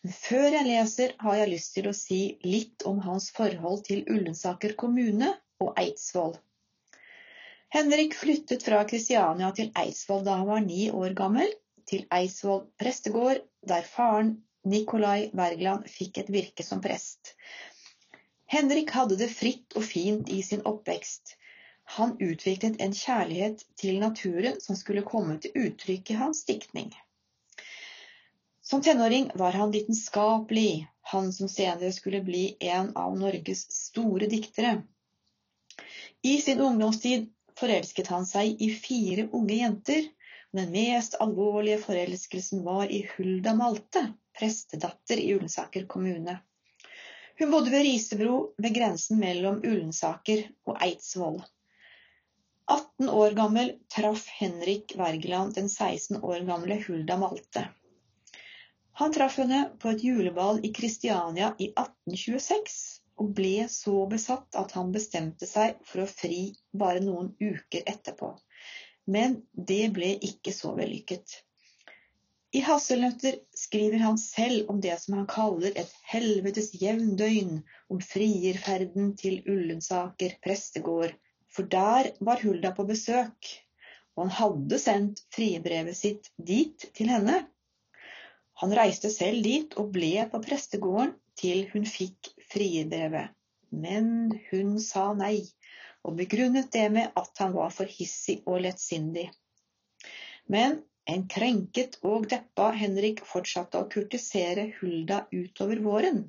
Før 0.00 0.46
jeg 0.56 0.66
leser, 0.66 1.14
har 1.20 1.36
jeg 1.38 1.52
lyst 1.52 1.74
til 1.76 1.86
å 1.90 1.96
si 1.96 2.20
litt 2.42 2.86
om 2.88 3.02
hans 3.04 3.28
forhold 3.36 3.84
til 3.86 4.06
Ullensaker 4.08 4.74
kommune 4.82 5.30
og 5.60 5.74
Eidsvoll. 5.78 6.38
Henrik 7.70 8.16
flyttet 8.18 8.64
fra 8.66 8.80
Kristiania 8.88 9.50
til 9.54 9.68
Eidsvoll 9.78 10.24
da 10.26 10.40
han 10.40 10.48
var 10.48 10.64
ni 10.64 10.88
år 10.90 11.12
gammel, 11.18 11.52
til 11.86 12.06
Eidsvoll 12.16 12.64
prestegård, 12.80 13.44
der 13.66 13.86
faren 13.86 14.38
Nikolai 14.66 15.30
Wergeland 15.36 15.86
fikk 15.88 16.18
et 16.22 16.32
virke 16.32 16.66
som 16.66 16.82
prest. 16.82 17.34
Henrik 18.50 18.90
hadde 18.96 19.20
det 19.20 19.30
fritt 19.30 19.76
og 19.78 19.86
fint 19.86 20.32
i 20.34 20.40
sin 20.42 20.64
oppvekst. 20.66 21.36
Han 21.90 22.12
utviklet 22.22 22.76
en 22.80 22.92
kjærlighet 22.94 23.64
til 23.80 23.96
naturen 23.98 24.60
som 24.62 24.76
skulle 24.78 25.02
komme 25.02 25.40
til 25.42 25.56
uttrykk 25.58 26.12
i 26.12 26.18
hans 26.20 26.44
diktning. 26.46 26.92
Som 28.62 28.82
tenåring 28.86 29.30
var 29.34 29.58
han 29.58 29.72
lidenskapelig, 29.74 30.86
han 31.10 31.32
som 31.32 31.50
senere 31.50 31.90
skulle 31.92 32.20
bli 32.22 32.44
en 32.60 32.92
av 32.94 33.18
Norges 33.18 33.64
store 33.74 34.30
diktere. 34.30 34.76
I 36.22 36.36
sin 36.38 36.62
ungdomstid 36.62 37.26
forelsket 37.58 38.14
han 38.14 38.26
seg 38.28 38.62
i 38.62 38.70
fire 38.70 39.26
unge 39.34 39.58
jenter, 39.58 40.06
den 40.54 40.70
mest 40.70 41.18
alvorlige 41.18 41.82
forelskelsen 41.82 42.62
var 42.70 42.86
i 42.86 43.02
Hulda 43.16 43.56
Malte, 43.58 44.06
prestedatter 44.38 45.18
i 45.18 45.32
Ullensaker 45.34 45.90
kommune. 45.90 46.38
Hun 47.40 47.50
bodde 47.50 47.74
ved 47.74 47.82
Risebro, 47.90 48.42
ved 48.58 48.78
grensen 48.78 49.18
mellom 49.18 49.64
Ullensaker 49.64 50.46
og 50.70 50.78
Eidsvoll. 50.86 51.42
18 52.70 53.08
år 53.08 53.30
gammel 53.30 53.72
traff 53.94 54.28
Henrik 54.28 54.94
Wergeland 54.96 55.54
den 55.54 55.68
16 55.68 56.22
år 56.22 56.40
gamle 56.46 56.76
Hulda 56.86 57.16
Malte. 57.18 57.64
Han 59.00 59.12
traff 59.12 59.38
henne 59.42 59.64
på 59.82 59.90
et 59.90 60.04
juleball 60.04 60.60
i 60.66 60.70
Kristiania 60.76 61.48
i 61.58 61.72
1826, 61.72 62.76
og 63.18 63.32
ble 63.36 63.66
så 63.72 63.94
besatt 64.12 64.58
at 64.60 64.74
han 64.78 64.92
bestemte 64.94 65.48
seg 65.50 65.80
for 65.88 66.04
å 66.04 66.10
fri 66.10 66.40
bare 66.82 67.02
noen 67.02 67.32
uker 67.40 67.82
etterpå. 67.90 68.32
Men 69.10 69.40
det 69.70 69.88
ble 69.96 70.12
ikke 70.30 70.54
så 70.54 70.76
vellykket. 70.78 71.40
I 72.54 72.62
'Hasselnøtter' 72.66 73.40
skriver 73.54 74.04
han 74.04 74.18
selv 74.18 74.70
om 74.70 74.78
det 74.84 74.94
som 75.02 75.18
han 75.18 75.26
kaller 75.30 75.74
et 75.82 75.90
helvetes 76.12 76.70
jevndøgn, 76.82 77.60
om 77.90 78.00
frierferden 78.12 79.12
til 79.18 79.42
Ullensaker 79.46 80.38
prestegård, 80.46 81.18
for 81.50 81.66
der 81.70 82.12
var 82.20 82.42
Hulda 82.44 82.70
på 82.76 82.86
besøk, 82.88 83.48
og 84.14 84.26
han 84.26 84.34
hadde 84.36 84.78
sendt 84.78 85.22
friebrevet 85.34 85.96
sitt 85.98 86.30
dit 86.36 86.86
til 86.96 87.10
henne. 87.10 87.42
Han 88.62 88.74
reiste 88.76 89.10
selv 89.12 89.42
dit 89.46 89.74
og 89.80 89.90
ble 89.94 90.26
på 90.30 90.42
prestegården 90.44 91.14
til 91.40 91.64
hun 91.72 91.86
fikk 91.88 92.30
friebrevet, 92.52 93.32
men 93.72 94.30
hun 94.50 94.76
sa 94.84 95.10
nei, 95.16 95.46
og 96.04 96.18
begrunnet 96.20 96.70
det 96.74 96.86
med 96.92 97.16
at 97.18 97.42
han 97.42 97.54
var 97.56 97.72
for 97.74 97.88
hissig 97.90 98.40
og 98.44 98.60
lettsindig. 98.66 99.26
Men 100.50 100.80
en 101.10 101.24
krenket 101.32 101.96
og 102.06 102.28
deppa 102.30 102.70
Henrik 102.76 103.24
fortsatte 103.26 103.80
å 103.80 103.88
kurtisere 103.90 104.68
Hulda 104.78 105.24
utover 105.32 105.80
våren. 105.82 106.26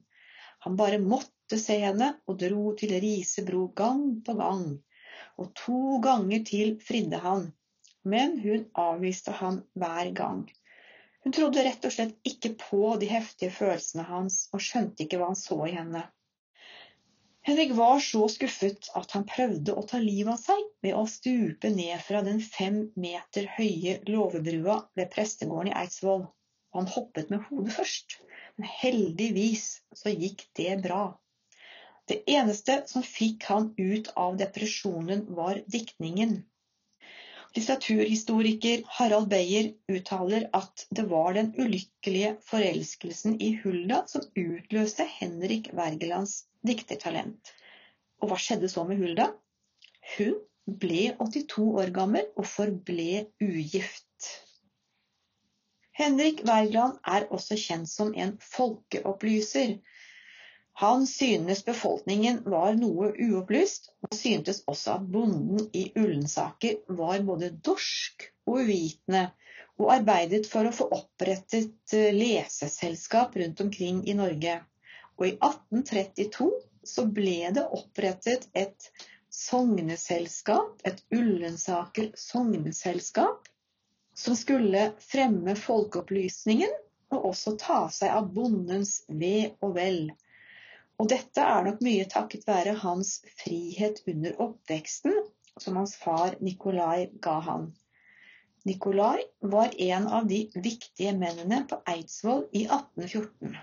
Han 0.66 0.78
bare 0.80 1.02
måtte 1.04 1.60
se 1.60 1.78
henne 1.84 2.14
og 2.30 2.40
dro 2.42 2.72
til 2.80 2.96
Risebro 3.04 3.68
gang 3.76 4.06
på 4.26 4.38
gang 4.40 4.66
og 5.42 5.52
to 5.58 6.00
ganger 6.06 6.46
til 6.48 6.78
fridde 6.88 7.20
han, 7.26 7.50
men 8.14 8.40
hun 8.46 8.66
avviste 8.86 9.34
ham 9.42 9.62
hver 9.74 10.14
gang. 10.18 10.46
Hun 11.26 11.36
trodde 11.38 11.64
rett 11.66 11.86
og 11.86 11.94
slett 11.94 12.16
ikke 12.32 12.56
på 12.62 12.96
de 13.02 13.10
heftige 13.12 13.54
følelsene 13.54 14.08
hans, 14.08 14.44
og 14.54 14.64
skjønte 14.66 15.06
ikke 15.06 15.20
hva 15.22 15.30
han 15.34 15.40
så 15.40 15.60
i 15.68 15.76
henne. 15.76 16.08
Henrik 17.46 17.72
var 17.78 18.00
så 18.06 18.28
skuffet 18.30 18.90
at 18.98 19.14
han 19.18 19.26
prøvde 19.30 19.74
å 19.74 19.84
ta 19.90 19.98
livet 20.02 20.36
av 20.36 20.42
seg 20.42 20.66
ved 20.86 20.98
å 20.98 21.08
stupe 21.10 21.72
ned 21.74 22.02
fra 22.06 22.22
den 22.26 22.42
fem 22.46 22.84
meter 23.06 23.48
høye 23.56 23.96
låvebrua 24.10 24.76
ved 24.98 25.10
prestegården 25.14 25.72
i 25.72 25.78
Eidsvoll. 25.82 26.28
Han 26.78 26.90
hoppet 26.94 27.34
med 27.34 27.42
hodet 27.48 27.74
først, 27.80 28.20
men 28.58 28.70
heldigvis 28.82 29.66
så 29.98 30.14
gikk 30.14 30.46
det 30.58 30.78
bra. 30.86 31.02
Det 32.10 32.24
eneste 32.32 32.82
som 32.88 33.04
fikk 33.06 33.46
han 33.50 33.74
ut 33.78 34.10
av 34.16 34.38
depresjonen, 34.38 35.26
var 35.36 35.62
diktningen. 35.68 36.42
Litteraturhistoriker 37.56 38.84
Harald 38.98 39.28
Beyer 39.32 39.74
uttaler 39.92 40.46
at 40.56 40.86
det 40.90 41.04
var 41.12 41.34
den 41.36 41.50
ulykkelige 41.60 42.38
forelskelsen 42.48 43.36
i 43.44 43.50
Hulda 43.64 44.06
som 44.08 44.24
utløste 44.40 45.04
Henrik 45.18 45.68
Wergelands 45.76 46.46
diktertalent. 46.68 47.52
Og 48.24 48.32
hva 48.32 48.38
skjedde 48.40 48.70
så 48.72 48.86
med 48.88 49.04
Hulda? 49.04 49.28
Hun 50.14 50.40
ble 50.80 51.04
82 51.20 51.68
år 51.84 51.92
gammel 51.96 52.32
og 52.40 52.48
forble 52.48 53.26
ugift. 53.44 54.32
Henrik 56.00 56.46
Wergeland 56.48 57.02
er 57.04 57.28
også 57.36 57.60
kjent 57.60 57.92
som 57.92 58.16
en 58.16 58.38
folkeopplyser. 58.46 59.76
Han 60.82 61.04
synes 61.08 61.60
befolkningen 61.66 62.40
var 62.50 62.74
noe 62.74 63.12
uopplyst, 63.14 63.92
og 64.02 64.16
syntes 64.18 64.64
også 64.72 64.96
at 64.96 65.04
bonden 65.14 65.68
i 65.78 65.84
Ullensaker 65.94 66.80
var 66.98 67.22
både 67.28 67.52
dorsk 67.68 68.26
og 68.50 68.64
uvitende, 68.64 69.28
og 69.78 69.92
arbeidet 69.94 70.48
for 70.50 70.66
å 70.66 70.72
få 70.74 70.88
opprettet 70.98 71.94
eh, 71.94 72.10
leseselskap 72.16 73.38
rundt 73.38 73.62
omkring 73.62 74.00
i 74.10 74.16
Norge. 74.18 74.56
Og 75.20 75.28
i 75.28 75.36
1832 75.36 76.50
så 76.96 77.06
ble 77.20 77.52
det 77.54 77.68
opprettet 77.78 78.50
et 78.58 78.90
sogneselskap, 79.30 80.82
et 80.82 81.06
Ullensaker 81.14 82.10
sogneselskap, 82.18 83.46
som 84.18 84.34
skulle 84.34 84.88
fremme 85.06 85.54
folkeopplysningen 85.68 86.74
og 87.14 87.32
også 87.36 87.56
ta 87.62 87.84
seg 87.94 88.18
av 88.18 88.34
bondens 88.34 89.04
ve 89.08 89.52
og 89.62 89.78
vel. 89.78 90.04
Og 91.02 91.08
dette 91.10 91.42
er 91.42 91.64
nok 91.66 91.80
mye 91.82 92.06
takket 92.06 92.44
være 92.46 92.76
hans 92.84 93.16
frihet 93.40 94.04
under 94.12 94.36
oppveksten, 94.46 95.16
som 95.58 95.80
hans 95.80 95.96
far 95.98 96.36
Nikolai 96.46 97.08
ga 97.26 97.40
han. 97.48 97.72
Nikolai 98.70 99.24
var 99.56 99.74
en 99.82 100.06
av 100.06 100.28
de 100.30 100.44
viktige 100.54 101.16
mennene 101.18 101.64
på 101.72 101.82
Eidsvoll 101.90 102.46
i 102.54 102.68
1814. 102.68 103.58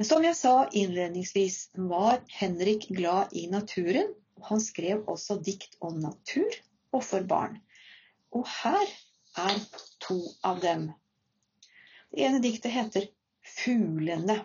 Men 0.00 0.08
som 0.08 0.26
jeg 0.26 0.34
sa 0.40 0.56
innledningsvis, 0.82 1.60
var 1.92 2.18
Henrik 2.40 2.88
glad 2.90 3.30
i 3.38 3.46
naturen, 3.54 4.10
og 4.40 4.50
han 4.50 4.66
skrev 4.66 5.06
også 5.12 5.38
dikt 5.44 5.78
om 5.78 6.02
natur 6.02 6.50
og 6.90 7.04
for 7.06 7.30
barn. 7.30 7.60
Og 8.34 8.48
her 8.58 8.94
er 9.38 9.58
to 10.02 10.18
av 10.42 10.58
dem. 10.66 10.88
Det 12.10 12.26
ene 12.26 12.42
diktet 12.42 12.74
heter 12.74 13.12
Fuglene. 13.60 14.40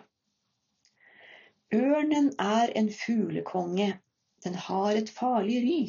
Ørnen 1.74 2.28
er 2.38 2.70
en 2.78 2.88
fuglekonge, 2.94 3.88
den 4.44 4.54
har 4.54 4.94
et 4.94 5.08
farlig 5.10 5.56
ry. 5.64 5.80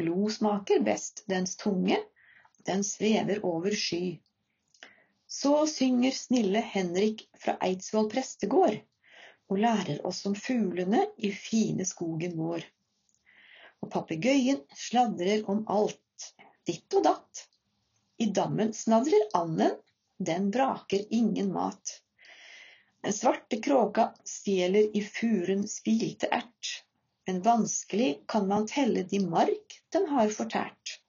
Blod 0.00 0.30
smaker 0.32 0.80
best 0.86 1.20
dens 1.28 1.58
tunge, 1.60 1.98
den 2.64 2.84
svever 2.84 3.42
over 3.44 3.74
sky. 3.76 4.16
Så 5.28 5.66
synger 5.68 6.10
snille 6.16 6.62
Henrik 6.72 7.26
fra 7.36 7.58
Eidsvoll 7.68 8.08
prestegård 8.14 8.78
og 9.52 9.60
lærer 9.60 10.00
oss 10.08 10.22
om 10.30 10.34
fuglene 10.34 11.04
i 11.18 11.32
fine 11.36 11.84
skogen 11.84 12.38
vår. 12.38 12.64
Og 13.84 13.90
papegøyen 13.92 14.62
sladrer 14.86 15.44
om 15.52 15.66
alt, 15.68 16.30
ditt 16.64 16.96
og 16.96 17.04
datt. 17.10 17.44
I 18.24 18.30
dammen 18.32 18.72
snadrer 18.72 19.28
anden, 19.36 19.76
den 20.16 20.48
braker 20.54 21.04
ingen 21.10 21.52
mat. 21.52 21.98
Svarte 23.12 23.60
kråka 23.60 24.14
stjeler 24.24 24.96
i 24.96 25.02
furen 25.04 25.66
spilte 25.68 26.28
ert, 26.32 26.70
men 27.26 27.42
vanskelig 27.42 28.22
kan 28.28 28.48
man 28.48 28.66
telle 28.66 29.02
de 29.02 29.20
mark 29.20 29.76
den 29.92 30.08
har 30.08 30.32
fortært. 30.32 31.00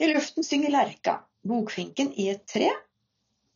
I 0.00 0.10
luften 0.12 0.44
synger 0.44 0.72
lerka, 0.72 1.14
bokfinken 1.44 2.12
i 2.20 2.28
et 2.32 2.46
tre. 2.48 2.68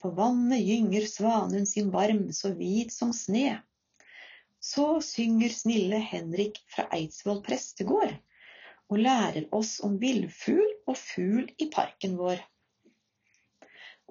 På 0.01 0.11
vannet 0.17 0.61
gynger 0.61 1.07
svanen 1.09 1.67
sin 1.67 1.91
varm, 1.93 2.27
så 2.33 2.51
hvit 2.57 2.93
som 2.93 3.13
sne. 3.17 3.63
Så 4.61 5.01
synger 5.05 5.53
snille 5.53 6.01
Henrik 6.01 6.61
fra 6.69 6.85
Eidsvoll 6.97 7.41
prestegård 7.45 8.13
og 8.93 9.01
lærer 9.01 9.49
oss 9.57 9.79
om 9.85 9.97
villfugl 10.01 10.67
og 10.89 10.97
fugl 11.01 11.49
i 11.61 11.69
parken 11.73 12.19
vår. 12.21 12.41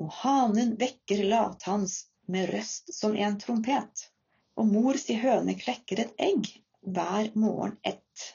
Og 0.01 0.09
hanen 0.21 0.73
vekker 0.81 1.21
lathans 1.29 1.99
med 2.25 2.49
røst 2.53 2.93
som 2.93 3.15
en 3.15 3.37
trompet, 3.39 4.07
og 4.55 4.69
mor 4.69 4.99
si 5.01 5.15
høne 5.19 5.55
klekker 5.59 6.03
et 6.03 6.13
egg 6.27 6.49
hver 6.95 7.31
morgen 7.35 7.75
ett. 7.83 8.27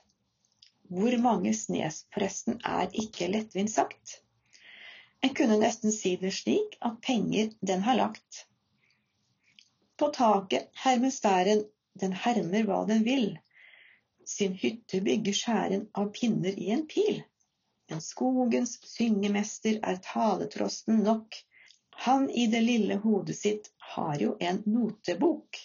Hvor 0.89 1.14
mange 1.20 1.53
snes 1.57 2.05
forresten 2.14 2.61
er 2.64 2.89
ikke 3.03 3.28
lettvint 3.32 3.72
sagt. 3.72 4.20
En 5.22 5.34
kunne 5.34 5.59
nesten 5.61 5.93
si 5.93 6.14
det 6.20 6.32
slik 6.36 6.76
at 6.84 7.01
penger 7.05 7.51
den 7.70 7.82
har 7.84 7.99
lagt. 7.99 8.45
På 9.99 10.09
taket 10.14 10.70
hermer 10.84 11.11
stæren, 11.11 11.64
den 11.99 12.14
hermer 12.24 12.64
hva 12.68 12.84
den 12.89 13.03
vil. 13.07 13.32
Sin 14.28 14.55
hytte 14.61 15.01
bygger 15.05 15.34
skjæren 15.34 15.89
av 15.99 16.12
pinner 16.14 16.55
i 16.55 16.70
en 16.74 16.86
pil. 16.86 17.22
Men 17.89 18.03
skogens 18.05 18.76
syngemester 18.84 19.80
er 19.82 20.01
taletrosten 20.05 21.03
nok 21.07 21.36
han 22.01 22.30
i 22.30 22.46
det 22.46 22.61
lille 22.61 22.94
hodet 23.03 23.34
sitt 23.36 23.70
har 23.78 24.20
jo 24.22 24.36
en 24.40 24.62
notebok. 24.66 25.57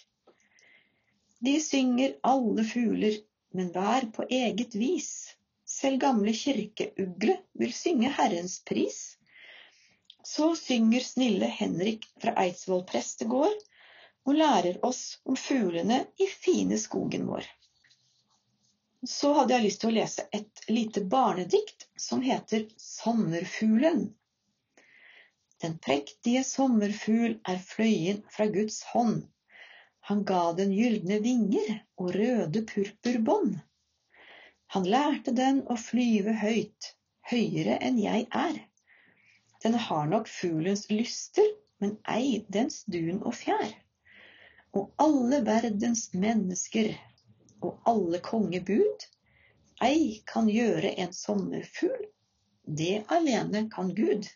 De 1.38 1.60
synger 1.60 2.16
alle 2.26 2.64
fugler, 2.64 3.20
men 3.54 3.68
hver 3.70 4.08
på 4.16 4.26
eget 4.28 4.74
vis. 4.74 5.36
Selv 5.64 6.00
gamle 6.02 6.32
kirkeugle 6.34 7.36
vil 7.52 7.72
synge 7.72 8.10
Herrens 8.16 8.56
pris. 8.66 8.98
Så 10.24 10.56
synger 10.58 11.06
snille 11.06 11.52
Henrik 11.60 12.08
fra 12.18 12.34
Eidsvoll 12.42 12.82
prestegård 12.90 13.62
og 14.26 14.34
lærer 14.34 14.82
oss 14.90 15.04
om 15.22 15.38
fuglene 15.38 16.00
i 16.18 16.26
fine 16.26 16.80
skogen 16.82 17.30
vår. 17.30 17.46
Så 19.06 19.36
hadde 19.38 19.54
jeg 19.54 19.68
lyst 19.68 19.84
til 19.84 19.94
å 19.94 19.98
lese 20.00 20.26
et 20.34 20.66
lite 20.66 21.06
barnedikt 21.14 21.86
som 22.08 22.26
heter 22.26 22.66
Sommerfuglen 22.90 24.08
den 25.64 25.78
prektige 25.80 26.44
sommerfugl 26.44 27.38
er 27.48 27.60
fløyen 27.68 28.20
fra 28.30 28.46
Guds 28.52 28.82
hånd. 28.92 29.22
Han 30.08 30.24
ga 30.28 30.52
den 30.58 30.74
gylne 30.76 31.16
vinger 31.24 31.78
og 31.96 32.10
røde 32.18 32.60
purpurbånd. 32.68 33.54
Han 34.74 34.88
lærte 34.94 35.32
den 35.38 35.62
å 35.70 35.76
flyve 35.80 36.34
høyt, 36.42 36.90
høyere 37.30 37.78
enn 37.88 38.00
jeg 38.02 38.26
er. 38.40 38.58
Den 39.64 39.78
har 39.86 40.10
nok 40.10 40.28
fuglens 40.28 40.84
lyster, 40.90 41.48
men 41.80 41.96
ei 42.12 42.44
dens 42.52 42.82
dun 42.84 43.22
og 43.22 43.32
fjær. 43.40 43.72
Og 44.76 44.92
alle 45.00 45.40
verdens 45.46 46.10
mennesker 46.12 46.92
og 47.64 47.78
alle 47.88 48.20
kongebud, 48.20 49.08
ei 49.80 50.20
kan 50.28 50.50
gjøre 50.52 50.92
en 51.00 51.16
sommerfugl, 51.16 52.10
det 52.64 53.04
alene 53.16 53.64
kan 53.72 53.96
Gud. 53.96 54.28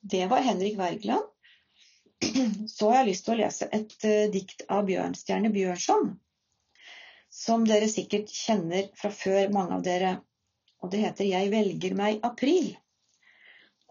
Det 0.00 0.26
var 0.26 0.40
Henrik 0.40 0.78
Wergeland. 0.78 1.24
Så 2.68 2.90
har 2.90 3.00
jeg 3.00 3.10
lyst 3.10 3.26
til 3.26 3.34
å 3.34 3.40
lese 3.40 3.68
et 3.72 3.94
uh, 4.04 4.26
dikt 4.32 4.64
av 4.68 4.86
Bjørnstjerne 4.88 5.50
Bjørnson, 5.52 6.14
som 7.32 7.64
dere 7.68 7.88
sikkert 7.88 8.32
kjenner 8.32 8.88
fra 8.96 9.12
før, 9.14 9.52
mange 9.52 9.78
av 9.78 9.84
dere. 9.86 10.14
Og 10.80 10.92
det 10.92 11.02
heter 11.04 11.28
'Jeg 11.28 11.52
velger 11.52 11.94
meg 11.96 12.24
april'. 12.24 12.76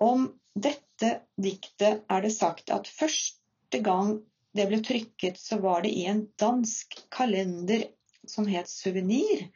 Om 0.02 0.28
dette 0.56 1.12
diktet 1.38 2.04
er 2.10 2.22
det 2.26 2.34
sagt 2.34 2.74
at 2.74 2.88
første 2.88 3.82
gang 3.86 4.18
det 4.58 4.66
ble 4.70 4.82
trykket, 4.82 5.38
så 5.38 5.60
var 5.62 5.86
det 5.86 5.94
i 5.94 6.06
en 6.10 6.26
dansk 6.42 6.98
kalender 7.14 7.86
som 8.28 8.48
het 8.50 8.70
Suvenir, 8.70 9.50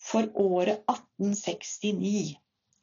for 0.00 0.26
året 0.34 0.82
1869. 0.90 2.38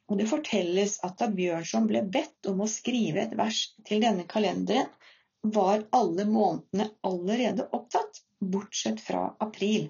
Og 0.08 0.16
det 0.16 0.28
fortelles 0.30 0.96
at 1.04 1.18
da 1.20 1.28
Bjørnson 1.32 1.86
ble 1.88 2.02
bedt 2.08 2.48
om 2.48 2.62
å 2.64 2.70
skrive 2.70 3.26
et 3.26 3.34
vers 3.36 3.60
til 3.88 4.00
denne 4.04 4.24
kalenderen, 4.28 4.88
var 5.42 5.84
alle 5.94 6.24
månedene 6.26 6.88
allerede 7.06 7.68
opptatt, 7.76 8.22
bortsett 8.40 9.00
fra 9.04 9.28
april. 9.44 9.88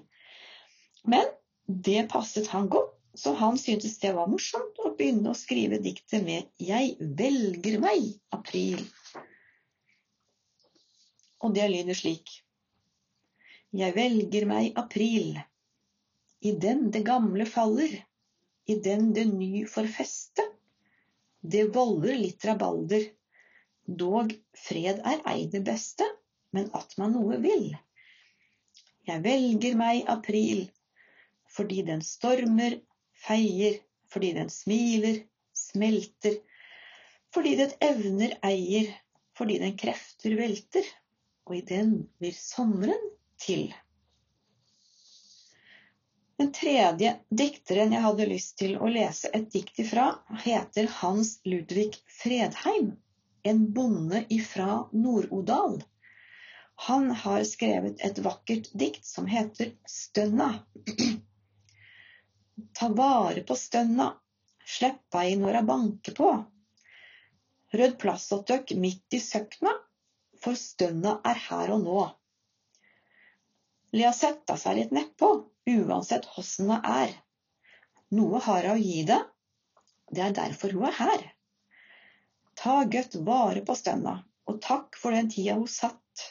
Men 1.09 1.25
det 1.65 2.03
passet 2.11 2.49
han 2.53 2.67
godt, 2.69 2.93
så 3.17 3.33
han 3.39 3.57
syntes 3.57 3.97
det 3.99 4.11
var 4.15 4.29
morsomt 4.29 4.77
å 4.83 4.91
begynne 4.97 5.31
å 5.31 5.37
skrive 5.37 5.79
diktet 5.81 6.23
med 6.23 6.45
'Jeg 6.59 6.95
velger 6.99 7.79
meg 7.81 8.05
april'. 8.35 8.85
Og 11.41 11.55
det 11.55 11.69
lyder 11.71 11.97
slik. 11.97 12.29
Jeg 13.73 13.95
velger 13.95 14.45
meg 14.45 14.77
april, 14.77 15.39
i 16.41 16.51
den 16.51 16.91
det 16.91 17.03
gamle 17.05 17.45
faller 17.45 17.97
i 18.69 18.75
den 18.85 19.13
det 19.13 19.25
ny 19.25 19.65
får 19.65 19.87
feste. 19.97 20.45
Det 21.41 21.69
volder 21.75 22.17
litt 22.19 22.45
rabalder, 22.45 23.05
dog 24.01 24.33
fred 24.67 24.99
er 25.11 25.23
ei 25.31 25.47
det 25.49 25.63
beste, 25.65 26.05
men 26.53 26.69
at 26.77 26.93
man 27.01 27.15
noe 27.15 27.39
vil. 27.41 27.71
Jeg 29.09 29.23
velger 29.25 29.77
meg 29.79 30.09
april, 30.11 30.67
fordi 31.49 31.81
den 31.87 32.03
stormer, 32.05 32.77
feier, 33.25 33.79
fordi 34.13 34.33
den 34.37 34.51
smiler, 34.53 35.23
smelter, 35.55 36.37
fordi 37.33 37.55
den 37.59 37.73
evner 37.85 38.37
eier, 38.45 38.91
fordi 39.37 39.57
den 39.63 39.77
krefter 39.79 40.35
velter, 40.37 40.85
og 41.49 41.57
i 41.57 41.65
den 41.65 41.95
blir 42.21 42.35
sommeren 42.37 43.09
til. 43.41 43.71
Den 46.39 46.51
tredje 46.55 47.09
dikteren 47.29 47.91
jeg 47.91 47.99
hadde 47.99 48.25
lyst 48.29 48.53
til 48.61 48.77
å 48.79 48.87
lese 48.87 49.27
et 49.35 49.49
dikt 49.51 49.81
ifra, 49.83 50.05
heter 50.39 50.87
Hans 51.01 51.33
Ludvig 51.43 51.97
Fredheim, 52.21 52.93
en 53.43 53.65
bonde 53.75 54.21
ifra 54.31 54.85
Nord-Odal. 54.95 55.81
Han 56.87 57.09
har 57.11 57.43
skrevet 57.43 57.99
et 58.07 58.21
vakkert 58.23 58.71
dikt 58.71 59.03
som 59.03 59.27
heter 59.27 59.73
Stønna. 59.83 60.47
Ta 62.79 62.87
vare 62.87 63.43
på 63.43 63.59
stønna, 63.59 64.07
slepp 64.63 65.19
ei 65.19 65.35
når 65.43 65.59
jeg 65.59 65.69
banker 65.73 66.19
på. 66.23 66.31
Rød 67.75 67.99
plass 67.99 68.31
åt 68.31 68.47
døkk 68.47 68.77
midt 68.79 69.19
i 69.19 69.19
søkna, 69.19 69.75
for 70.39 70.55
stønna 70.55 71.19
er 71.27 71.45
her 71.49 71.75
og 71.75 71.83
nå. 71.83 72.09
Lea 73.99 74.15
setta 74.15 74.55
seg 74.55 74.79
litt 74.79 74.95
nedpå, 74.95 75.35
uansett 75.69 76.27
åssen 76.37 76.71
det 76.71 76.79
er. 76.85 77.13
Noe 78.17 78.41
har 78.41 78.65
hun 78.65 78.77
å 78.77 78.81
gi 78.81 79.03
deg, 79.07 79.27
det 80.09 80.23
er 80.25 80.35
derfor 80.37 80.73
hun 80.73 80.87
er 80.89 80.97
her. 80.97 81.25
Ta 82.59 82.81
godt 82.91 83.15
vare 83.27 83.61
på 83.65 83.75
stønna, 83.77 84.15
og 84.49 84.61
takk 84.65 84.97
for 84.99 85.15
den 85.15 85.29
tida 85.31 85.55
hun 85.59 85.69
satt. 85.69 86.25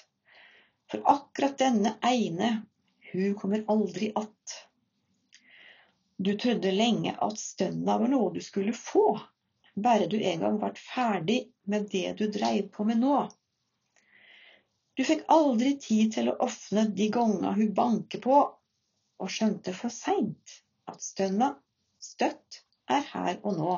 For 0.90 1.04
akkurat 1.12 1.58
denne 1.60 1.94
ene, 2.04 2.50
hun 3.12 3.34
kommer 3.38 3.64
aldri 3.68 4.12
att. 4.14 4.56
Du 6.16 6.34
trodde 6.38 6.72
lenge 6.72 7.14
at 7.14 7.38
stønna 7.38 7.98
var 7.98 8.10
noe 8.10 8.32
du 8.34 8.40
skulle 8.42 8.74
få, 8.74 9.20
bare 9.78 10.08
du 10.10 10.18
en 10.18 10.40
gang 10.42 10.56
ble 10.58 10.72
ferdig 10.82 11.38
med 11.70 11.86
det 11.92 12.16
du 12.18 12.26
dreiv 12.34 12.72
på 12.74 12.84
med 12.88 12.98
nå. 13.04 13.20
Du 14.98 15.04
fikk 15.06 15.28
aldri 15.30 15.76
tid 15.78 16.16
til 16.16 16.32
å 16.32 16.38
åpne 16.42 16.88
de 16.98 17.06
ganger 17.14 17.54
hun 17.54 17.74
banker 17.74 18.22
på, 18.24 18.40
og 19.18 19.30
skjønte 19.34 19.74
for 19.76 19.92
seint 19.92 20.58
at 20.90 21.02
stønna 21.04 21.52
støtt 22.02 22.62
er 22.88 23.04
her 23.12 23.40
og 23.42 23.56
nå. 23.58 23.72